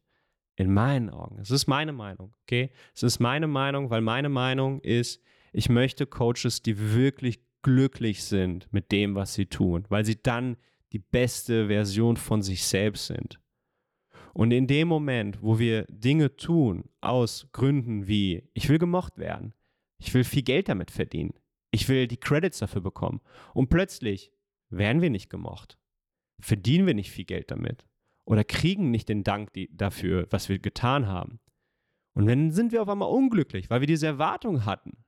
In 0.64 0.74
meinen 0.74 1.10
Augen. 1.10 1.40
Es 1.40 1.52
ist 1.52 1.68
meine 1.68 1.92
Meinung, 1.92 2.34
okay? 2.44 2.70
Es 2.96 3.04
ist 3.04 3.20
meine 3.20 3.48
Meinung, 3.48 3.90
weil 3.90 4.00
meine 4.00 4.30
Meinung 4.30 4.80
ist, 4.80 5.22
ich 5.52 5.68
möchte 5.68 6.06
Coaches, 6.06 6.62
die 6.62 6.94
wirklich 6.94 7.42
glücklich 7.64 8.24
sind 8.24 8.72
mit 8.72 8.94
dem, 8.94 9.14
was 9.14 9.34
sie 9.34 9.48
tun, 9.48 9.84
weil 9.90 10.06
sie 10.06 10.24
dann 10.24 10.56
die 10.94 11.00
beste 11.00 11.68
Version 11.68 12.16
von 12.16 12.42
sich 12.42 12.64
selbst 12.64 13.08
sind. 13.08 13.42
Und 14.34 14.52
in 14.52 14.66
dem 14.68 14.88
Moment, 14.88 15.42
wo 15.42 15.60
wir 15.60 15.84
Dinge 15.90 16.34
tun 16.38 16.86
aus 17.02 17.50
Gründen 17.52 18.08
wie, 18.08 18.50
ich 18.54 18.70
will 18.70 18.80
gemocht 18.80 19.18
werden, 19.18 19.54
ich 19.98 20.14
will 20.14 20.24
viel 20.24 20.44
Geld 20.44 20.70
damit 20.70 20.92
verdienen, 20.92 21.34
ich 21.72 21.90
will 21.90 22.08
die 22.08 22.18
Credits 22.18 22.60
dafür 22.60 22.82
bekommen 22.82 23.20
und 23.54 23.70
plötzlich 23.70 24.32
werden 24.70 25.02
wir 25.02 25.10
nicht 25.10 25.30
gemocht, 25.30 25.78
verdienen 26.40 26.88
wir 26.88 26.94
nicht 26.94 27.12
viel 27.12 27.26
Geld 27.26 27.52
damit 27.52 27.86
oder 28.26 28.44
kriegen 28.44 28.92
nicht 28.92 29.10
den 29.10 29.24
Dank 29.24 29.54
die, 29.54 29.76
dafür, 29.76 30.28
was 30.30 30.50
wir 30.50 30.60
getan 30.60 31.08
haben. 31.08 31.40
Und 32.14 32.28
dann 32.28 32.52
sind 32.52 32.72
wir 32.72 32.82
auf 32.82 32.90
einmal 32.90 33.10
unglücklich, 33.10 33.70
weil 33.70 33.82
wir 33.82 33.88
diese 33.88 34.08
Erwartung 34.08 34.66
hatten. 34.66 35.04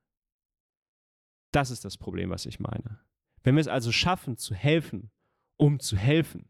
Das 1.51 1.71
ist 1.71 1.86
das 1.86 1.97
Problem, 1.97 2.30
was 2.30 2.45
ich 2.45 2.60
meine. 2.60 2.99
Wenn 3.43 3.56
wir 3.56 3.62
es 3.62 3.67
also 3.67 3.91
schaffen, 3.91 4.38
zu 4.38 4.56
helfen, 4.56 5.12
um 5.58 5.80
zu 5.80 5.95
helfen, 5.95 6.49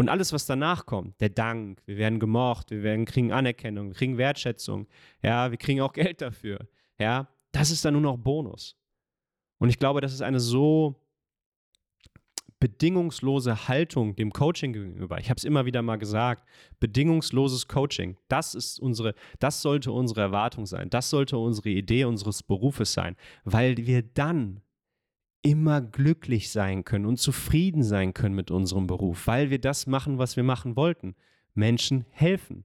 und 0.00 0.08
alles, 0.08 0.32
was 0.32 0.46
danach 0.46 0.86
kommt, 0.86 1.20
der 1.20 1.28
Dank, 1.28 1.82
wir 1.84 1.98
werden 1.98 2.20
gemocht, 2.20 2.70
wir 2.70 2.82
werden, 2.82 3.04
kriegen 3.04 3.32
Anerkennung, 3.32 3.88
wir 3.88 3.94
kriegen 3.94 4.16
Wertschätzung, 4.16 4.88
ja, 5.22 5.50
wir 5.50 5.58
kriegen 5.58 5.82
auch 5.82 5.92
Geld 5.92 6.22
dafür, 6.22 6.66
ja, 6.98 7.28
das 7.52 7.70
ist 7.70 7.84
dann 7.84 7.92
nur 7.92 8.00
noch 8.00 8.16
Bonus. 8.16 8.78
Und 9.58 9.68
ich 9.68 9.78
glaube, 9.78 10.00
das 10.00 10.14
ist 10.14 10.22
eine 10.22 10.40
so 10.40 10.96
bedingungslose 12.60 13.68
Haltung 13.68 14.14
dem 14.14 14.32
Coaching 14.32 14.72
gegenüber. 14.72 15.18
Ich 15.18 15.30
habe 15.30 15.38
es 15.38 15.44
immer 15.44 15.64
wieder 15.64 15.82
mal 15.82 15.96
gesagt, 15.96 16.46
bedingungsloses 16.78 17.66
Coaching, 17.66 18.16
das 18.28 18.54
ist 18.54 18.78
unsere, 18.78 19.14
das 19.38 19.62
sollte 19.62 19.90
unsere 19.90 20.20
Erwartung 20.20 20.66
sein, 20.66 20.90
das 20.90 21.10
sollte 21.10 21.38
unsere 21.38 21.70
Idee 21.70 22.04
unseres 22.04 22.42
Berufes 22.42 22.92
sein, 22.92 23.16
weil 23.44 23.78
wir 23.78 24.02
dann 24.02 24.60
immer 25.42 25.80
glücklich 25.80 26.50
sein 26.50 26.84
können 26.84 27.06
und 27.06 27.18
zufrieden 27.18 27.82
sein 27.82 28.12
können 28.12 28.34
mit 28.34 28.50
unserem 28.50 28.86
Beruf, 28.86 29.26
weil 29.26 29.50
wir 29.50 29.58
das 29.58 29.86
machen, 29.86 30.18
was 30.18 30.36
wir 30.36 30.44
machen 30.44 30.76
wollten. 30.76 31.14
Menschen 31.54 32.04
helfen, 32.10 32.64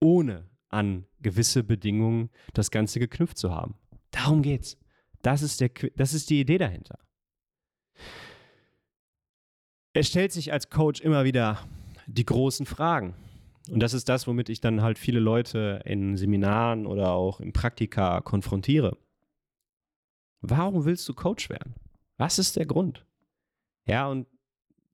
ohne 0.00 0.48
an 0.68 1.06
gewisse 1.20 1.64
Bedingungen 1.64 2.30
das 2.52 2.70
Ganze 2.70 3.00
geknüpft 3.00 3.38
zu 3.38 3.50
haben. 3.50 3.74
Darum 4.10 4.42
geht's. 4.42 4.76
Das 5.22 5.42
ist, 5.42 5.60
der, 5.60 5.70
das 5.96 6.14
ist 6.14 6.30
die 6.30 6.40
Idee 6.40 6.58
dahinter. 6.58 6.98
Er 10.00 10.04
stellt 10.04 10.32
sich 10.32 10.50
als 10.50 10.70
Coach 10.70 11.02
immer 11.02 11.24
wieder 11.24 11.58
die 12.06 12.24
großen 12.24 12.64
Fragen. 12.64 13.14
Und 13.68 13.80
das 13.80 13.92
ist 13.92 14.08
das, 14.08 14.26
womit 14.26 14.48
ich 14.48 14.62
dann 14.62 14.80
halt 14.80 14.98
viele 14.98 15.20
Leute 15.20 15.82
in 15.84 16.16
Seminaren 16.16 16.86
oder 16.86 17.10
auch 17.10 17.38
im 17.38 17.52
Praktika 17.52 18.22
konfrontiere. 18.22 18.96
Warum 20.40 20.86
willst 20.86 21.06
du 21.06 21.12
Coach 21.12 21.50
werden? 21.50 21.74
Was 22.16 22.38
ist 22.38 22.56
der 22.56 22.64
Grund? 22.64 23.04
Ja, 23.86 24.08
und 24.08 24.26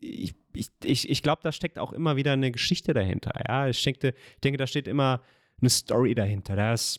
ich, 0.00 0.34
ich, 0.52 0.70
ich, 0.82 1.08
ich 1.08 1.22
glaube, 1.22 1.40
da 1.44 1.52
steckt 1.52 1.78
auch 1.78 1.92
immer 1.92 2.16
wieder 2.16 2.32
eine 2.32 2.50
Geschichte 2.50 2.92
dahinter. 2.92 3.30
Ja, 3.46 3.68
ich 3.68 3.80
denke, 3.80 4.08
ich 4.08 4.40
denke, 4.40 4.58
da 4.58 4.66
steht 4.66 4.88
immer 4.88 5.22
eine 5.60 5.70
Story 5.70 6.16
dahinter. 6.16 6.56
Das 6.56 6.98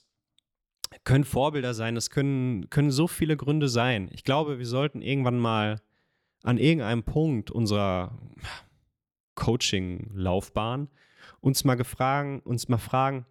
können 1.03 1.25
Vorbilder 1.25 1.73
sein, 1.73 1.95
das 1.95 2.09
können, 2.09 2.69
können 2.69 2.91
so 2.91 3.07
viele 3.07 3.35
Gründe 3.35 3.67
sein. 3.67 4.07
Ich 4.13 4.23
glaube, 4.23 4.59
wir 4.59 4.65
sollten 4.65 5.01
irgendwann 5.01 5.39
mal 5.39 5.81
an 6.43 6.57
irgendeinem 6.57 7.03
Punkt 7.03 7.51
unserer 7.51 8.17
Coaching-Laufbahn 9.35 10.89
uns 11.41 11.63
mal 11.63 11.75
gefragen, 11.75 12.41
uns 12.41 12.67
mal 12.67 12.77
fragen, 12.77 13.25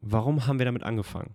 warum 0.00 0.46
haben 0.46 0.58
wir 0.58 0.66
damit 0.66 0.82
angefangen? 0.82 1.34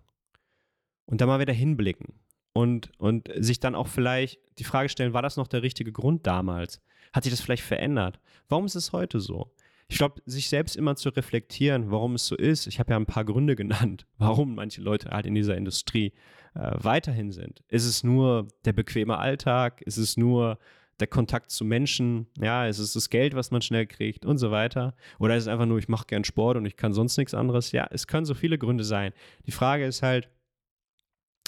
Und 1.06 1.22
dann 1.22 1.28
mal 1.28 1.40
wieder 1.40 1.54
hinblicken 1.54 2.14
und, 2.54 2.92
und 2.98 3.30
sich 3.38 3.60
dann 3.60 3.76
auch 3.76 3.88
vielleicht 3.88 4.40
die 4.60 4.64
Frage 4.64 4.90
stellen, 4.90 5.14
war 5.14 5.22
das 5.22 5.38
noch 5.38 5.48
der 5.48 5.64
richtige 5.64 5.92
Grund 5.92 6.28
damals? 6.28 6.82
Hat 7.14 7.24
sich 7.24 7.32
das 7.32 7.42
vielleicht 7.42 7.64
verändert? 7.64 8.20
Warum 8.50 8.66
ist 8.66 8.76
es 8.76 8.92
heute 8.92 9.20
so? 9.20 9.54
Ich 9.90 9.98
glaube, 9.98 10.22
sich 10.26 10.50
selbst 10.50 10.76
immer 10.76 10.98
zu 10.98 11.10
reflektieren, 11.10 11.92
warum 11.92 12.16
es 12.16 12.28
so 12.28 12.36
ist. 12.36 12.68
Ich 12.68 12.80
habe 12.80 12.92
ja 12.92 12.98
ein 12.98 13.06
paar 13.06 13.24
Gründe 13.24 13.56
genannt, 13.56 14.06
warum 14.18 14.56
manche 14.56 14.82
Leute 14.82 15.12
halt 15.12 15.26
in 15.26 15.36
dieser 15.36 15.56
Industrie 15.56 16.14
äh, 16.58 16.72
weiterhin 16.82 17.32
sind. 17.32 17.64
Ist 17.68 17.86
es 17.86 18.04
nur 18.04 18.48
der 18.66 18.74
bequeme 18.74 19.20
Alltag? 19.20 19.82
Ist 19.84 19.98
es 19.98 20.18
nur 20.18 20.58
der 21.00 21.08
Kontakt 21.08 21.52
zu 21.52 21.64
Menschen? 21.64 22.28
Ja, 22.40 22.66
ist 22.66 22.80
es 22.80 22.94
das 22.94 23.10
Geld, 23.10 23.36
was 23.36 23.52
man 23.52 23.62
schnell 23.62 23.86
kriegt 23.86 24.26
und 24.26 24.40
so 24.40 24.50
weiter? 24.50 24.96
Oder 25.20 25.38
ist 25.38 25.44
es 25.44 25.50
einfach 25.50 25.68
nur, 25.68 25.78
ich 25.78 25.88
mache 25.88 26.08
gern 26.08 26.24
Sport 26.24 26.58
und 26.58 26.66
ich 26.66 26.76
kann 26.76 26.94
sonst 26.94 27.18
nichts 27.18 27.36
anderes? 27.36 27.72
Ja, 27.72 27.88
es 27.92 28.08
können 28.08 28.26
so 28.26 28.34
viele 28.34 28.58
Gründe 28.58 28.84
sein. 28.84 29.14
Die 29.46 29.52
Frage 29.52 29.86
ist 29.86 30.02
halt, 30.02 30.30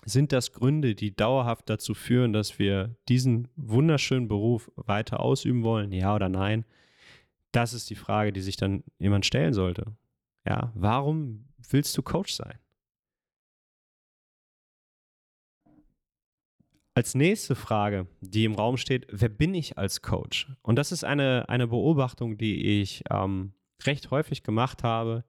sind 0.06 0.32
das 0.32 0.54
Gründe, 0.54 0.94
die 0.94 1.16
dauerhaft 1.16 1.70
dazu 1.70 1.94
führen, 1.94 2.32
dass 2.32 2.60
wir 2.60 2.96
diesen 3.10 3.48
wunderschönen 3.56 4.28
Beruf 4.28 4.72
weiter 4.76 5.20
ausüben 5.20 5.64
wollen? 5.64 5.92
Ja 5.92 6.16
oder 6.16 6.30
nein? 6.30 6.66
Das 7.52 7.74
ist 7.74 7.90
die 7.90 7.96
Frage, 7.96 8.32
die 8.32 8.42
sich 8.42 8.58
dann 8.58 8.84
jemand 9.00 9.26
stellen 9.26 9.54
sollte. 9.54 9.88
Ja, 10.48 10.72
warum 10.76 11.48
willst 11.70 11.98
du 11.98 12.04
Coach 12.04 12.34
sein? 12.34 12.60
Als 17.00 17.16
nächste 17.16 17.56
Frage, 17.56 18.08
die 18.20 18.44
im 18.44 18.56
Raum 18.56 18.76
steht, 18.76 19.08
wer 19.10 19.30
bin 19.30 19.54
ich 19.54 19.78
als 19.78 20.02
Coach? 20.02 20.52
Und 20.62 20.76
das 20.76 20.92
ist 20.92 21.06
eine, 21.06 21.48
eine 21.48 21.66
Beobachtung, 21.66 22.38
die 22.38 22.82
ich 22.82 23.06
ähm, 23.10 23.54
recht 23.84 24.12
häufig 24.12 24.44
gemacht 24.44 24.84
habe, 24.84 25.24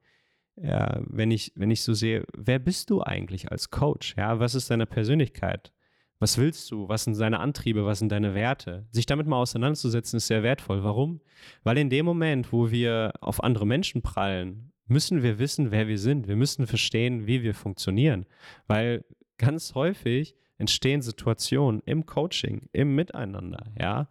ja, 0.56 1.00
wenn, 1.06 1.30
ich, 1.30 1.52
wenn 1.54 1.70
ich 1.70 1.82
so 1.82 1.94
sehe, 1.94 2.24
wer 2.36 2.58
bist 2.58 2.90
du 2.90 3.02
eigentlich 3.02 3.52
als 3.52 3.70
Coach? 3.70 4.16
Ja, 4.16 4.40
was 4.40 4.56
ist 4.56 4.68
deine 4.68 4.84
Persönlichkeit? 4.84 5.72
Was 6.18 6.38
willst 6.38 6.68
du? 6.72 6.88
Was 6.88 7.04
sind 7.04 7.16
deine 7.20 7.38
Antriebe? 7.38 7.86
Was 7.86 8.00
sind 8.00 8.10
deine 8.10 8.34
Werte? 8.34 8.88
Sich 8.90 9.06
damit 9.06 9.28
mal 9.28 9.36
auseinanderzusetzen, 9.36 10.16
ist 10.16 10.26
sehr 10.26 10.42
wertvoll. 10.42 10.82
Warum? 10.82 11.20
Weil 11.62 11.78
in 11.78 11.88
dem 11.88 12.04
Moment, 12.04 12.52
wo 12.52 12.72
wir 12.72 13.12
auf 13.20 13.44
andere 13.44 13.64
Menschen 13.64 14.02
prallen, 14.02 14.72
müssen 14.88 15.22
wir 15.22 15.38
wissen, 15.38 15.70
wer 15.70 15.86
wir 15.86 15.98
sind. 16.00 16.26
Wir 16.26 16.34
müssen 16.34 16.66
verstehen, 16.66 17.28
wie 17.28 17.44
wir 17.44 17.54
funktionieren. 17.54 18.26
Weil 18.66 19.04
ganz 19.38 19.76
häufig 19.76 20.34
entstehen 20.60 21.02
Situationen 21.02 21.82
im 21.86 22.06
Coaching, 22.06 22.68
im 22.72 22.94
Miteinander, 22.94 23.72
ja, 23.78 24.08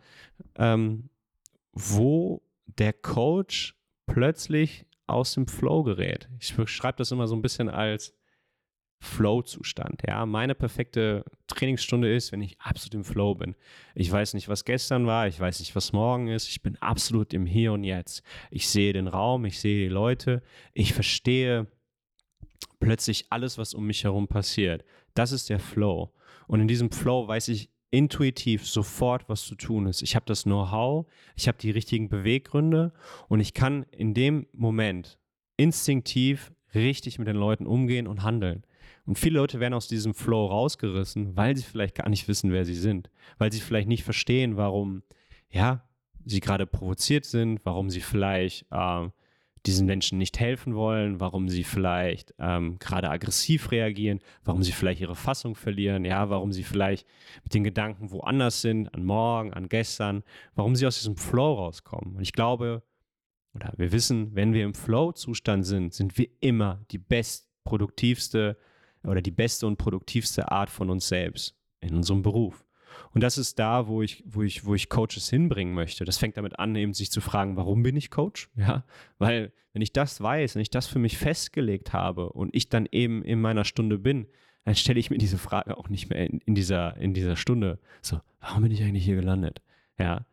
ähm, 0.56 1.10
wo 1.72 2.41
der 2.66 2.93
Coach 2.93 3.76
plötzlich 4.08 4.86
aus 5.08 5.34
dem 5.34 5.47
Flow 5.47 5.84
gerät. 5.84 6.28
Ich 6.39 6.56
beschreibe 6.56 6.97
das 6.97 7.12
immer 7.12 7.28
so 7.28 7.36
ein 7.36 7.41
bisschen 7.41 7.70
als 7.70 8.14
Flow-Zustand. 9.02 10.02
Ja, 10.08 10.26
meine 10.26 10.56
perfekte 10.56 11.24
Trainingsstunde 11.47 12.14
ist, 12.14 12.32
wenn 12.32 12.41
ich 12.41 12.60
absolut 12.60 12.95
im 12.95 13.04
Flow 13.06 13.36
bin. 13.36 13.56
Ich 13.95 14.12
weiß 14.12 14.34
nicht, 14.34 14.50
was 14.50 14.66
gestern 14.66 15.08
war, 15.08 15.28
ich 15.28 15.39
weiß 15.39 15.60
nicht, 15.60 15.76
was 15.76 15.93
morgen 15.93 16.28
ist. 16.28 16.50
Ich 16.50 16.62
bin 16.62 16.76
absolut 16.82 17.34
im 17.34 17.45
Hier 17.45 17.72
und 17.72 17.84
Jetzt. 17.84 18.24
Ich 18.52 18.68
sehe 18.68 18.91
den 18.91 19.08
Raum, 19.08 19.45
ich 19.45 19.60
sehe 19.60 19.88
die 19.88 19.93
Leute, 19.93 20.41
ich 20.74 20.93
verstehe 20.93 21.68
plötzlich 22.80 23.28
alles, 23.30 23.58
was 23.58 23.74
um 23.74 23.86
mich 23.86 24.04
herum 24.04 24.28
passiert. 24.28 24.84
Das 25.14 25.32
ist 25.32 25.50
der 25.50 25.60
Flow. 25.60 26.12
Und 26.50 26.62
in 26.62 26.68
diesem 26.68 26.89
Flow 26.89 27.28
weiß 27.28 27.50
ich 27.50 27.70
intuitiv 27.91 28.68
sofort, 28.68 29.30
was 29.30 29.43
zu 29.45 29.54
tun 29.54 29.86
ist. 29.86 30.02
Ich 30.02 30.16
habe 30.16 30.26
das 30.26 30.43
Know-how, 30.43 31.06
ich 31.36 31.47
habe 31.47 31.60
die 31.60 31.70
richtigen 31.70 32.10
Beweggründe 32.10 32.91
und 33.28 33.39
ich 33.39 33.54
kann 33.54 33.84
in 33.91 34.16
dem 34.16 34.47
Moment 34.52 35.20
instinktiv 35.58 36.52
richtig 36.74 37.20
mit 37.20 37.28
den 37.28 37.36
Leuten 37.36 37.68
umgehen 37.68 38.08
und 38.08 38.24
handeln. 38.24 38.64
Und 39.06 39.20
viele 39.20 39.38
Leute 39.38 39.60
werden 39.60 39.76
aus 39.76 39.88
diesem 39.88 40.16
Flow 40.16 40.47
rausgerissen, 40.47 41.38
weil 41.38 41.56
sie 41.56 41.64
vielleicht 41.64 41.93
gar 41.93 42.10
nicht 42.10 42.28
wissen, 42.28 42.52
wer 42.52 42.66
sie 42.66 42.74
sind, 42.74 43.12
weil 43.38 43.52
sie 43.52 43.60
vielleicht 43.60 43.88
nicht 43.88 44.04
verstehen, 44.04 44.58
warum, 44.58 45.04
ja, 45.52 45.88
sie 46.26 46.39
gerade 46.39 46.66
provoziert 46.66 47.26
sind, 47.26 47.64
warum 47.64 47.91
sie 47.91 48.02
vielleicht 48.02 48.66
äh, 48.72 49.08
diesen 49.66 49.86
Menschen 49.86 50.18
nicht 50.18 50.39
helfen 50.39 50.76
wollen, 50.76 51.20
warum 51.20 51.49
sie 51.49 51.64
vielleicht 51.64 52.34
ähm, 52.39 52.78
gerade 52.80 53.10
aggressiv 53.10 53.72
reagieren, 53.72 54.20
warum 54.43 54.64
sie 54.64 54.72
vielleicht 54.72 55.01
ihre 55.01 55.16
Fassung 55.16 55.55
verlieren, 55.55 56.05
ja, 56.05 56.30
warum 56.30 56.51
sie 56.51 56.64
vielleicht 56.64 57.05
mit 57.43 57.53
den 57.53 57.64
Gedanken 57.64 58.12
woanders 58.12 58.62
sind, 58.62 58.93
an 58.93 59.03
morgen, 59.03 59.53
an 59.53 59.70
gestern, 59.70 60.24
warum 60.55 60.76
sie 60.76 60.88
aus 60.88 60.97
diesem 60.97 61.18
Flow 61.18 61.53
rauskommen. 61.53 62.16
Und 62.16 62.22
ich 62.22 62.34
glaube, 62.34 62.84
oder 63.53 63.74
wir 63.78 63.91
wissen, 63.91 64.36
wenn 64.36 64.53
wir 64.53 64.64
im 64.64 64.74
Flow-Zustand 64.74 65.66
sind, 65.66 65.93
sind 65.93 66.18
wir 66.18 66.28
immer 66.39 66.86
die 66.91 66.99
bestproduktivste 66.99 68.57
oder 69.03 69.22
die 69.22 69.32
beste 69.32 69.68
und 69.68 69.78
produktivste 69.78 70.51
Art 70.51 70.70
von 70.70 70.89
uns 70.89 71.07
selbst 71.07 71.55
in 71.82 71.95
unserem 71.95 72.22
Beruf. 72.22 72.66
Und 73.14 73.22
das 73.22 73.38
ist 73.38 73.60
da, 73.60 73.88
wo 73.88 74.02
ich, 74.02 74.24
wo 74.26 74.41
ich, 74.43 74.66
wo 74.66 74.76
ich 74.76 74.89
Coaches 74.89 75.30
hinbringen 75.30 75.74
möchte. 75.74 76.06
Das 76.06 76.18
fängt 76.18 76.38
damit 76.38 76.60
an, 76.60 76.76
eben 76.76 76.93
sich 76.93 77.12
zu 77.12 77.22
fragen, 77.22 77.56
warum 77.56 77.84
bin 77.84 77.95
ich 77.95 78.12
Coach? 78.12 78.50
Ja, 78.56 78.84
weil 79.18 79.52
wenn 79.74 79.82
ich 79.82 79.93
das 79.93 80.22
weiß, 80.22 80.56
wenn 80.56 80.62
ich 80.62 80.70
das 80.70 80.88
für 80.88 81.00
mich 81.00 81.18
festgelegt 81.18 81.93
habe 81.93 82.32
und 82.32 82.56
ich 82.56 82.70
dann 82.70 82.88
eben 82.91 83.24
in 83.24 83.39
meiner 83.41 83.66
Stunde 83.66 83.97
bin, 83.97 84.28
dann 84.66 84.76
stelle 84.76 85.00
ich 85.00 85.10
mir 85.10 85.18
diese 85.18 85.38
Frage 85.38 85.78
auch 85.78 85.89
nicht 85.89 86.10
mehr 86.10 86.30
in, 86.30 86.39
in, 86.45 86.56
dieser, 86.56 86.97
in 86.97 87.14
dieser 87.14 87.36
Stunde. 87.36 87.80
So, 88.02 88.20
warum 88.39 88.64
bin 88.64 88.72
ich 88.72 88.84
eigentlich 88.84 89.06
hier 89.06 89.16
gelandet? 89.16 89.62
Ja, 89.97 90.26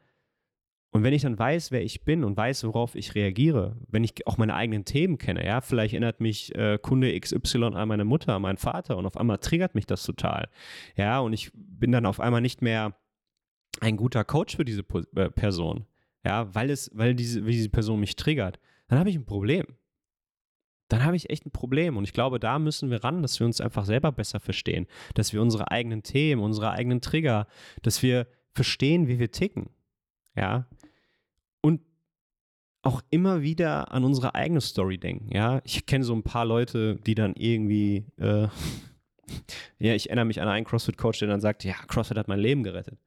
und 0.96 1.02
wenn 1.02 1.12
ich 1.12 1.20
dann 1.20 1.38
weiß, 1.38 1.72
wer 1.72 1.84
ich 1.84 2.04
bin 2.04 2.24
und 2.24 2.38
weiß, 2.38 2.64
worauf 2.64 2.94
ich 2.94 3.14
reagiere, 3.14 3.76
wenn 3.86 4.02
ich 4.02 4.26
auch 4.26 4.38
meine 4.38 4.54
eigenen 4.54 4.86
Themen 4.86 5.18
kenne, 5.18 5.44
ja, 5.44 5.60
vielleicht 5.60 5.92
erinnert 5.92 6.22
mich 6.22 6.54
äh, 6.54 6.78
Kunde 6.80 7.20
XY 7.20 7.64
an 7.74 7.88
meine 7.88 8.06
Mutter, 8.06 8.32
an 8.32 8.40
meinen 8.40 8.56
Vater 8.56 8.96
und 8.96 9.04
auf 9.04 9.18
einmal 9.18 9.36
triggert 9.36 9.74
mich 9.74 9.84
das 9.84 10.04
total. 10.04 10.48
Ja, 10.96 11.20
und 11.20 11.34
ich 11.34 11.50
bin 11.54 11.92
dann 11.92 12.06
auf 12.06 12.18
einmal 12.18 12.40
nicht 12.40 12.62
mehr 12.62 12.96
ein 13.80 13.98
guter 13.98 14.24
Coach 14.24 14.56
für 14.56 14.64
diese 14.64 14.82
po 14.82 15.00
äh, 15.16 15.28
Person. 15.28 15.84
Ja, 16.24 16.54
weil 16.54 16.70
es, 16.70 16.90
weil 16.94 17.14
diese, 17.14 17.44
wie 17.44 17.52
diese 17.52 17.68
Person 17.68 18.00
mich 18.00 18.16
triggert, 18.16 18.58
dann 18.88 18.98
habe 18.98 19.10
ich 19.10 19.16
ein 19.16 19.26
Problem. 19.26 19.66
Dann 20.88 21.04
habe 21.04 21.16
ich 21.16 21.28
echt 21.28 21.44
ein 21.44 21.50
Problem. 21.50 21.98
Und 21.98 22.04
ich 22.04 22.14
glaube, 22.14 22.40
da 22.40 22.58
müssen 22.58 22.88
wir 22.88 23.04
ran, 23.04 23.20
dass 23.20 23.38
wir 23.38 23.46
uns 23.46 23.60
einfach 23.60 23.84
selber 23.84 24.12
besser 24.12 24.40
verstehen, 24.40 24.86
dass 25.12 25.34
wir 25.34 25.42
unsere 25.42 25.70
eigenen 25.70 26.02
Themen, 26.02 26.40
unsere 26.40 26.70
eigenen 26.70 27.02
Trigger, 27.02 27.48
dass 27.82 28.02
wir 28.02 28.26
verstehen, 28.54 29.08
wie 29.08 29.18
wir 29.18 29.30
ticken. 29.30 29.68
Ja, 30.34 30.66
auch 32.86 33.02
immer 33.10 33.42
wieder 33.42 33.92
an 33.92 34.04
unsere 34.04 34.36
eigene 34.36 34.60
Story 34.60 34.96
denken. 34.96 35.34
Ja, 35.34 35.60
ich 35.64 35.86
kenne 35.86 36.04
so 36.04 36.14
ein 36.14 36.22
paar 36.22 36.44
Leute, 36.44 36.96
die 37.04 37.16
dann 37.16 37.34
irgendwie, 37.34 38.06
äh, 38.16 38.46
ja, 39.78 39.94
ich 39.94 40.06
erinnere 40.08 40.26
mich 40.26 40.40
an 40.40 40.48
einen 40.48 40.64
CrossFit-Coach, 40.64 41.18
der 41.18 41.28
dann 41.28 41.40
sagt, 41.40 41.64
ja, 41.64 41.74
CrossFit 41.88 42.16
hat 42.16 42.28
mein 42.28 42.38
Leben 42.38 42.62
gerettet. 42.62 42.98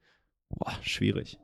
Boah, 0.50 0.76
schwierig. 0.82 1.38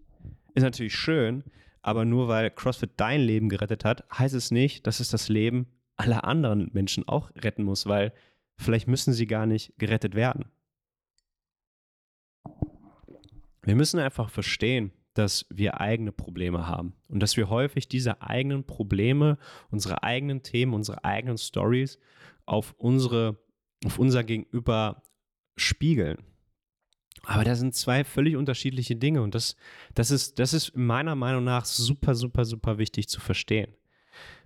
Ist 0.55 0.65
natürlich 0.65 0.95
schön, 0.95 1.45
aber 1.81 2.05
nur 2.05 2.29
weil 2.29 2.51
CrossFit 2.51 2.91
dein 2.99 3.23
Leben 3.23 3.49
gerettet 3.49 3.85
hat, 3.87 4.05
heißt 4.13 4.35
es 4.35 4.51
nicht, 4.51 4.87
dass 4.87 5.01
es 5.01 5.09
das 5.09 5.31
Leben 5.31 5.67
aller 5.97 6.25
anderen 6.25 6.71
Menschen 6.75 7.09
auch 7.09 7.31
retten 7.37 7.63
muss, 7.63 7.87
weil 7.87 8.13
vielleicht 8.59 8.87
müssen 8.87 9.15
sie 9.15 9.27
gar 9.27 9.47
nicht 9.47 9.73
gerettet 9.79 10.15
werden. 10.15 10.45
Wir 13.63 13.77
müssen 13.77 13.99
einfach 13.99 14.29
verstehen, 14.29 14.93
dass 15.19 15.47
wir 15.51 15.81
eigene 15.81 16.13
Probleme 16.13 16.67
haben 16.67 16.95
und 17.09 17.21
dass 17.21 17.37
wir 17.37 17.49
häufig 17.49 17.89
diese 17.89 18.23
eigenen 18.23 18.65
Probleme, 18.65 19.39
unsere 19.71 20.03
eigenen 20.03 20.43
Themen, 20.43 20.75
unsere 20.75 21.05
eigenen 21.05 21.39
Stories 21.39 21.99
auf 22.45 22.75
unsere, 22.79 23.39
auf 23.85 23.99
unser 23.99 24.25
Gegenüber 24.25 25.03
spiegeln. 25.57 26.19
Aber 27.25 27.45
da 27.45 27.57
sind 27.57 27.75
zwei 27.75 28.05
völlig 28.05 28.37
unterschiedliche 28.37 28.95
Dinge 28.95 29.23
und 29.23 29.35
das, 29.35 29.57
das, 29.95 30.11
ist, 30.11 30.39
das 30.39 30.53
ist 30.53 30.77
meiner 30.77 31.15
Meinung 31.15 31.45
nach 31.45 31.65
super, 31.65 32.15
super, 32.15 32.45
super 32.45 32.79
wichtig 32.79 33.09
zu 33.09 33.21
verstehen. 33.21 33.75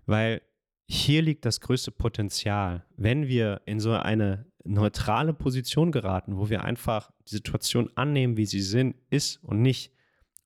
Weil 0.07 0.41
hier 0.87 1.23
liegt 1.23 1.45
das 1.45 1.61
größte 1.61 1.91
Potenzial, 1.91 2.85
wenn 2.97 3.29
wir 3.29 3.61
in 3.67 3.81
so 3.81 3.93
eine 3.93 4.47
neutrale 4.65 5.35
Position 5.35 5.93
geraten, 5.93 6.37
wo 6.37 6.49
wir 6.49 6.65
einfach 6.65 7.11
die 7.29 7.37
Situation 7.37 7.91
annehmen, 7.97 8.37
wie 8.37 8.47
sie 8.47 8.61
sind, 8.61 8.97
ist 9.11 9.43
und 9.45 9.63
nicht 9.63 9.93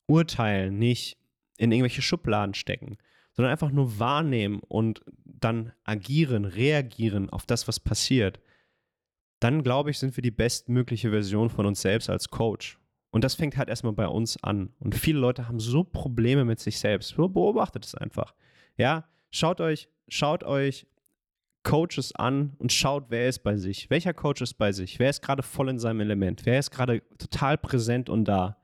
urteilen, 0.07 0.79
nicht 0.79 1.19
in 1.57 1.73
irgendwelche 1.73 2.03
Schubladen 2.03 2.55
stecken, 2.55 2.99
sondern 3.33 3.53
einfach 3.53 3.71
nur 3.71 3.99
wahrnehmen 3.99 4.61
und 4.69 5.03
dann 5.25 5.73
agieren, 5.85 6.45
reagieren 6.45 7.31
auf 7.31 7.47
das, 7.47 7.69
was 7.69 7.81
passiert, 7.81 8.41
dann 9.41 9.63
glaube 9.63 9.91
ich, 9.91 9.99
sind 9.99 10.17
wir 10.17 10.23
die 10.23 10.31
bestmögliche 10.31 11.11
Version 11.11 11.51
von 11.51 11.67
uns 11.67 11.83
selbst 11.83 12.09
als 12.09 12.31
Coach. 12.31 12.79
Und 13.11 13.23
das 13.23 13.35
fängt 13.35 13.57
halt 13.57 13.69
erstmal 13.69 13.93
bei 13.93 14.09
uns 14.09 14.43
an. 14.43 14.73
Und 14.81 14.95
viele 14.95 15.21
Leute 15.21 15.47
haben 15.47 15.61
so 15.61 15.85
Probleme 15.85 16.45
mit 16.45 16.59
sich 16.59 16.79
selbst. 16.79 17.17
Beobachtet 17.17 17.85
es 17.85 17.95
einfach. 17.95 18.35
Ja, 18.77 19.05
schaut 19.31 19.61
euch, 19.61 19.89
schaut 20.09 20.43
euch 20.43 20.87
Coaches 21.63 22.15
an 22.15 22.55
und 22.59 22.73
schaut, 22.73 23.07
wer 23.11 23.29
ist 23.29 23.41
bei 23.45 23.57
sich. 23.57 23.89
Welcher 23.89 24.15
Coach 24.15 24.43
ist 24.43 24.55
bei 24.55 24.73
sich? 24.73 24.99
Wer 24.99 25.11
ist 25.11 25.23
gerade 25.23 25.43
voll 25.43 25.69
in 25.69 25.79
seinem 25.79 26.01
Element? 26.01 26.45
Wer 26.45 26.59
ist 26.59 26.71
gerade 26.71 27.03
total 27.19 27.57
präsent 27.57 28.09
und 28.11 28.25
da? 28.25 28.57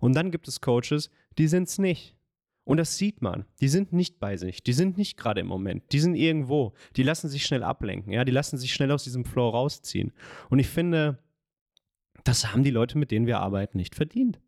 Und 0.00 0.14
dann 0.14 0.30
gibt 0.30 0.48
es 0.48 0.60
Coaches, 0.60 1.10
die 1.38 1.48
sind 1.48 1.68
es 1.68 1.78
nicht. 1.78 2.16
Und 2.64 2.76
das 2.76 2.96
sieht 2.96 3.22
man. 3.22 3.44
Die 3.60 3.68
sind 3.68 3.92
nicht 3.92 4.20
bei 4.20 4.36
sich. 4.36 4.62
Die 4.62 4.72
sind 4.72 4.96
nicht 4.96 5.16
gerade 5.16 5.40
im 5.40 5.48
Moment. 5.48 5.82
Die 5.92 5.98
sind 5.98 6.14
irgendwo. 6.14 6.74
Die 6.96 7.02
lassen 7.02 7.28
sich 7.28 7.44
schnell 7.44 7.64
ablenken. 7.64 8.12
Ja, 8.12 8.24
die 8.24 8.32
lassen 8.32 8.56
sich 8.56 8.72
schnell 8.72 8.92
aus 8.92 9.04
diesem 9.04 9.24
Flow 9.24 9.48
rausziehen. 9.48 10.12
Und 10.48 10.60
ich 10.60 10.68
finde, 10.68 11.18
das 12.24 12.52
haben 12.52 12.62
die 12.62 12.70
Leute, 12.70 12.98
mit 12.98 13.10
denen 13.10 13.26
wir 13.26 13.40
arbeiten, 13.40 13.78
nicht 13.78 13.96
verdient. 13.96 14.40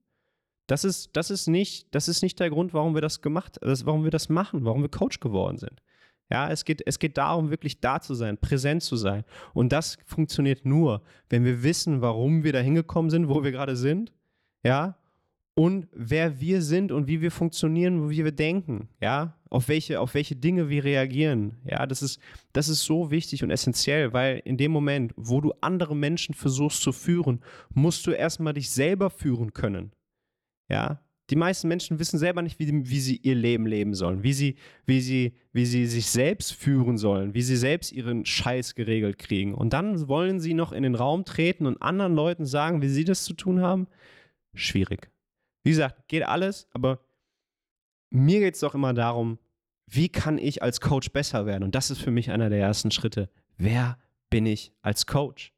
Das 0.67 0.85
ist, 0.85 1.11
das 1.15 1.31
ist, 1.31 1.49
nicht, 1.49 1.95
das 1.95 2.09
ist 2.09 2.23
nicht 2.23 2.41
der 2.41 2.51
Grund, 2.51 2.73
warum 2.73 2.95
wir 2.95 3.03
das 3.03 3.21
gemacht, 3.21 3.59
warum 3.61 4.05
wir 4.05 4.11
das 4.11 4.29
machen, 4.29 4.65
warum 4.65 4.83
wir 4.83 4.89
Coach 4.89 5.21
geworden 5.21 5.59
sind. 5.59 5.83
Ja, 6.31 6.49
es 6.51 6.65
geht, 6.65 6.83
es 6.87 6.99
geht 6.99 7.19
darum, 7.19 7.51
wirklich 7.51 7.81
da 7.81 8.01
zu 8.01 8.15
sein, 8.15 8.39
präsent 8.39 8.83
zu 8.83 8.97
sein. 8.97 9.25
Und 9.53 9.73
das 9.73 9.99
funktioniert 10.07 10.65
nur, 10.65 11.03
wenn 11.29 11.45
wir 11.45 11.63
wissen, 11.63 12.01
warum 12.01 12.45
wir 12.45 12.53
da 12.53 12.61
hingekommen 12.61 13.11
sind, 13.11 13.29
wo 13.29 13.45
wir 13.45 13.53
gerade 13.53 13.77
sind. 13.77 14.13
Ja, 14.63 14.97
und 15.55 15.87
wer 15.93 16.41
wir 16.41 16.63
sind 16.63 16.91
und 16.91 17.07
wie 17.07 17.21
wir 17.21 17.31
funktionieren, 17.31 18.11
wie 18.11 18.25
wir 18.25 18.33
denken, 18.33 18.89
ja, 19.01 19.37
auf 19.51 19.69
welche, 19.69 20.01
auf 20.01 20.15
welche 20.15 20.35
Dinge 20.35 20.69
wir 20.69 20.83
reagieren. 20.83 21.59
Ja, 21.65 21.87
das 21.87 22.03
ist, 22.03 22.21
das 22.53 22.69
ist 22.69 22.83
so 22.83 23.13
wichtig 23.13 23.45
und 23.45 23.51
essentiell, 23.51 24.13
weil 24.13 24.43
in 24.45 24.57
dem 24.57 24.73
Moment, 24.73 25.13
wo 25.17 25.41
du 25.41 25.53
andere 25.61 25.95
Menschen 25.95 26.35
versuchst 26.35 26.83
zu 26.83 26.93
führen, 26.93 27.41
musst 27.73 28.05
du 28.07 28.11
erstmal 28.11 28.55
dich 28.55 28.71
selber 28.71 29.11
führen 29.11 29.53
können. 29.53 29.93
Ja, 30.69 31.01
die 31.31 31.37
meisten 31.37 31.69
Menschen 31.69 32.01
wissen 32.01 32.19
selber 32.19 32.43
nicht, 32.43 32.59
wie, 32.59 32.91
wie 32.91 33.01
sie 33.01 33.17
ihr 33.17 33.37
Leben 33.37 33.67
leben 33.67 33.95
sollen, 33.95 34.25
wie 34.25 34.33
sie, 34.33 34.57
wie, 34.87 35.01
sie, 35.01 35.35
wie 35.53 35.67
sie 35.67 35.87
sich 35.87 36.07
selbst 36.07 36.53
führen 36.53 36.99
sollen, 36.99 37.33
wie 37.33 37.43
sie 37.43 37.57
selbst 37.57 37.93
ihren 37.93 38.27
Scheiß 38.27 38.75
geregelt 38.75 39.19
kriegen. 39.19 39.55
Und 39.55 39.73
dann 39.73 40.09
wollen 40.09 40.41
sie 40.41 40.53
noch 40.53 40.73
in 40.73 40.83
den 40.83 40.97
Raum 40.97 41.25
treten 41.25 41.67
und 41.67 41.81
anderen 41.81 42.15
Leuten 42.15 42.45
sagen, 42.45 42.83
wie 42.83 42.89
sie 42.89 43.05
das 43.05 43.23
zu 43.23 43.35
tun 43.35 43.63
haben. 43.63 43.87
Schwierig. 44.53 45.14
Wie 45.65 45.71
gesagt, 45.71 46.07
geht 46.09 46.23
alles, 46.23 46.69
aber 46.73 47.01
mir 48.11 48.41
geht 48.41 48.55
es 48.55 48.61
doch 48.61 48.75
immer 48.75 48.95
darum, 48.95 49.39
wie 49.87 50.09
kann 50.09 50.39
ich 50.39 50.63
als 50.63 50.81
Coach 50.81 51.11
besser 51.11 51.47
werden? 51.47 51.65
Und 51.65 51.75
das 51.75 51.91
ist 51.91 52.01
für 52.01 52.11
mich 52.11 52.31
einer 52.31 52.49
der 52.49 52.61
ersten 52.61 52.91
Schritte. 52.91 53.29
Wer 53.57 53.99
bin 54.31 54.47
ich 54.47 54.73
als 54.83 55.07
Coach? 55.07 55.53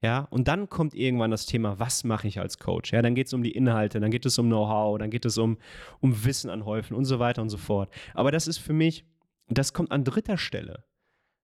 Ja, 0.00 0.20
und 0.30 0.46
dann 0.46 0.68
kommt 0.68 0.94
irgendwann 0.94 1.32
das 1.32 1.46
Thema, 1.46 1.80
was 1.80 2.04
mache 2.04 2.28
ich 2.28 2.38
als 2.38 2.58
Coach? 2.58 2.92
Ja, 2.92 3.02
dann 3.02 3.16
geht 3.16 3.26
es 3.26 3.32
um 3.32 3.42
die 3.42 3.50
Inhalte, 3.50 3.98
dann 3.98 4.12
geht 4.12 4.24
es 4.26 4.38
um 4.38 4.46
Know-how, 4.46 4.96
dann 4.98 5.10
geht 5.10 5.24
es 5.24 5.36
um, 5.38 5.58
um 5.98 6.24
Wissen 6.24 6.50
anhäufen 6.50 6.96
und 6.96 7.04
so 7.04 7.18
weiter 7.18 7.42
und 7.42 7.48
so 7.50 7.56
fort. 7.56 7.92
Aber 8.14 8.30
das 8.30 8.46
ist 8.46 8.58
für 8.58 8.72
mich, 8.72 9.04
das 9.48 9.72
kommt 9.72 9.90
an 9.90 10.04
dritter 10.04 10.38
Stelle. 10.38 10.84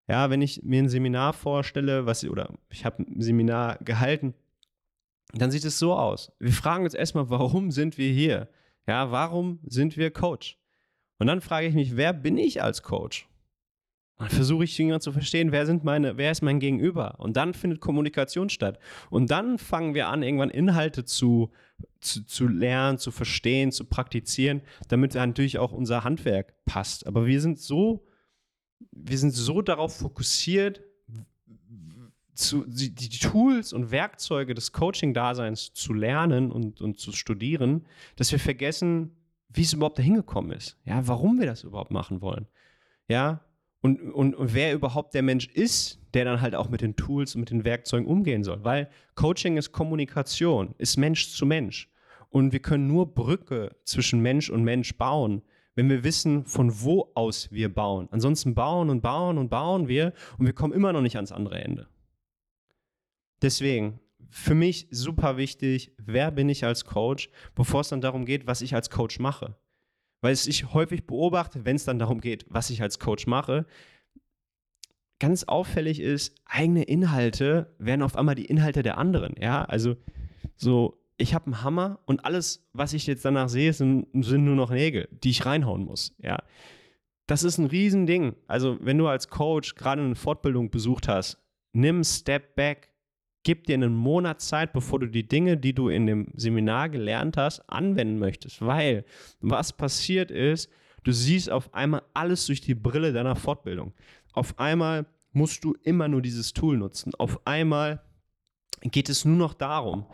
Ja, 0.07 0.31
wenn 0.31 0.41
ich 0.41 0.63
mir 0.63 0.83
ein 0.83 0.89
Seminar 0.89 1.33
vorstelle, 1.33 2.07
was, 2.07 2.25
oder 2.25 2.55
ich 2.71 2.85
habe 2.85 3.03
ein 3.03 3.21
Seminar 3.21 3.79
gehalten, 3.79 4.35
dann 5.33 5.51
sieht 5.51 5.65
es 5.65 5.79
so 5.79 5.95
aus. 5.95 6.33
Wir 6.39 6.53
fragen 6.53 6.85
uns 6.85 6.95
erstmal, 6.95 7.31
warum 7.31 7.71
sind 7.71 7.99
wir 7.99 8.13
hier? 8.13 8.49
Ja, 8.87 9.11
warum 9.11 9.61
sind 9.65 9.97
wir 9.97 10.11
Coach? 10.11 10.59
Und 11.19 11.27
dann 11.27 11.41
frage 11.41 11.67
ich 11.67 11.75
mich, 11.75 11.97
wer 11.97 12.13
bin 12.13 12.37
ich 12.37 12.63
als 12.63 12.83
Coach? 12.83 13.29
Dann 14.19 14.29
versuche 14.29 14.65
ich 14.65 14.79
irgendwann 14.79 15.01
zu 15.01 15.13
verstehen, 15.13 15.51
wer 15.51 15.67
sind 15.67 15.83
meine, 15.83 16.17
wer 16.17 16.31
ist 16.31 16.43
mein 16.43 16.61
Gegenüber? 16.61 17.19
Und 17.19 17.37
dann 17.37 17.53
findet 17.53 17.81
Kommunikation 17.81 18.49
statt. 18.49 18.79
Und 19.11 19.31
dann 19.31 19.59
fangen 19.59 19.95
wir 19.95 20.09
an, 20.09 20.23
irgendwann 20.23 20.51
Inhalte 20.51 21.05
zu, 21.05 21.51
zu, 22.01 22.25
zu 22.25 22.47
lernen, 22.47 22.99
zu 22.99 23.11
verstehen, 23.11 23.73
zu 23.73 23.85
praktizieren, 23.85 24.63
damit 24.89 25.15
natürlich 25.15 25.59
auch 25.59 25.73
unser 25.73 26.05
Handwerk 26.05 26.55
passt. 26.65 27.07
Aber 27.09 27.27
wir 27.27 27.41
sind 27.41 27.59
so, 27.59 28.07
wir 28.93 29.19
sind 29.19 29.33
so 29.33 29.63
darauf 29.63 29.97
fokussiert, 29.97 30.83
zu, 32.35 32.65
die, 32.67 32.95
die, 32.95 33.09
Tools 33.19 33.73
und 33.73 33.91
Werkzeuge 33.91 34.55
des 34.55 34.73
Coaching-Daseins 34.73 35.73
zu 35.73 35.93
lernen 35.93 36.51
und, 36.51 36.81
und 36.81 36.99
zu 36.99 37.13
studieren, 37.13 37.87
dass 38.17 38.33
wir 38.33 38.39
vergessen, 38.39 39.17
wie 39.49 39.63
es 39.63 39.73
überhaupt 39.73 39.99
dahin 39.99 40.15
gekommen 40.15 40.53
ist. 40.53 40.77
Ja, 40.85 41.07
warum 41.07 41.39
wir 41.39 41.47
das 41.47 41.65
überhaupt 41.65 41.91
machen 41.91 42.21
wollen. 42.21 42.47
Ja, 43.09 43.41
und, 43.81 44.01
und, 44.01 44.35
und 44.35 44.55
wer 44.55 44.73
überhaupt 44.73 45.15
der 45.15 45.23
Mensch 45.23 45.47
ist, 45.49 46.01
der 46.15 46.25
dann 46.25 46.41
halt 46.41 46.55
auch 46.55 46.71
mit 46.71 46.81
den 46.81 46.97
Tools 46.97 47.35
und 47.35 47.41
mit 47.41 47.51
den 47.51 47.65
Werkzeugen 47.65 48.07
umgehen 48.07 48.43
soll. 48.43 48.65
Weil 48.65 48.89
Coaching 49.15 49.57
ist 49.57 49.73
Kommunikation, 49.73 50.75
ist 50.79 50.97
Mensch 50.97 51.31
zu 51.31 51.45
Mensch. 51.45 51.91
Und 52.31 52.53
wir 52.53 52.61
können 52.61 52.87
nur 52.87 53.15
Brücke 53.15 53.77
zwischen 53.85 54.21
Mensch 54.21 54.51
und 54.51 54.65
Mensch 54.65 54.97
bauen, 54.97 55.43
wenn 55.75 55.91
wir 55.91 56.03
wissen, 56.03 56.47
von 56.47 56.81
wo 56.81 57.11
aus 57.15 57.51
wir 57.53 57.73
bauen. 57.73 58.09
Ansonsten 58.11 58.55
bauen 58.55 58.91
und 58.91 59.03
bauen 59.03 59.39
und 59.39 59.51
bauen 59.51 59.87
wir 59.87 60.13
und 60.39 60.47
wir 60.47 60.53
kommen 60.53 60.73
immer 60.73 60.93
noch 60.93 61.03
nicht 61.03 61.17
ans 61.17 61.33
andere 61.33 61.63
Ende. 61.63 61.87
Deswegen, 63.45 64.01
für 64.31 64.55
mich 64.55 64.89
super 64.91 65.37
wichtig, 65.37 65.93
wer 65.99 66.31
bin 66.31 66.49
ich 66.49 66.65
als 66.65 66.87
Coach, 66.87 67.29
bevor 67.55 67.83
es 67.83 67.91
dann 67.91 68.01
darum 68.01 68.25
geht, 68.25 68.47
was 68.47 68.63
ich 68.63 68.75
als 68.75 68.89
Coach 68.89 69.19
mache. 69.19 69.55
Weil 70.23 70.33
es 70.33 70.47
ich 70.47 70.73
häufig 70.73 71.07
beobachte, 71.07 71.67
wenn 71.67 71.77
es 71.77 71.85
dann 71.85 71.99
darum 71.99 72.23
geht, 72.23 72.47
was 72.49 72.71
ich 72.71 72.81
als 72.81 72.99
Coach 72.99 73.27
mache, 73.27 73.67
ganz 75.19 75.45
auffällig 75.45 76.01
ist, 76.01 76.35
eigene 76.47 76.85
Inhalte 76.85 77.75
werden 77.79 78.01
auf 78.01 78.17
einmal 78.17 78.35
die 78.35 78.47
Inhalte 78.47 78.83
der 78.83 78.97
anderen. 78.97 79.35
Ja, 79.39 79.67
also 79.67 79.95
so, 80.57 81.05
ich 81.19 81.35
habe 81.35 81.45
einen 81.45 81.63
Hammer 81.63 82.01
und 82.07 82.25
alles, 82.25 82.67
was 82.73 82.95
ich 82.95 83.07
jetzt 83.07 83.27
danach 83.27 83.51
sehe, 83.51 83.75
sind, 83.75 84.07
sind 84.25 84.47
nur 84.47 84.57
noch 84.57 84.71
Nägel, 84.71 85.07
die 85.23 85.29
ich 85.29 85.45
reinhauen 85.45 85.85
muss. 85.85 86.17
Ja, 86.17 86.39
das 87.27 87.45
ist 87.45 87.59
ein 87.59 87.67
Riesending. 87.67 88.37
Also, 88.47 88.79
wenn 88.81 88.97
du 88.97 89.07
als 89.07 89.29
Coach 89.29 89.75
gerade 89.75 90.01
eine 90.01 90.15
Fortbildung 90.15 90.71
besucht 90.71 91.09
hast, 91.09 91.39
nimm 91.75 92.05
Step 92.05 92.57
Back, 92.57 92.94
gib 93.45 93.67
dir 93.67 93.75
einen 93.75 93.95
Monat 93.95 94.41
Zeit, 94.41 94.73
bevor 94.73 95.01
du 95.01 95.07
die 95.07 95.29
Dinge, 95.29 95.57
die 95.57 95.75
du 95.75 95.89
in 95.89 96.07
dem 96.07 96.27
Seminar 96.35 96.89
gelernt 96.89 97.37
hast, 97.37 97.61
anwenden 97.69 98.19
möchtest. 98.19 98.61
Weil 98.61 99.05
was 99.41 99.73
passiert 99.73 100.31
ist, 100.31 100.71
du 101.05 101.13
siehst 101.13 101.51
auf 101.51 101.73
einmal 101.73 102.03
alles 102.15 102.47
durch 102.47 102.61
die 102.61 102.75
Brille 102.75 103.13
deiner 103.13 103.37
Fortbildung. 103.37 103.93
Auf 104.33 104.59
einmal 104.59 105.07
musst 105.33 105.63
du 105.65 105.75
immer 105.83 106.09
nur 106.09 106.23
dieses 106.23 106.53
Tool 106.53 106.77
nutzen. 106.77 107.13
Auf 107.17 107.47
einmal 107.47 108.03
geht 108.83 109.09
es 109.09 109.25
nur 109.25 109.37
noch 109.37 109.55
darum. 109.55 110.07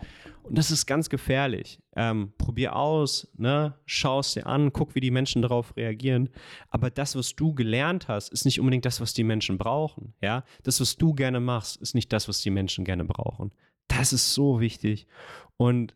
Und 0.51 0.59
das 0.59 0.73
ist 0.73 0.87
ganz 0.87 1.09
gefährlich. 1.09 1.79
Ähm, 1.95 2.33
probier 2.37 2.75
aus, 2.75 3.29
ne? 3.37 3.79
schau 3.87 4.19
es 4.19 4.33
dir 4.33 4.49
an, 4.49 4.73
guck, 4.73 4.97
wie 4.97 5.01
die 5.01 5.13
Menschen 5.13 5.43
darauf 5.43 5.77
reagieren. 5.77 6.29
Aber 6.71 6.91
das, 6.91 7.15
was 7.15 7.37
du 7.37 7.55
gelernt 7.55 8.09
hast, 8.09 8.33
ist 8.33 8.45
nicht 8.45 8.59
unbedingt 8.59 8.85
das, 8.85 9.01
was 9.01 9.15
die 9.15 9.23
Menschen 9.23 9.59
brauchen. 9.59 10.13
Ja? 10.21 10.43
Das, 10.65 10.81
was 10.81 10.97
du 10.97 11.15
gerne 11.15 11.39
machst, 11.39 11.81
ist 11.81 11.95
nicht 11.95 12.13
das, 12.13 12.27
was 12.27 12.41
die 12.41 12.51
Menschen 12.51 12.85
gerne 12.85 13.05
brauchen. 13.05 13.53
Das 13.87 14.13
ist 14.13 14.35
so 14.35 14.59
wichtig. 14.59 15.07
Und 15.57 15.95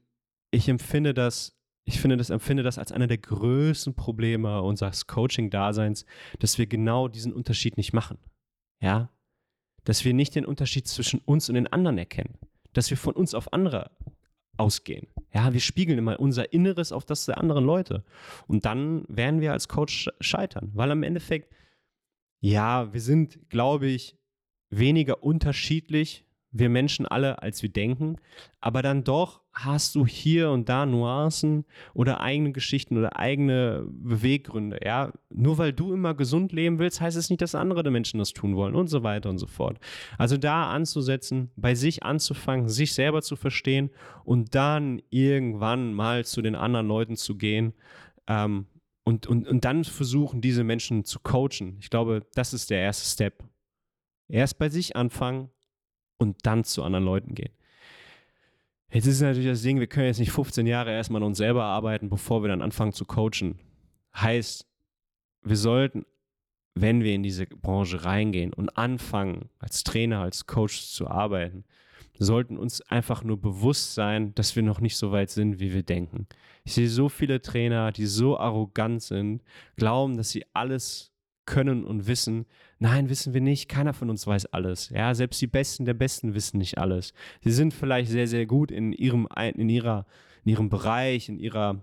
ich 0.53 0.69
empfinde 0.69 1.15
das, 1.15 1.59
ich 1.83 2.01
finde 2.01 2.17
das, 2.17 2.31
empfinde 2.31 2.63
das 2.63 2.79
als 2.79 2.93
einer 2.93 3.09
der 3.09 3.19
größten 3.19 3.95
Probleme 3.97 4.63
unseres 4.63 5.09
Coaching-Daseins, 5.09 6.07
dass 6.39 6.59
wir 6.59 6.69
genau 6.69 7.09
diesen 7.09 7.33
Unterschied 7.33 7.77
nicht 7.77 7.93
machen. 7.93 8.19
Ja? 8.81 9.11
Dass 9.83 10.05
wir 10.05 10.15
nicht 10.15 10.37
den 10.37 10.47
Unterschied 10.47 10.87
zwischen 10.87 11.19
uns 11.25 11.49
und 11.49 11.57
den 11.57 11.67
anderen 11.67 11.99
erkennen 11.99 12.39
dass 12.75 12.91
wir 12.91 12.97
von 12.97 13.15
uns 13.15 13.35
auf 13.35 13.53
andere 13.53 13.91
ausgehen. 14.57 15.07
Ja, 15.33 15.53
wir 15.53 15.61
spiegeln 15.61 15.99
immer 15.99 16.21
unser 16.21 16.53
Inneres 16.53 16.93
auf 16.93 17.05
das 17.05 17.27
der 17.27 17.39
anderen 17.39 17.65
Leute. 17.65 18.05
Und 18.47 18.65
dann 18.65 19.05
werden 19.09 19.41
wir 19.41 19.53
als 19.53 19.69
Coach 19.69 20.09
scheitern, 20.21 20.71
weil 20.75 20.91
am 20.91 21.03
Endeffekt, 21.03 21.53
ja, 22.41 22.93
wir 22.93 23.01
sind, 23.01 23.49
glaube 23.49 23.87
ich, 23.87 24.17
weniger 24.71 25.23
unterschiedlich 25.23 26.24
wir 26.55 26.69
Menschen 26.69 27.05
alle, 27.05 27.43
als 27.43 27.63
wir 27.63 27.69
denken. 27.69 28.17
Aber 28.61 28.81
dann 28.81 29.05
doch 29.05 29.43
hast 29.53 29.97
du 29.97 30.07
hier 30.07 30.51
und 30.51 30.69
da 30.69 30.87
Nuancen 30.87 31.65
oder 31.95 32.21
eigene 32.21 32.53
Geschichten 32.53 32.97
oder 32.97 33.19
eigene 33.19 33.85
Beweggründe. 33.89 34.79
Ja, 34.85 35.13
nur 35.31 35.59
weil 35.59 35.73
du 35.73 35.93
immer 35.93 36.15
gesund 36.15 36.53
leben 36.53 36.79
willst, 36.79 37.01
heißt 37.01 37.17
es 37.17 37.29
nicht, 37.29 37.43
dass 37.43 37.57
andere 37.57 37.91
Menschen 37.91 38.19
das 38.19 38.33
tun 38.33 38.55
wollen 38.55 38.75
und 38.75 38.87
so 38.87 39.03
weiter 39.03 39.31
und 39.31 39.39
so 39.39 39.47
fort. 39.47 39.79
Also 40.17 40.37
da 40.37 40.71
anzusetzen, 40.71 41.51
bei 41.57 41.75
sich 41.75 42.05
anzufangen, 42.05 42.69
sich 42.69 42.95
selber 42.95 43.21
zu 43.21 43.35
verstehen 43.35 43.91
und 44.25 44.55
dann 44.55 45.03
irgendwann 45.11 45.93
mal 45.93 46.25
zu 46.25 46.41
den 46.41 46.55
anderen 46.55 46.87
Leuten 46.87 47.17
zu 47.17 47.37
gehen. 47.37 47.75
Ähm, 48.29 48.67
und, 49.05 49.27
und, 49.27 49.47
und 49.49 49.65
dann 49.65 49.85
versuchen, 49.85 50.41
diese 50.41 50.65
Menschen 50.65 51.05
zu 51.05 51.19
coachen. 51.19 51.77
Ich 51.81 51.91
glaube, 51.91 52.23
das 52.35 52.55
ist 52.55 52.71
der 52.71 52.79
erste 52.79 53.07
Step. 53.07 53.45
Erst 54.29 54.59
bei 54.59 54.71
sich 54.71 54.97
anfangen, 54.97 55.51
und 56.19 56.39
dann 56.43 56.65
zu 56.65 56.83
anderen 56.83 57.05
Leuten 57.05 57.35
gehen. 57.35 57.53
Jetzt 58.91 59.07
ist 59.07 59.21
natürlich 59.21 59.49
das 59.49 59.63
Ding, 59.63 59.81
wir 59.81 59.89
können 59.89 60.07
jetzt 60.07 60.21
nicht 60.21 60.31
15 60.31 60.67
Jahre 60.67 60.93
erstmal 60.93 61.21
an 61.21 61.27
uns 61.27 61.39
selber 61.39 61.65
arbeiten, 61.65 62.09
bevor 62.09 62.43
wir 62.43 62.49
dann 62.49 62.63
anfangen 62.63 62.93
zu 62.93 63.05
coachen. 63.05 63.59
Heißt, 64.17 64.67
wir 65.43 65.57
sollten, 65.57 66.07
wenn 66.75 67.03
wir 67.03 67.15
in 67.15 67.23
diese 67.23 67.47
Branche 67.47 68.05
reingehen 68.05 68.53
und 68.53 68.77
anfangen, 68.79 69.51
als 69.59 69.83
Trainer, 69.83 70.21
als 70.21 70.47
Coach 70.47 70.83
zu 70.83 71.09
arbeiten, 71.09 71.65
sollten 72.19 72.57
uns 72.57 72.81
einfach 72.83 73.25
nur 73.25 73.41
bewusst 73.41 73.95
sein, 73.95 74.35
dass 74.35 74.55
wir 74.55 74.63
noch 74.63 74.81
nicht 74.81 74.97
so 74.97 75.11
weit 75.11 75.31
sind, 75.31 75.59
wie 75.59 75.73
wir 75.73 75.83
denken. 75.83 76.29
Ich 76.65 76.75
sehe 76.75 76.89
so 76.89 77.09
viele 77.09 77.43
Trainer, 77.43 77.93
die 77.93 78.07
so 78.07 78.39
arrogant 78.39 79.03
sind, 79.03 79.43
glauben, 79.77 80.17
dass 80.17 80.31
sie 80.31 80.45
alles 80.53 81.14
können 81.47 81.85
und 81.85 82.07
wissen. 82.07 82.47
Nein, 82.79 83.09
wissen 83.09 83.35
wir 83.35 83.41
nicht. 83.41 83.69
Keiner 83.69 83.93
von 83.93 84.11
uns 84.11 84.27
weiß 84.27 84.47
alles. 84.47 84.91
Ja, 84.91 85.15
selbst 85.15 85.41
die 85.41 85.47
Besten 85.47 85.85
der 85.85 85.95
Besten 85.95 86.35
wissen 86.35 86.59
nicht 86.59 86.79
alles. 86.79 87.13
Sie 87.43 87.53
sind 87.53 87.75
vielleicht 87.75 88.11
sehr, 88.11 88.27
sehr 88.27 88.47
gut 88.47 88.71
in 88.71 88.93
ihrem, 88.93 89.29
in 89.55 89.69
ihrer, 89.69 90.07
in 90.45 90.53
ihrem 90.53 90.69
Bereich, 90.69 91.29
in 91.29 91.39
ihrer, 91.39 91.83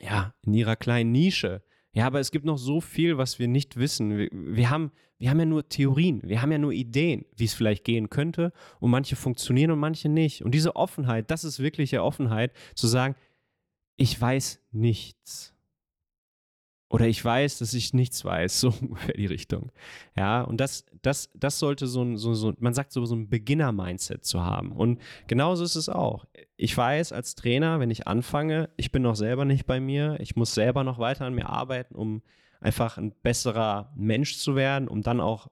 ja, 0.00 0.34
in 0.42 0.54
ihrer 0.54 0.76
kleinen 0.76 1.12
Nische. 1.12 1.62
Ja, 1.92 2.06
aber 2.06 2.20
es 2.20 2.30
gibt 2.30 2.44
noch 2.44 2.58
so 2.58 2.80
viel, 2.80 3.18
was 3.18 3.38
wir 3.38 3.48
nicht 3.48 3.76
wissen. 3.76 4.16
Wir, 4.16 4.28
wir, 4.32 4.70
haben, 4.70 4.92
wir 5.18 5.30
haben 5.30 5.40
ja 5.40 5.46
nur 5.46 5.68
Theorien, 5.68 6.22
wir 6.24 6.40
haben 6.40 6.52
ja 6.52 6.58
nur 6.58 6.72
Ideen, 6.72 7.24
wie 7.36 7.44
es 7.44 7.54
vielleicht 7.54 7.84
gehen 7.84 8.10
könnte. 8.10 8.52
Und 8.78 8.90
manche 8.90 9.16
funktionieren 9.16 9.72
und 9.72 9.80
manche 9.80 10.08
nicht. 10.08 10.44
Und 10.44 10.52
diese 10.52 10.76
Offenheit, 10.76 11.30
das 11.30 11.42
ist 11.44 11.58
wirkliche 11.58 12.02
Offenheit, 12.02 12.52
zu 12.74 12.86
sagen, 12.86 13.16
ich 13.96 14.18
weiß 14.20 14.60
nichts. 14.70 15.52
Oder 16.90 17.06
ich 17.06 17.24
weiß, 17.24 17.60
dass 17.60 17.72
ich 17.72 17.94
nichts 17.94 18.24
weiß, 18.24 18.60
so 18.60 18.74
ungefähr 18.80 19.14
die 19.14 19.26
Richtung. 19.26 19.70
Ja, 20.16 20.42
und 20.42 20.60
das, 20.60 20.84
das, 21.02 21.30
das 21.34 21.58
sollte 21.58 21.86
so 21.86 22.02
ein, 22.02 22.16
so, 22.18 22.34
so, 22.34 22.52
man 22.58 22.74
sagt 22.74 22.92
so, 22.92 23.04
so 23.06 23.14
ein 23.14 23.28
Beginner-Mindset 23.28 24.24
zu 24.24 24.44
haben. 24.44 24.72
Und 24.72 25.00
genauso 25.28 25.64
ist 25.64 25.76
es 25.76 25.88
auch. 25.88 26.26
Ich 26.56 26.76
weiß 26.76 27.12
als 27.12 27.36
Trainer, 27.36 27.78
wenn 27.78 27.90
ich 27.90 28.08
anfange, 28.08 28.68
ich 28.76 28.90
bin 28.90 29.02
noch 29.02 29.14
selber 29.14 29.44
nicht 29.44 29.66
bei 29.66 29.80
mir, 29.80 30.18
ich 30.18 30.34
muss 30.36 30.52
selber 30.52 30.82
noch 30.82 30.98
weiter 30.98 31.24
an 31.24 31.34
mir 31.34 31.48
arbeiten, 31.48 31.94
um 31.94 32.22
einfach 32.60 32.98
ein 32.98 33.14
besserer 33.22 33.92
Mensch 33.96 34.36
zu 34.36 34.56
werden, 34.56 34.88
um 34.88 35.02
dann 35.02 35.20
auch 35.20 35.48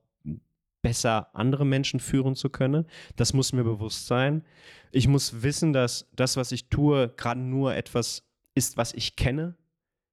besser 0.83 1.35
andere 1.35 1.65
Menschen 1.65 2.01
führen 2.01 2.35
zu 2.35 2.51
können. 2.51 2.85
Das 3.17 3.33
muss 3.33 3.53
mir 3.53 3.65
bewusst 3.65 4.07
sein. 4.07 4.45
Ich 4.91 5.07
muss 5.07 5.43
wissen, 5.43 5.73
dass 5.73 6.09
das, 6.15 6.37
was 6.37 6.51
ich 6.51 6.69
tue, 6.69 7.09
gerade 7.17 7.41
nur 7.41 7.75
etwas 7.75 8.25
ist, 8.55 8.77
was 8.77 8.93
ich 8.93 9.17
kenne 9.17 9.57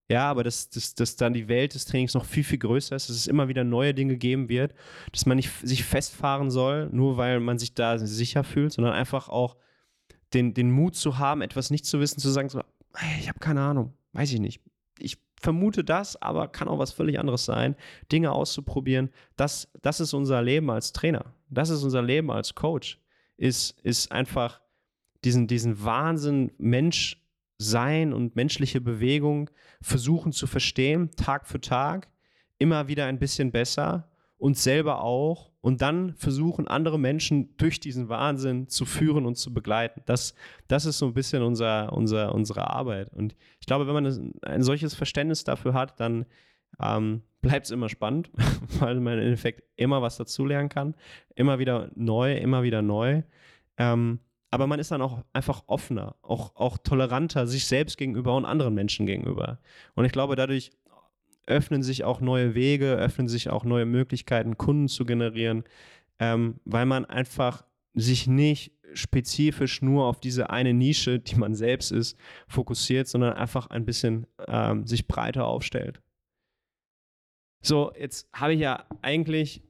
ja, 0.07 0.29
aber 0.29 0.43
dass, 0.43 0.69
dass, 0.69 0.93
dass 0.93 1.15
dann 1.15 1.33
die 1.33 1.47
Welt 1.47 1.73
des 1.73 1.85
Trainings 1.85 2.13
noch 2.13 2.25
viel, 2.25 2.43
viel 2.43 2.59
größer 2.59 2.95
ist, 2.95 3.09
dass 3.09 3.15
es 3.15 3.27
immer 3.27 3.47
wieder 3.47 3.63
neue 3.63 3.93
Dinge 3.93 4.17
geben 4.17 4.49
wird, 4.49 4.73
dass 5.11 5.25
man 5.25 5.37
nicht 5.37 5.51
sich 5.63 5.83
festfahren 5.83 6.51
soll, 6.51 6.89
nur 6.91 7.17
weil 7.17 7.39
man 7.39 7.57
sich 7.57 7.73
da 7.73 7.97
sicher 7.97 8.43
fühlt, 8.43 8.73
sondern 8.73 8.93
einfach 8.93 9.29
auch 9.29 9.57
den, 10.33 10.53
den 10.53 10.71
Mut 10.71 10.95
zu 10.95 11.17
haben, 11.17 11.41
etwas 11.41 11.71
nicht 11.71 11.85
zu 11.85 11.99
wissen, 11.99 12.19
zu 12.19 12.29
sagen, 12.29 12.49
so, 12.49 12.61
hey, 12.93 13.19
ich 13.19 13.29
habe 13.29 13.39
keine 13.39 13.61
Ahnung, 13.61 13.93
weiß 14.13 14.31
ich 14.31 14.39
nicht. 14.39 14.61
Ich 14.99 15.17
vermute 15.41 15.83
das, 15.83 16.21
aber 16.21 16.49
kann 16.49 16.67
auch 16.67 16.79
was 16.79 16.91
völlig 16.91 17.19
anderes 17.19 17.45
sein. 17.45 17.75
Dinge 18.11 18.31
auszuprobieren, 18.31 19.09
das, 19.35 19.71
das 19.81 19.99
ist 19.99 20.13
unser 20.13 20.41
Leben 20.43 20.69
als 20.69 20.93
Trainer. 20.93 21.33
Das 21.49 21.69
ist 21.69 21.83
unser 21.83 22.03
Leben 22.03 22.29
als 22.29 22.53
Coach. 22.53 22.99
Ist, 23.37 23.79
ist 23.81 24.11
einfach 24.11 24.61
diesen, 25.23 25.47
diesen 25.47 25.83
Wahnsinn, 25.83 26.51
Mensch 26.57 27.24
sein 27.57 28.13
und 28.13 28.35
menschliche 28.35 28.81
Bewegung 28.81 29.49
versuchen 29.81 30.31
zu 30.31 30.47
verstehen, 30.47 31.11
Tag 31.15 31.47
für 31.47 31.61
Tag, 31.61 32.09
immer 32.57 32.87
wieder 32.87 33.05
ein 33.05 33.19
bisschen 33.19 33.51
besser, 33.51 34.09
uns 34.37 34.63
selber 34.63 35.01
auch 35.01 35.51
und 35.61 35.81
dann 35.81 36.13
versuchen, 36.15 36.67
andere 36.67 36.99
Menschen 36.99 37.55
durch 37.57 37.79
diesen 37.79 38.09
Wahnsinn 38.09 38.67
zu 38.67 38.85
führen 38.85 39.25
und 39.25 39.35
zu 39.35 39.53
begleiten. 39.53 40.01
Das, 40.05 40.35
das 40.67 40.85
ist 40.85 40.99
so 40.99 41.07
ein 41.07 41.13
bisschen 41.13 41.41
unser, 41.41 41.91
unser, 41.93 42.35
unsere 42.35 42.69
Arbeit. 42.69 43.11
Und 43.13 43.35
ich 43.59 43.65
glaube, 43.65 43.87
wenn 43.87 43.95
man 43.95 44.33
ein 44.43 44.61
solches 44.61 44.93
Verständnis 44.93 45.43
dafür 45.43 45.73
hat, 45.73 45.99
dann 45.99 46.25
ähm, 46.79 47.23
bleibt 47.41 47.65
es 47.65 47.71
immer 47.71 47.89
spannend, 47.89 48.29
weil 48.79 48.99
man 48.99 49.13
im 49.13 49.23
Endeffekt 49.23 49.63
immer 49.75 50.01
was 50.01 50.17
dazulernen 50.17 50.69
kann. 50.69 50.95
Immer 51.33 51.57
wieder 51.57 51.89
neu, 51.95 52.35
immer 52.35 52.63
wieder 52.63 52.81
neu. 52.81 53.23
Ähm, 53.77 54.19
aber 54.55 54.67
man 54.67 54.79
ist 54.79 54.89
dann 54.89 55.01
auch 55.01 55.21
einfach 55.33 55.63
offener, 55.67 56.15
auch, 56.21 56.55
auch 56.55 56.77
toleranter 56.77 57.45
sich 57.45 57.65
selbst 57.65 57.97
gegenüber 57.97 58.37
und 58.37 58.45
anderen 58.45 58.73
Menschen 58.73 59.05
gegenüber. 59.05 59.59
Und 59.95 60.05
ich 60.05 60.13
glaube, 60.13 60.37
dadurch 60.37 60.71
öffnen 61.45 61.83
sich 61.83 62.05
auch 62.05 62.21
neue 62.21 62.55
Wege, 62.55 62.93
öffnen 62.95 63.27
sich 63.27 63.49
auch 63.49 63.65
neue 63.65 63.85
Möglichkeiten, 63.85 64.57
Kunden 64.57 64.87
zu 64.87 65.03
generieren, 65.03 65.65
ähm, 66.19 66.61
weil 66.63 66.85
man 66.85 67.03
einfach 67.03 67.65
sich 67.95 68.27
nicht 68.27 68.71
spezifisch 68.93 69.81
nur 69.81 70.05
auf 70.05 70.21
diese 70.21 70.49
eine 70.49 70.73
Nische, 70.73 71.19
die 71.19 71.35
man 71.35 71.53
selbst 71.53 71.91
ist, 71.91 72.17
fokussiert, 72.47 73.09
sondern 73.09 73.33
einfach 73.33 73.67
ein 73.67 73.83
bisschen 73.83 74.25
ähm, 74.47 74.87
sich 74.87 75.05
breiter 75.05 75.47
aufstellt. 75.47 76.01
So, 77.61 77.91
jetzt 77.99 78.29
habe 78.31 78.53
ich 78.53 78.61
ja 78.61 78.85
eigentlich 79.01 79.64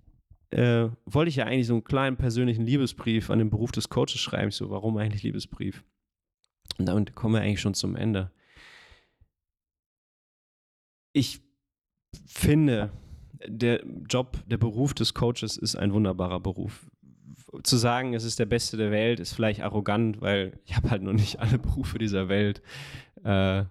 äh, 0.56 0.90
wollte 1.06 1.30
ich 1.30 1.36
ja 1.36 1.46
eigentlich 1.46 1.68
so 1.68 1.74
einen 1.74 1.84
kleinen 1.84 2.16
persönlichen 2.16 2.66
Liebesbrief 2.66 3.30
an 3.30 3.40
den 3.40 3.50
Beruf 3.50 3.74
des 3.74 3.90
Coaches 3.90 4.20
schreiben. 4.20 4.48
Ich 4.48 4.56
so, 4.56 4.70
warum 4.70 4.96
eigentlich 4.96 5.24
Liebesbrief? 5.24 5.84
Und 6.78 6.86
damit 6.86 7.14
kommen 7.14 7.36
wir 7.36 7.42
eigentlich 7.42 7.60
schon 7.60 7.74
zum 7.74 7.98
Ende. 7.98 8.32
Ich 11.12 11.42
finde, 12.26 12.92
der 13.46 13.84
Job, 14.10 14.38
der 14.48 14.58
Beruf 14.58 14.94
des 14.94 15.14
Coaches 15.14 15.58
ist 15.58 15.76
ein 15.76 15.92
wunderbarer 15.92 16.40
Beruf. 16.40 16.90
Zu 17.64 17.76
sagen, 17.76 18.14
es 18.14 18.24
ist 18.24 18.40
der 18.40 18.46
beste 18.46 18.78
der 18.78 18.92
Welt, 18.92 19.20
ist 19.20 19.34
vielleicht 19.34 19.62
arrogant, 19.62 20.22
weil 20.22 20.58
ich 20.66 20.76
habe 20.78 20.90
halt 20.90 21.04
noch 21.04 21.14
nicht 21.14 21.40
alle 21.40 21.58
Berufe 21.58 21.98
dieser 21.98 22.30
Welt 22.30 22.62
äh, 23.26 23.66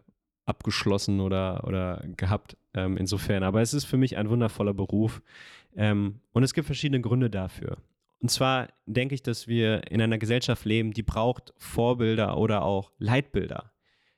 abgeschlossen 0.45 1.21
oder, 1.21 1.65
oder 1.67 2.05
gehabt. 2.17 2.59
Ähm, 2.75 2.99
insofern, 2.99 3.43
aber 3.43 3.63
es 3.63 3.73
ist 3.73 3.85
für 3.87 3.97
mich 3.97 4.19
ein 4.19 4.29
wundervoller 4.29 4.75
Beruf. 4.75 5.23
Ähm, 5.77 6.21
und 6.33 6.43
es 6.43 6.55
gibt 6.55 6.67
verschiedene 6.67 7.01
Gründe 7.01 7.31
dafür. 7.31 7.79
Und 8.21 8.31
zwar 8.31 8.69
denke 8.87 9.15
ich, 9.15 9.23
dass 9.23 9.49
wir 9.49 9.91
in 9.91 10.01
einer 10.01 10.19
Gesellschaft 10.19 10.65
leben, 10.65 10.93
die 10.93 11.03
braucht 11.03 11.53
Vorbilder 11.59 12.39
oder 12.39 12.65
auch 12.65 12.91
Leitbilder. 12.99 13.73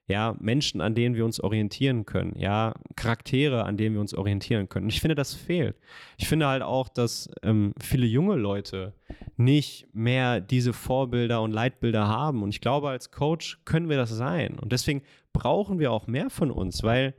Ja, 0.08 0.36
Menschen, 0.38 0.80
an 0.80 0.94
denen 0.94 1.16
wir 1.16 1.24
uns 1.24 1.40
orientieren 1.40 2.06
können, 2.06 2.38
ja, 2.38 2.74
Charaktere, 2.94 3.64
an 3.64 3.76
denen 3.76 3.96
wir 3.96 4.00
uns 4.00 4.14
orientieren 4.14 4.68
können. 4.68 4.84
Und 4.84 4.92
ich 4.92 5.00
finde, 5.00 5.16
das 5.16 5.34
fehlt. 5.34 5.74
Ich 6.16 6.28
finde 6.28 6.46
halt 6.46 6.62
auch, 6.62 6.88
dass 6.88 7.28
ähm, 7.42 7.74
viele 7.80 8.06
junge 8.06 8.36
Leute 8.36 8.94
nicht 9.36 9.88
mehr 9.92 10.40
diese 10.40 10.72
Vorbilder 10.72 11.42
und 11.42 11.50
Leitbilder 11.50 12.06
haben. 12.06 12.44
Und 12.44 12.50
ich 12.50 12.60
glaube, 12.60 12.88
als 12.88 13.10
Coach 13.10 13.58
können 13.64 13.88
wir 13.88 13.96
das 13.96 14.10
sein. 14.10 14.56
Und 14.60 14.70
deswegen 14.70 15.02
brauchen 15.32 15.80
wir 15.80 15.90
auch 15.90 16.06
mehr 16.06 16.30
von 16.30 16.52
uns, 16.52 16.84
weil 16.84 17.14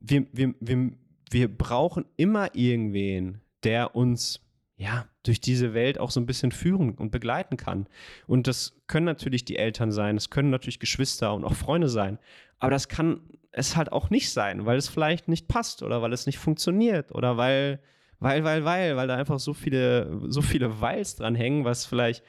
wir, 0.00 0.26
wir, 0.32 0.54
wir, 0.60 0.92
wir 1.30 1.48
brauchen 1.56 2.04
immer 2.16 2.54
irgendwen, 2.54 3.41
der 3.64 3.94
uns 3.94 4.40
ja 4.76 5.06
durch 5.22 5.40
diese 5.40 5.74
Welt 5.74 5.98
auch 5.98 6.10
so 6.10 6.20
ein 6.20 6.26
bisschen 6.26 6.52
führen 6.52 6.94
und 6.94 7.10
begleiten 7.10 7.56
kann. 7.56 7.86
Und 8.26 8.46
das 8.46 8.80
können 8.86 9.06
natürlich 9.06 9.44
die 9.44 9.56
Eltern 9.56 9.92
sein, 9.92 10.16
das 10.16 10.30
können 10.30 10.50
natürlich 10.50 10.80
Geschwister 10.80 11.34
und 11.34 11.44
auch 11.44 11.54
Freunde 11.54 11.88
sein. 11.88 12.18
Aber 12.58 12.70
das 12.70 12.88
kann 12.88 13.20
es 13.52 13.76
halt 13.76 13.92
auch 13.92 14.10
nicht 14.10 14.30
sein, 14.32 14.66
weil 14.66 14.78
es 14.78 14.88
vielleicht 14.88 15.28
nicht 15.28 15.46
passt 15.46 15.82
oder 15.82 16.02
weil 16.02 16.12
es 16.12 16.26
nicht 16.26 16.38
funktioniert 16.38 17.12
oder 17.12 17.36
weil, 17.36 17.80
weil, 18.18 18.44
weil, 18.44 18.64
weil, 18.64 18.96
weil 18.96 19.08
da 19.08 19.16
einfach 19.16 19.38
so 19.38 19.54
viele, 19.54 20.20
so 20.26 20.42
viele 20.42 20.80
Weils 20.80 21.16
dran 21.16 21.34
hängen, 21.34 21.64
was 21.64 21.86
vielleicht 21.86 22.24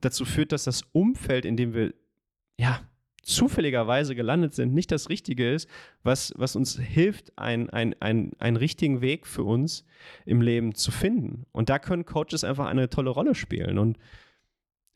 dazu 0.00 0.24
führt, 0.24 0.52
dass 0.52 0.64
das 0.64 0.82
Umfeld, 0.92 1.44
in 1.44 1.56
dem 1.56 1.74
wir 1.74 1.94
ja 2.58 2.80
zufälligerweise 3.22 4.14
gelandet 4.14 4.54
sind, 4.54 4.74
nicht 4.74 4.90
das 4.90 5.08
Richtige 5.08 5.52
ist, 5.52 5.68
was, 6.02 6.32
was 6.36 6.56
uns 6.56 6.78
hilft, 6.78 7.36
ein, 7.38 7.68
ein, 7.70 7.94
ein, 8.00 8.32
einen 8.38 8.56
richtigen 8.56 9.00
Weg 9.00 9.26
für 9.26 9.44
uns 9.44 9.84
im 10.24 10.40
Leben 10.40 10.74
zu 10.74 10.90
finden. 10.90 11.44
Und 11.52 11.68
da 11.68 11.78
können 11.78 12.04
Coaches 12.04 12.44
einfach 12.44 12.66
eine 12.66 12.88
tolle 12.88 13.10
Rolle 13.10 13.34
spielen. 13.34 13.78
Und 13.78 13.98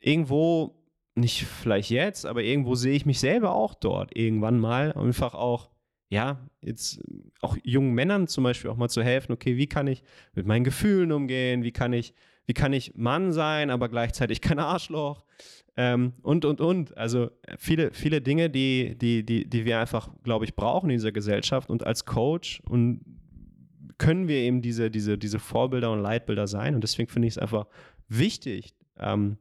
irgendwo, 0.01 0.83
nicht 1.15 1.45
vielleicht 1.45 1.91
jetzt, 1.91 2.25
aber 2.25 2.43
irgendwo 2.43 2.75
sehe 2.75 2.95
ich 2.95 3.07
mich 3.07 3.21
selber 3.21 3.53
auch 3.53 3.75
dort 3.75 4.17
irgendwann 4.17 4.59
mal 4.59 4.93
einfach 4.93 5.35
auch 5.35 5.73
ja, 6.13 6.47
jetzt 6.61 7.01
auch 7.41 7.57
jungen 7.65 7.95
Männern 7.95 8.29
zum 8.29 8.45
Beispiel 8.45 8.71
auch 8.71 8.77
mal 8.77 8.91
zu 8.91 9.03
helfen, 9.03 9.33
okay, 9.33 9.57
wie 9.57 9.67
kann 9.67 9.87
ich 9.87 10.03
mit 10.35 10.45
meinen 10.45 10.63
Gefühlen 10.63 11.11
umgehen, 11.11 11.63
wie 11.63 11.73
kann 11.73 11.95
ich, 11.95 12.13
wie 12.45 12.53
kann 12.53 12.75
ich 12.75 12.95
Mann 12.97 13.33
sein, 13.33 13.71
aber 13.71 13.89
gleichzeitig 13.89 14.43
kein 14.43 14.59
Arschloch 14.59 15.25
ähm, 15.77 16.13
und, 16.23 16.45
und, 16.45 16.61
und. 16.61 16.97
Also 16.97 17.31
äh, 17.43 17.57
viele, 17.59 17.93
viele 17.93 18.21
Dinge, 18.21 18.51
die, 18.51 18.97
die, 18.99 19.25
die, 19.25 19.49
die 19.49 19.65
wir 19.65 19.79
einfach, 19.79 20.11
glaube 20.23 20.45
ich, 20.45 20.55
brauchen 20.55 20.91
in 20.91 20.97
dieser 20.97 21.13
Gesellschaft 21.13 21.71
und 21.71 21.87
als 21.87 22.05
Coach 22.05 22.61
und 22.69 23.01
können 23.99 24.29
wir 24.29 24.37
eben 24.37 24.63
diese, 24.63 24.91
diese, 24.91 25.17
diese 25.17 25.39
Vorbilder 25.39 25.93
und 25.93 26.01
Leitbilder 26.01 26.47
sein 26.47 26.75
und 26.75 26.83
deswegen 26.83 27.09
finde 27.09 27.29
ich 27.29 27.35
es 27.35 27.39
einfach 27.39 27.67
wichtig, 28.09 28.75
ähm, 28.99 29.39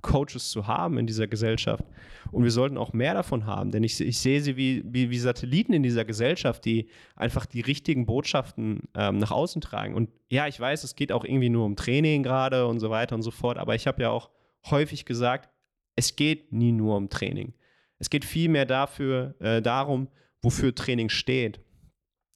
Coaches 0.00 0.50
zu 0.50 0.68
haben 0.68 0.96
in 0.96 1.08
dieser 1.08 1.26
Gesellschaft. 1.26 1.84
Und 2.30 2.44
wir 2.44 2.52
sollten 2.52 2.78
auch 2.78 2.92
mehr 2.92 3.14
davon 3.14 3.46
haben, 3.46 3.72
denn 3.72 3.82
ich, 3.82 4.00
ich 4.00 4.18
sehe 4.18 4.40
sie 4.40 4.56
wie, 4.56 4.82
wie, 4.86 5.10
wie, 5.10 5.18
Satelliten 5.18 5.72
in 5.72 5.82
dieser 5.82 6.04
Gesellschaft, 6.04 6.64
die 6.64 6.88
einfach 7.16 7.46
die 7.46 7.62
richtigen 7.62 8.06
Botschaften 8.06 8.82
ähm, 8.94 9.18
nach 9.18 9.32
außen 9.32 9.60
tragen. 9.60 9.94
Und 9.94 10.10
ja, 10.30 10.46
ich 10.46 10.60
weiß, 10.60 10.84
es 10.84 10.94
geht 10.94 11.10
auch 11.10 11.24
irgendwie 11.24 11.48
nur 11.48 11.64
um 11.64 11.74
Training 11.74 12.22
gerade 12.22 12.66
und 12.66 12.78
so 12.78 12.90
weiter 12.90 13.16
und 13.16 13.22
so 13.22 13.32
fort, 13.32 13.58
aber 13.58 13.74
ich 13.74 13.88
habe 13.88 14.02
ja 14.02 14.10
auch 14.10 14.30
häufig 14.66 15.04
gesagt, 15.04 15.50
es 15.96 16.16
geht 16.16 16.52
nie 16.52 16.72
nur 16.72 16.96
um 16.96 17.08
Training. 17.08 17.54
Es 17.98 18.10
geht 18.10 18.24
vielmehr 18.24 18.66
dafür, 18.66 19.34
äh, 19.40 19.60
darum, 19.60 20.08
wofür 20.42 20.74
Training 20.74 21.08
steht, 21.08 21.60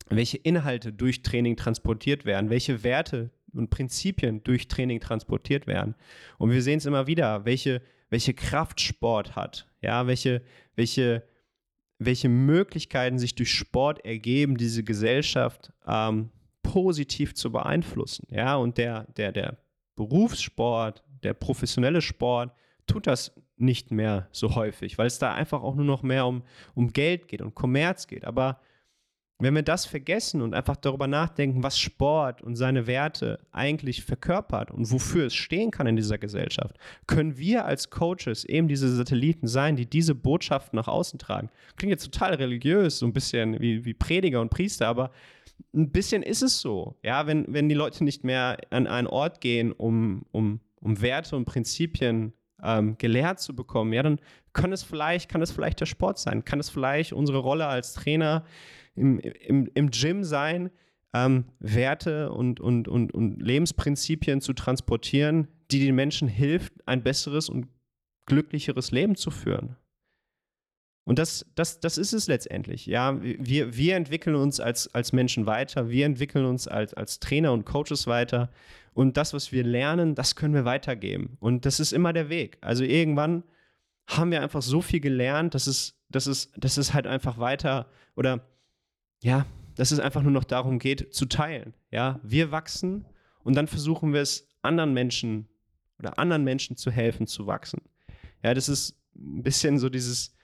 welche 0.09 0.39
Inhalte 0.39 0.93
durch 0.93 1.23
Training 1.23 1.57
transportiert 1.57 2.25
werden, 2.25 2.51
welche 2.51 2.83
Werte 2.83 3.31
und 3.53 3.71
Prinzipien 3.71 4.43
durch 4.43 4.69
Training 4.69 5.01
transportiert 5.01 5.67
werden. 5.67 5.95
Und 6.39 6.51
wir 6.51 6.63
sehen 6.63 6.79
es 6.79 6.87
immer 6.87 7.07
wieder, 7.07 7.45
welche, 7.45 7.83
welche 8.11 8.35
Kraft 8.35 8.81
Sport 8.81 9.37
hat, 9.37 9.69
ja, 9.81 10.07
welche, 10.07 10.43
welche, 10.75 11.23
welche 11.99 12.29
Möglichkeiten 12.29 13.19
sich 13.19 13.35
durch 13.35 13.53
Sport 13.53 14.05
ergeben, 14.05 14.57
diese 14.57 14.83
Gesellschaft 14.83 15.73
ähm, 15.87 16.31
positiv 16.63 17.35
zu 17.35 17.53
beeinflussen. 17.53 18.27
Ja, 18.31 18.57
und 18.57 18.79
der, 18.79 19.05
der, 19.17 19.33
der 19.33 19.59
Berufssport, 19.95 21.05
der 21.23 21.35
professionelle 21.35 22.03
Sport 22.03 22.53
tut 22.87 23.07
das 23.07 23.33
nicht 23.57 23.91
mehr 23.91 24.29
so 24.33 24.55
häufig, 24.55 24.99
weil 24.99 25.07
es 25.07 25.19
da 25.19 25.33
einfach 25.33 25.63
auch 25.63 25.75
nur 25.75 25.85
noch 25.85 26.03
mehr 26.03 26.27
um, 26.27 26.43
um 26.75 26.93
Geld 26.93 27.29
geht 27.29 27.43
und 27.43 27.55
Kommerz 27.55 28.07
geht. 28.07 28.25
Aber 28.25 28.61
wenn 29.43 29.55
wir 29.55 29.63
das 29.63 29.87
vergessen 29.87 30.41
und 30.41 30.55
einfach 30.55 30.77
darüber 30.77 31.09
nachdenken, 31.09 31.63
was 31.65 31.79
Sport 31.79 32.43
und 32.43 32.55
seine 32.55 32.87
Werte 32.87 33.41
eigentlich 33.51 34.05
verkörpert 34.05 34.71
und 34.71 34.91
wofür 34.93 35.27
es 35.27 35.35
stehen 35.35 35.73
kann 35.73 35.89
in 35.89 35.97
dieser 35.97 36.19
Gesellschaft, 36.19 36.77
können 37.07 37.37
wir 37.37 37.65
als 37.65 37.91
Coaches 37.91 38.45
eben 38.45 38.69
diese 38.69 38.95
Satelliten 38.95 39.49
sein, 39.49 39.75
die 39.75 39.87
diese 39.87 40.15
Botschaften 40.15 40.77
nach 40.77 40.87
außen 40.87 41.19
tragen. 41.19 41.51
Klingt 41.77 41.91
jetzt 41.91 42.05
total 42.05 42.35
religiös, 42.35 43.01
so 43.01 43.07
ein 43.07 43.13
bisschen 43.13 43.61
wie, 43.61 43.85
wie 43.85 43.95
Prediger 43.95 44.41
und 44.41 44.51
Priester, 44.51 44.87
aber 44.87 45.11
ein 45.75 45.91
bisschen 45.91 46.23
ist 46.23 46.43
es 46.43 46.61
so. 46.61 46.97
Ja, 47.03 47.27
wenn, 47.27 47.47
wenn 47.49 47.69
die 47.69 47.75
Leute 47.75 48.05
nicht 48.05 48.23
mehr 48.23 48.59
an 48.71 48.87
einen 48.87 49.09
Ort 49.09 49.41
gehen, 49.41 49.73
um, 49.73 50.23
um, 50.31 50.61
um 50.83 51.01
Werte 51.01 51.37
und 51.37 51.45
Prinzipien 51.45 52.33
ähm, 52.63 52.97
gelehrt 52.99 53.41
zu 53.41 53.57
bekommen, 53.57 53.93
ja, 53.93 54.03
dann 54.03 54.21
kann 54.53 54.73
es 54.73 54.83
vielleicht, 54.83 55.31
kann 55.31 55.43
es 55.43 55.51
vielleicht 55.51 55.81
der 55.81 55.87
Sport 55.87 56.19
sein, 56.19 56.45
kann 56.45 56.61
es 56.61 56.71
vielleicht 56.71 57.13
unsere 57.13 57.39
Rolle 57.39 57.67
als 57.67 57.95
Trainer 57.95 58.45
im, 58.95 59.19
im, 59.19 59.71
im 59.75 59.91
Gym 59.91 60.25
sein, 60.25 60.71
ähm, 61.15 61.45
Werte 61.59 62.31
und, 62.31 62.61
und, 62.61 62.89
und, 62.89 63.13
und 63.13 63.41
Lebensprinzipien 63.41 64.41
zu 64.41 64.53
transportieren, 64.53 65.49
die 65.71 65.81
den 65.81 65.95
Menschen 65.95 66.29
hilft, 66.29 66.73
ein 66.87 67.03
besseres 67.03 67.49
und 67.49 67.69
glücklicheres 68.27 68.93
Leben 68.93 69.17
zu 69.17 69.31
führen. 69.31 69.77
Und 71.05 71.19
das, 71.19 71.47
das, 71.57 71.81
das 71.81 71.99
ist 71.99 72.13
es 72.13 72.29
letztendlich. 72.29 72.87
Ja, 72.87 73.21
wir, 73.21 73.77
wir 73.77 73.97
entwickeln 73.97 74.37
uns 74.37 74.61
als, 74.61 74.95
als 74.95 75.13
Menschen 75.13 75.47
weiter, 75.47 75.89
wir 75.89 76.07
entwickeln 76.07 76.45
uns 76.45 76.69
als, 76.69 76.95
als 76.95 77.19
Trainer 77.19 77.53
und 77.53 77.65
Coaches 77.65 78.07
weiter. 78.07 78.51
Und 78.95 79.17
das, 79.17 79.35
was 79.35 79.51
wir 79.51 79.65
lernen, 79.65 80.15
das 80.15 80.37
können 80.37 80.55
wir 80.55 80.65
weitergeben. 80.65 81.37
Und 81.41 81.67
das 81.67 81.81
ist 81.81 81.93
immer 81.93 82.13
der 82.13 82.29
Weg. 82.29 82.59
Also 82.61 82.85
irgendwann 82.85 83.43
haben 84.07 84.31
wir 84.31 84.43
einfach 84.43 84.63
so 84.63 84.81
viel 84.81 85.01
gelernt, 85.01 85.55
dass 85.55 85.67
es, 85.67 85.99
dass 86.09 86.27
es, 86.27 86.53
dass 86.57 86.77
es 86.77 86.95
halt 86.95 87.07
einfach 87.07 87.39
weiter 87.39 87.89
oder 88.15 88.47
ja, 89.23 89.47
dass 89.77 89.91
es 89.91 89.99
einfach 89.99 90.23
nur 90.23 90.33
noch 90.33 90.45
darum 90.45 90.79
geht, 90.79 91.15
zu 91.15 91.27
teilen. 91.27 91.75
Ja, 91.91 92.21
wir 92.23 92.53
wachsen 92.53 93.07
und 93.43 93.57
dann 93.57 93.67
versuchen 93.67 94.13
wir 94.13 94.21
es 94.21 94.49
anderen 94.61 94.93
Menschen 94.93 95.49
oder 95.99 96.19
anderen 96.19 96.45
Menschen 96.45 96.77
zu 96.77 96.91
helfen, 96.91 97.27
zu 97.27 97.47
wachsen. 97.47 97.81
Ja, 98.43 98.55
das 98.55 98.69
ist 98.69 99.01
ein 99.17 99.43
bisschen 99.43 99.79
so 99.79 99.89
dieses, 99.89 100.35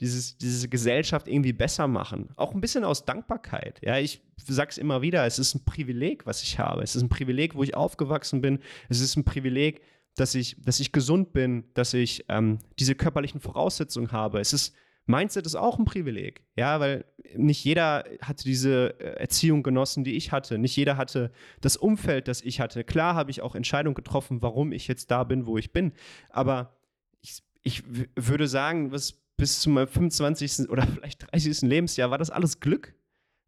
dieses, 0.00 0.38
diese 0.38 0.68
Gesellschaft 0.68 1.28
irgendwie 1.28 1.52
besser 1.52 1.86
machen. 1.86 2.30
Auch 2.36 2.54
ein 2.54 2.60
bisschen 2.60 2.84
aus 2.84 3.04
Dankbarkeit. 3.04 3.80
Ja, 3.82 3.98
ich 3.98 4.22
sage 4.36 4.70
es 4.70 4.78
immer 4.78 5.02
wieder, 5.02 5.26
es 5.26 5.38
ist 5.38 5.54
ein 5.54 5.64
Privileg, 5.64 6.26
was 6.26 6.42
ich 6.42 6.58
habe. 6.58 6.82
Es 6.82 6.96
ist 6.96 7.02
ein 7.02 7.08
Privileg, 7.08 7.54
wo 7.54 7.62
ich 7.62 7.74
aufgewachsen 7.74 8.40
bin. 8.40 8.60
Es 8.88 9.00
ist 9.00 9.16
ein 9.16 9.24
Privileg, 9.24 9.82
dass 10.16 10.34
ich, 10.34 10.56
dass 10.62 10.80
ich 10.80 10.92
gesund 10.92 11.32
bin, 11.32 11.64
dass 11.74 11.94
ich 11.94 12.24
ähm, 12.28 12.58
diese 12.78 12.94
körperlichen 12.94 13.40
Voraussetzungen 13.40 14.12
habe. 14.12 14.40
Es 14.40 14.52
ist 14.52 14.74
Mindset 15.06 15.46
ist 15.46 15.56
auch 15.56 15.78
ein 15.78 15.84
Privileg, 15.84 16.42
ja, 16.56 16.78
weil 16.78 17.04
nicht 17.34 17.64
jeder 17.64 18.04
hatte 18.22 18.44
diese 18.44 19.00
äh, 19.00 19.20
Erziehung 19.20 19.62
genossen, 19.62 20.04
die 20.04 20.14
ich 20.14 20.30
hatte. 20.30 20.58
Nicht 20.58 20.76
jeder 20.76 20.96
hatte 20.96 21.32
das 21.60 21.76
Umfeld, 21.76 22.28
das 22.28 22.42
ich 22.42 22.60
hatte. 22.60 22.84
Klar 22.84 23.14
habe 23.14 23.30
ich 23.30 23.42
auch 23.42 23.54
Entscheidungen 23.54 23.94
getroffen, 23.94 24.40
warum 24.42 24.72
ich 24.72 24.88
jetzt 24.88 25.10
da 25.10 25.24
bin, 25.24 25.46
wo 25.46 25.58
ich 25.58 25.72
bin. 25.72 25.92
Aber 26.28 26.76
ich, 27.20 27.42
ich 27.62 27.82
würde 28.14 28.46
sagen, 28.46 28.92
was 28.92 29.19
bis 29.40 29.60
zu 29.60 29.70
meinem 29.70 29.88
25. 29.88 30.68
oder 30.68 30.86
vielleicht 30.86 31.32
30. 31.32 31.62
Lebensjahr 31.62 32.10
war 32.10 32.18
das 32.18 32.30
alles 32.30 32.60
Glück. 32.60 32.94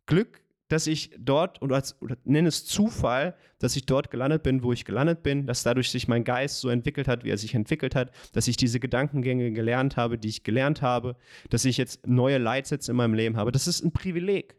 Glück, 0.07 0.43
dass 0.69 0.87
ich 0.87 1.11
dort, 1.19 1.61
oder, 1.61 1.77
als, 1.77 2.01
oder 2.01 2.17
nenne 2.25 2.49
es 2.49 2.65
Zufall, 2.65 3.37
dass 3.59 3.77
ich 3.77 3.85
dort 3.85 4.11
gelandet 4.11 4.43
bin, 4.43 4.63
wo 4.63 4.73
ich 4.73 4.85
gelandet 4.85 5.23
bin, 5.23 5.47
dass 5.47 5.63
dadurch 5.63 5.91
sich 5.91 6.09
mein 6.09 6.25
Geist 6.25 6.61
so 6.61 6.71
entwickelt 6.71 7.09
hat, 7.09 7.25
wie 7.25 7.31
er 7.31 7.37
sich 7.37 7.55
entwickelt 7.55 7.95
hat, 7.95 8.11
dass 8.33 8.49
ich 8.49 8.57
diese 8.57 8.81
Gedankengänge 8.81 9.53
gelernt 9.53 9.97
habe, 9.97 10.19
die 10.19 10.29
ich 10.29 10.43
gelernt 10.43 10.81
habe, 10.81 11.15
dass 11.51 11.67
ich 11.67 11.77
jetzt 11.77 12.07
neue 12.07 12.39
Leitsätze 12.39 12.93
in 12.93 12.97
meinem 12.97 13.15
Leben 13.15 13.37
habe. 13.37 13.53
Das 13.53 13.69
ist 13.69 13.85
ein 13.85 13.93
Privileg. 13.93 14.57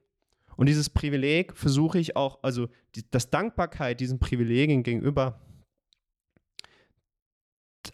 Und 0.55 0.69
dieses 0.69 0.91
Privileg 0.91 1.57
versuche 1.57 1.97
ich 1.97 2.15
auch, 2.15 2.43
also 2.43 2.69
die, 2.95 3.03
das 3.09 3.31
Dankbarkeit 3.31 3.99
diesen 3.99 4.19
Privilegien 4.19 4.84
gegenüber, 4.84 5.41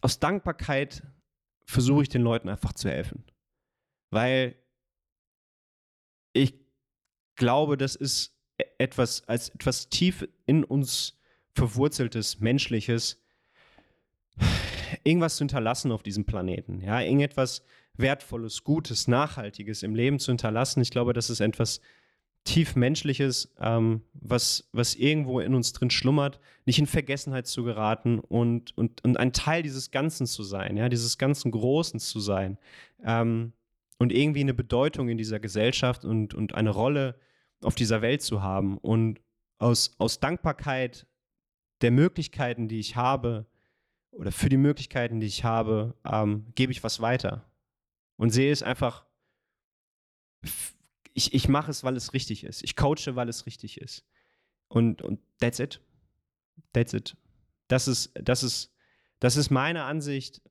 aus 0.01 0.19
Dankbarkeit 0.19 1.03
versuche 1.69 2.01
ich 2.01 2.09
den 2.09 2.23
Leuten 2.23 2.49
einfach 2.49 2.73
zu 2.73 2.89
helfen. 2.89 3.23
Weil 4.09 4.55
ich 6.33 6.55
glaube, 7.35 7.77
das 7.77 7.95
ist 7.95 8.35
e-, 8.57 8.63
etwas, 8.79 9.27
als 9.27 9.49
etwas 9.49 9.87
tief 9.87 10.27
in 10.47 10.63
uns 10.63 11.19
verwurzeltes, 11.53 12.39
menschliches, 12.39 13.21
irgendwas 15.03 15.35
zu 15.35 15.41
hinterlassen 15.41 15.91
auf 15.91 16.01
diesem 16.01 16.25
Planeten. 16.25 16.81
Ja, 16.81 17.01
irgendetwas 17.01 17.63
Wertvolles, 17.93 18.63
Gutes, 18.63 19.07
Nachhaltiges 19.07 19.83
im 19.83 19.93
Leben 19.93 20.17
zu 20.17 20.31
hinterlassen. 20.31 20.81
Ich 20.81 20.89
glaube, 20.89 21.13
das 21.13 21.29
ist 21.29 21.39
etwas 21.39 21.81
tief 22.43 22.75
Menschliches, 22.75 23.53
ähm, 23.59 24.01
was, 24.13 24.69
was 24.71 24.95
irgendwo 24.95 25.39
in 25.39 25.53
uns 25.53 25.73
drin 25.73 25.89
schlummert, 25.89 26.39
nicht 26.65 26.79
in 26.79 26.87
Vergessenheit 26.87 27.47
zu 27.47 27.63
geraten 27.63 28.19
und, 28.19 28.77
und, 28.77 29.03
und 29.03 29.17
ein 29.17 29.33
Teil 29.33 29.63
dieses 29.63 29.91
Ganzen 29.91 30.25
zu 30.25 30.43
sein, 30.43 30.77
ja, 30.77 30.89
dieses 30.89 31.17
ganzen 31.17 31.51
Großen 31.51 31.99
zu 31.99 32.19
sein. 32.19 32.57
Ähm, 33.03 33.53
und 33.97 34.13
irgendwie 34.13 34.39
eine 34.39 34.53
Bedeutung 34.53 35.09
in 35.09 35.17
dieser 35.17 35.39
Gesellschaft 35.39 36.05
und, 36.05 36.33
und 36.33 36.55
eine 36.55 36.69
Rolle 36.69 37.19
auf 37.61 37.75
dieser 37.75 38.01
Welt 38.01 38.21
zu 38.21 38.41
haben 38.41 38.77
und 38.77 39.19
aus, 39.57 39.95
aus 39.97 40.19
Dankbarkeit 40.19 41.05
der 41.81 41.91
Möglichkeiten, 41.91 42.67
die 42.67 42.79
ich 42.79 42.95
habe, 42.95 43.45
oder 44.11 44.31
für 44.31 44.49
die 44.49 44.57
Möglichkeiten, 44.57 45.19
die 45.19 45.27
ich 45.27 45.43
habe, 45.43 45.95
ähm, 46.05 46.45
gebe 46.55 46.71
ich 46.71 46.83
was 46.83 47.01
weiter. 47.01 47.45
Und 48.17 48.31
sehe 48.31 48.51
es 48.51 48.63
einfach, 48.63 49.05
ich, 51.19 51.33
ich 51.33 51.49
mache 51.49 51.69
es, 51.69 51.83
weil 51.83 51.97
es 51.97 52.13
richtig 52.13 52.45
ist. 52.45 52.63
Ich 52.63 52.77
coache, 52.77 53.15
weil 53.15 53.27
es 53.27 53.45
richtig 53.45 53.81
ist. 53.81 54.05
Und, 54.69 55.01
und 55.01 55.19
that's 55.41 55.59
it. 55.59 55.81
That's 56.71 56.93
it. 56.93 57.17
Das 57.67 57.89
ist, 57.89 58.11
das 58.13 58.41
ist, 58.41 58.71
das 59.19 59.35
ist 59.35 59.49
meine 59.49 59.83
Ansicht 59.83 60.41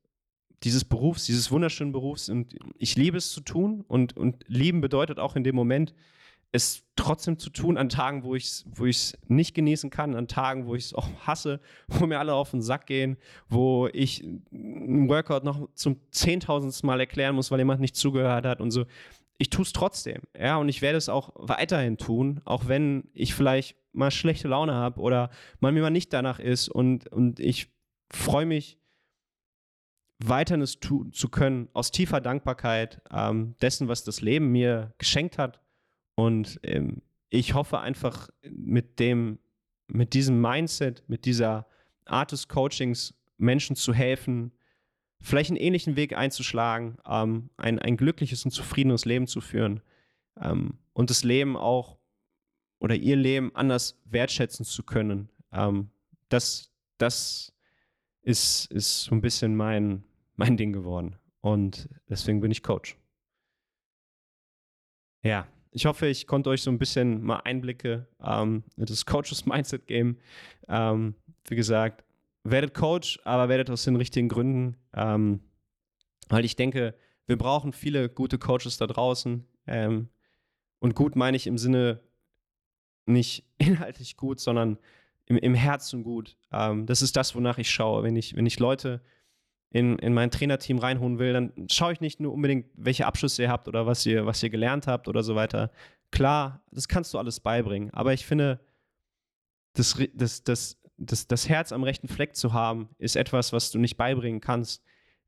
dieses 0.64 0.84
Berufs, 0.84 1.24
dieses 1.24 1.50
wunderschönen 1.50 1.92
Berufs. 1.92 2.28
Und 2.28 2.54
ich 2.76 2.96
liebe 2.96 3.16
es 3.16 3.32
zu 3.32 3.40
tun. 3.40 3.82
Und, 3.88 4.14
und 4.14 4.44
lieben 4.46 4.82
bedeutet 4.82 5.18
auch 5.18 5.36
in 5.36 5.44
dem 5.44 5.56
Moment, 5.56 5.94
es 6.52 6.84
trotzdem 6.96 7.38
zu 7.38 7.48
tun 7.48 7.78
an 7.78 7.88
Tagen, 7.88 8.22
wo 8.22 8.34
ich 8.34 8.44
es 8.44 8.64
wo 8.66 8.84
nicht 9.32 9.54
genießen 9.54 9.88
kann, 9.88 10.14
an 10.14 10.28
Tagen, 10.28 10.66
wo 10.66 10.74
ich 10.74 10.84
es 10.86 10.94
auch 10.94 11.08
hasse, 11.26 11.60
wo 11.88 12.06
mir 12.06 12.18
alle 12.18 12.34
auf 12.34 12.50
den 12.50 12.62
Sack 12.62 12.86
gehen, 12.86 13.16
wo 13.48 13.88
ich 13.92 14.22
einen 14.22 15.08
Workout 15.08 15.44
noch 15.44 15.68
zum 15.74 16.00
zehntausendsten 16.10 16.86
Mal 16.86 17.00
erklären 17.00 17.34
muss, 17.34 17.50
weil 17.50 17.58
jemand 17.58 17.80
nicht 17.80 17.96
zugehört 17.96 18.44
hat 18.44 18.60
und 18.60 18.70
so. 18.70 18.84
Ich 19.38 19.50
tue 19.50 19.62
es 19.62 19.72
trotzdem, 19.72 20.22
ja, 20.36 20.56
und 20.56 20.68
ich 20.68 20.82
werde 20.82 20.98
es 20.98 21.08
auch 21.08 21.32
weiterhin 21.36 21.96
tun, 21.96 22.40
auch 22.44 22.66
wenn 22.66 23.08
ich 23.12 23.34
vielleicht 23.34 23.76
mal 23.92 24.10
schlechte 24.10 24.48
Laune 24.48 24.74
habe 24.74 25.00
oder 25.00 25.30
mal 25.60 25.72
mir 25.72 25.82
mal 25.82 25.90
nicht 25.90 26.12
danach 26.12 26.40
ist 26.40 26.68
und, 26.68 27.06
und 27.12 27.38
ich 27.38 27.68
freue 28.10 28.46
mich, 28.46 28.78
weiterhin 30.18 30.62
es 30.62 30.80
tun 30.80 31.12
zu 31.12 31.28
können, 31.28 31.68
aus 31.72 31.90
tiefer 31.90 32.20
Dankbarkeit 32.20 33.00
ähm, 33.10 33.54
dessen, 33.60 33.88
was 33.88 34.04
das 34.04 34.20
Leben 34.20 34.50
mir 34.50 34.94
geschenkt 34.98 35.38
hat. 35.38 35.60
Und 36.14 36.58
ähm, 36.64 37.02
ich 37.30 37.54
hoffe 37.54 37.78
einfach 37.78 38.28
mit 38.42 38.98
dem, 38.98 39.38
mit 39.86 40.14
diesem 40.14 40.40
Mindset, 40.40 41.04
mit 41.06 41.24
dieser 41.24 41.66
Art 42.04 42.32
des 42.32 42.48
Coachings 42.48 43.14
Menschen 43.36 43.76
zu 43.76 43.94
helfen, 43.94 44.52
vielleicht 45.20 45.50
einen 45.50 45.58
ähnlichen 45.58 45.96
Weg 45.96 46.16
einzuschlagen, 46.16 46.98
ähm, 47.06 47.50
ein, 47.56 47.78
ein 47.78 47.96
glückliches 47.96 48.44
und 48.44 48.50
zufriedenes 48.50 49.04
Leben 49.04 49.26
zu 49.26 49.40
führen 49.40 49.80
ähm, 50.40 50.78
und 50.92 51.10
das 51.10 51.24
Leben 51.24 51.56
auch 51.56 51.98
oder 52.78 52.94
ihr 52.94 53.16
Leben 53.16 53.54
anders 53.54 54.00
wertschätzen 54.04 54.64
zu 54.64 54.82
können. 54.82 55.28
Ähm, 55.52 55.90
das 56.28 56.68
das 56.98 57.54
ist, 58.22 58.70
ist 58.70 59.04
so 59.04 59.14
ein 59.14 59.20
bisschen 59.20 59.56
mein, 59.56 60.04
mein 60.36 60.56
Ding 60.56 60.72
geworden. 60.72 61.16
Und 61.40 61.88
deswegen 62.08 62.40
bin 62.40 62.50
ich 62.50 62.62
Coach. 62.62 62.96
Ja, 65.22 65.46
ich 65.70 65.86
hoffe, 65.86 66.06
ich 66.06 66.26
konnte 66.26 66.50
euch 66.50 66.62
so 66.62 66.70
ein 66.70 66.78
bisschen 66.78 67.22
mal 67.22 67.40
Einblicke 67.44 68.08
ähm, 68.20 68.64
in 68.76 68.86
das 68.86 69.06
Coaches 69.06 69.46
Mindset 69.46 69.86
geben. 69.86 70.18
Ähm, 70.68 71.14
wie 71.46 71.56
gesagt, 71.56 72.04
werdet 72.44 72.74
Coach, 72.74 73.18
aber 73.24 73.48
werdet 73.48 73.70
aus 73.70 73.84
den 73.84 73.96
richtigen 73.96 74.28
Gründen. 74.28 74.76
Ähm, 74.94 75.40
weil 76.28 76.44
ich 76.44 76.56
denke, 76.56 76.94
wir 77.26 77.36
brauchen 77.36 77.72
viele 77.72 78.08
gute 78.08 78.38
Coaches 78.38 78.76
da 78.78 78.86
draußen. 78.86 79.46
Ähm, 79.66 80.08
und 80.78 80.94
gut 80.94 81.16
meine 81.16 81.36
ich 81.36 81.46
im 81.46 81.58
Sinne 81.58 82.00
nicht 83.06 83.44
inhaltlich 83.58 84.16
gut, 84.16 84.40
sondern 84.40 84.78
im, 85.26 85.36
im 85.36 85.54
Herzen 85.54 86.02
gut. 86.02 86.36
Ähm, 86.52 86.86
das 86.86 87.02
ist 87.02 87.16
das, 87.16 87.34
wonach 87.34 87.58
ich 87.58 87.70
schaue. 87.70 88.02
Wenn 88.02 88.16
ich, 88.16 88.34
wenn 88.36 88.46
ich 88.46 88.58
Leute 88.58 89.02
in, 89.70 89.98
in 89.98 90.14
mein 90.14 90.30
Trainerteam 90.30 90.78
reinholen 90.78 91.18
will, 91.18 91.32
dann 91.32 91.52
schaue 91.70 91.92
ich 91.92 92.00
nicht 92.00 92.20
nur 92.20 92.32
unbedingt, 92.32 92.66
welche 92.74 93.06
Abschlüsse 93.06 93.42
ihr 93.42 93.50
habt 93.50 93.68
oder 93.68 93.86
was 93.86 94.06
ihr, 94.06 94.24
was 94.24 94.42
ihr 94.42 94.50
gelernt 94.50 94.86
habt 94.86 95.08
oder 95.08 95.22
so 95.22 95.34
weiter. 95.34 95.70
Klar, 96.10 96.62
das 96.70 96.88
kannst 96.88 97.12
du 97.12 97.18
alles 97.18 97.40
beibringen, 97.40 97.90
aber 97.92 98.14
ich 98.14 98.24
finde, 98.24 98.60
das, 99.74 99.98
das, 100.14 100.42
das, 100.42 100.80
das, 100.98 101.26
das 101.26 101.48
Herz 101.48 101.72
am 101.72 101.84
rechten 101.84 102.08
Fleck 102.08 102.36
zu 102.36 102.52
haben, 102.52 102.88
ist 102.98 103.16
etwas, 103.16 103.52
was 103.52 103.70
du 103.70 103.78
nicht 103.78 103.96
beibringen 103.96 104.40
kannst. 104.40 104.82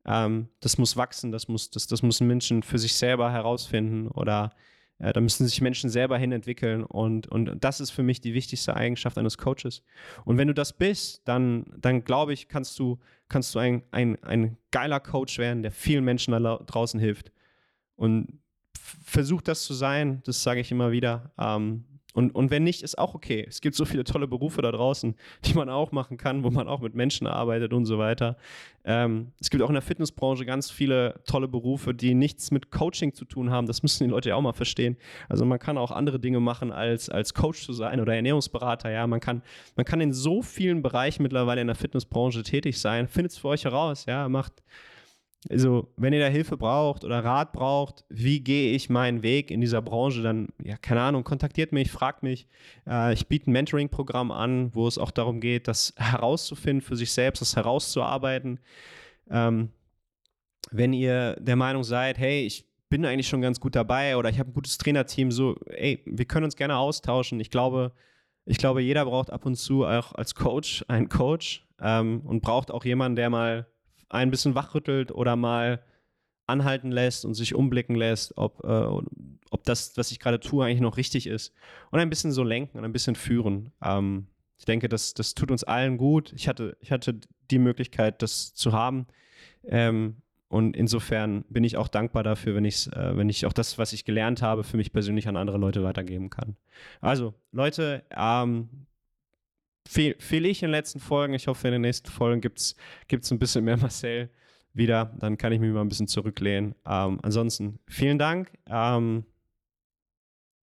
Ähm, 0.05 0.49
das 0.61 0.79
muss 0.79 0.97
wachsen, 0.97 1.33
das, 1.33 1.49
muss, 1.49 1.71
das, 1.71 1.87
das 1.87 2.03
müssen 2.03 2.27
Menschen 2.27 2.62
für 2.62 2.79
sich 2.79 2.95
selber 2.95 3.31
herausfinden 3.31 4.09
oder 4.09 4.53
äh, 4.99 5.12
da 5.12 5.21
müssen 5.21 5.47
sich 5.47 5.61
Menschen 5.61 5.91
selber 5.91 6.18
hinentwickeln 6.18 6.85
und, 6.85 7.27
und 7.29 7.57
das 7.61 7.81
ist 7.81 7.91
für 7.91 8.03
mich 8.03 8.21
die 8.21 8.35
wichtigste 8.35 8.75
Eigenschaft 8.75 9.18
eines 9.18 9.39
Coaches. 9.39 9.83
Und 10.25 10.39
wenn 10.39 10.49
du 10.49 10.55
das 10.55 10.73
bist, 10.73 11.23
dann, 11.27 11.66
dann 11.79 12.05
glaube 12.05 12.33
ich, 12.33 12.49
kannst 12.49 12.79
du, 12.79 12.99
kannst 13.29 13.55
du 13.55 13.59
ein, 13.59 13.83
ein, 13.91 14.23
ein 14.23 14.57
geiler 14.71 15.01
Coach 15.01 15.39
werden, 15.39 15.62
der 15.62 15.73
vielen 15.73 16.05
Menschen 16.05 16.33
da 16.33 16.57
draußen 16.57 16.99
hilft. 16.99 17.33
Und 17.97 18.41
versuch 18.75 19.43
das 19.43 19.64
zu 19.64 19.75
sein, 19.75 20.23
das 20.25 20.43
sage 20.43 20.61
ich 20.61 20.71
immer 20.71 20.91
wieder. 20.91 21.33
Ähm, 21.39 21.85
und, 22.14 22.34
und 22.34 22.50
wenn 22.50 22.64
nicht, 22.64 22.82
ist 22.82 22.98
auch 22.98 23.14
okay. 23.14 23.44
Es 23.48 23.61
gibt 23.61 23.76
so 23.76 23.84
viele 23.84 24.04
tolle 24.04 24.26
Berufe 24.26 24.62
da 24.62 24.72
draußen, 24.72 25.14
die 25.44 25.54
man 25.54 25.68
auch 25.68 25.92
machen 25.92 26.16
kann, 26.16 26.42
wo 26.42 26.50
man 26.50 26.68
auch 26.68 26.80
mit 26.80 26.94
Menschen 26.94 27.26
arbeitet 27.26 27.72
und 27.72 27.84
so 27.84 27.98
weiter. 27.98 28.36
Ähm, 28.84 29.32
es 29.40 29.50
gibt 29.50 29.62
auch 29.62 29.68
in 29.68 29.74
der 29.74 29.82
Fitnessbranche 29.82 30.44
ganz 30.44 30.70
viele 30.70 31.20
tolle 31.26 31.48
Berufe, 31.48 31.94
die 31.94 32.14
nichts 32.14 32.50
mit 32.50 32.70
Coaching 32.70 33.14
zu 33.14 33.24
tun 33.24 33.50
haben. 33.50 33.66
Das 33.66 33.82
müssen 33.82 34.04
die 34.04 34.11
Leute 34.11 34.30
ja 34.30 34.36
auch 34.36 34.40
mal 34.40 34.52
verstehen. 34.52 34.96
Also 35.28 35.44
man 35.44 35.58
kann 35.58 35.78
auch 35.78 35.90
andere 35.90 36.18
Dinge 36.18 36.40
machen, 36.40 36.72
als, 36.72 37.08
als 37.08 37.34
Coach 37.34 37.64
zu 37.64 37.72
sein 37.72 38.00
oder 38.00 38.14
Ernährungsberater. 38.14 38.90
Ja, 38.90 39.06
man 39.06 39.20
kann, 39.20 39.42
man 39.76 39.84
kann 39.84 40.00
in 40.00 40.12
so 40.12 40.42
vielen 40.42 40.82
Bereichen 40.82 41.22
mittlerweile 41.22 41.61
in 41.61 41.66
der 41.66 41.76
Fitnessbranche 41.76 42.42
tätig 42.42 42.80
sein. 42.80 43.06
Findet 43.06 43.32
es 43.32 43.38
für 43.38 43.48
euch 43.48 43.64
heraus. 43.64 44.06
Ja, 44.06 44.28
macht 44.28 44.62
also, 45.49 45.88
wenn 45.97 46.12
ihr 46.12 46.20
da 46.20 46.26
Hilfe 46.26 46.59
braucht 46.59 47.03
oder 47.03 47.24
Rat 47.24 47.53
braucht, 47.53 48.05
wie 48.11 48.41
gehe 48.41 48.74
ich 48.74 48.91
meinen 48.91 49.22
Weg 49.22 49.51
in 49.51 49.62
dieser 49.62 49.80
Branche, 49.80 50.20
dann, 50.20 50.49
ja, 50.62 50.76
keine 50.76 51.01
Ahnung, 51.01 51.24
kontaktiert 51.24 51.72
mich, 51.72 51.91
fragt 51.91 52.22
mich. 52.22 52.47
Äh, 52.86 53.14
ich 53.14 53.26
biete 53.26 53.51
ein 53.51 53.53
Mentoring-Programm 53.53 54.32
an, 54.32 54.74
wo 54.74 54.86
es 54.86 54.99
auch 54.99 55.11
darum 55.11 55.41
geht, 55.41 55.66
das 55.66 55.95
herauszufinden 55.97 56.82
für 56.82 56.95
sich 56.97 57.12
selbst, 57.12 57.41
das 57.41 57.57
herauszuarbeiten. 57.57 58.61
Ähm, 59.30 59.70
wenn 60.70 60.93
ihr 60.93 61.36
der 61.41 61.57
Meinung 61.57 61.84
seid, 61.84 62.18
hey, 62.18 62.45
ich 62.45 62.66
bin 62.91 63.07
eigentlich 63.07 63.28
schon 63.28 63.41
ganz 63.41 63.61
gut 63.61 63.74
dabei 63.74 64.18
oder 64.18 64.28
ich 64.28 64.38
habe 64.38 64.51
ein 64.51 64.55
gutes 64.55 64.76
Trainerteam, 64.76 65.30
so, 65.32 65.57
ey, 65.66 66.03
wir 66.05 66.26
können 66.26 66.45
uns 66.45 66.57
gerne 66.57 66.76
austauschen. 66.76 67.41
Ich 67.41 67.51
glaube, 67.51 67.93
ich 68.45 68.59
glaube, 68.59 68.82
jeder 68.82 69.07
braucht 69.07 69.32
ab 69.32 69.47
und 69.47 69.55
zu 69.55 69.86
auch 69.86 70.14
als 70.14 70.34
Coach 70.34 70.84
einen 70.88 71.09
Coach 71.09 71.66
ähm, 71.80 72.20
und 72.26 72.43
braucht 72.43 72.70
auch 72.70 72.84
jemanden, 72.84 73.16
der 73.16 73.30
mal 73.30 73.66
ein 74.11 74.30
bisschen 74.30 74.54
wachrüttelt 74.54 75.12
oder 75.12 75.36
mal 75.36 75.82
anhalten 76.46 76.90
lässt 76.90 77.24
und 77.24 77.34
sich 77.34 77.54
umblicken 77.54 77.94
lässt, 77.94 78.36
ob, 78.36 78.64
äh, 78.64 78.86
ob 79.50 79.64
das, 79.64 79.96
was 79.96 80.11
ich 80.11 80.18
gerade 80.18 80.40
tue, 80.40 80.64
eigentlich 80.64 80.80
noch 80.80 80.96
richtig 80.96 81.26
ist. 81.26 81.54
Und 81.90 82.00
ein 82.00 82.11
bisschen 82.11 82.32
so 82.32 82.42
lenken 82.42 82.78
und 82.78 82.84
ein 82.84 82.92
bisschen 82.92 83.14
führen. 83.14 83.72
Ähm, 83.82 84.26
ich 84.58 84.64
denke, 84.64 84.88
das, 84.88 85.14
das 85.14 85.34
tut 85.34 85.50
uns 85.50 85.64
allen 85.64 85.96
gut. 85.96 86.32
Ich 86.34 86.48
hatte, 86.48 86.76
ich 86.80 86.92
hatte 86.92 87.20
die 87.50 87.58
Möglichkeit, 87.58 88.20
das 88.20 88.52
zu 88.52 88.72
haben. 88.72 89.06
Ähm, 89.64 90.16
und 90.48 90.76
insofern 90.76 91.44
bin 91.48 91.62
ich 91.62 91.76
auch 91.76 91.86
dankbar 91.86 92.24
dafür, 92.24 92.56
wenn, 92.56 92.64
ich's, 92.64 92.88
äh, 92.88 93.16
wenn 93.16 93.28
ich 93.28 93.46
auch 93.46 93.52
das, 93.52 93.78
was 93.78 93.92
ich 93.92 94.04
gelernt 94.04 94.42
habe, 94.42 94.64
für 94.64 94.76
mich 94.76 94.92
persönlich 94.92 95.28
an 95.28 95.36
andere 95.36 95.58
Leute 95.58 95.84
weitergeben 95.84 96.28
kann. 96.28 96.56
Also, 97.00 97.34
Leute, 97.52 98.02
ähm, 98.14 98.68
fehl, 99.87 100.16
fehl 100.18 100.47
ich 100.47 100.62
in 100.62 100.68
den 100.68 100.72
letzten 100.72 101.01
Folgen. 101.01 101.35
Ich 101.35 101.47
hoffe, 101.47 101.68
in 101.68 101.72
den 101.72 101.83
nächsten 101.83 102.11
Folgen 102.11 102.41
gibt 102.41 102.59
es 102.59 102.76
ein 103.31 103.39
bisschen 103.39 103.64
mehr 103.64 103.76
Marcel 103.78 104.31
wieder. 104.72 105.16
Dann 105.18 105.37
kann 105.37 105.53
ich 105.53 105.61
mich 105.61 105.72
mal 105.72 105.81
ein 105.81 105.89
bisschen 105.89 106.09
zurücklehnen. 106.09 106.74
Ähm, 106.87 107.18
ansonsten 107.22 107.78
vielen 107.89 108.18
Dank. 108.18 108.53
Ähm, 108.66 109.24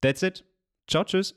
that's 0.02 0.24
it. 0.24 0.46
Ciao, 0.88 1.04
tschüss. 1.04 1.36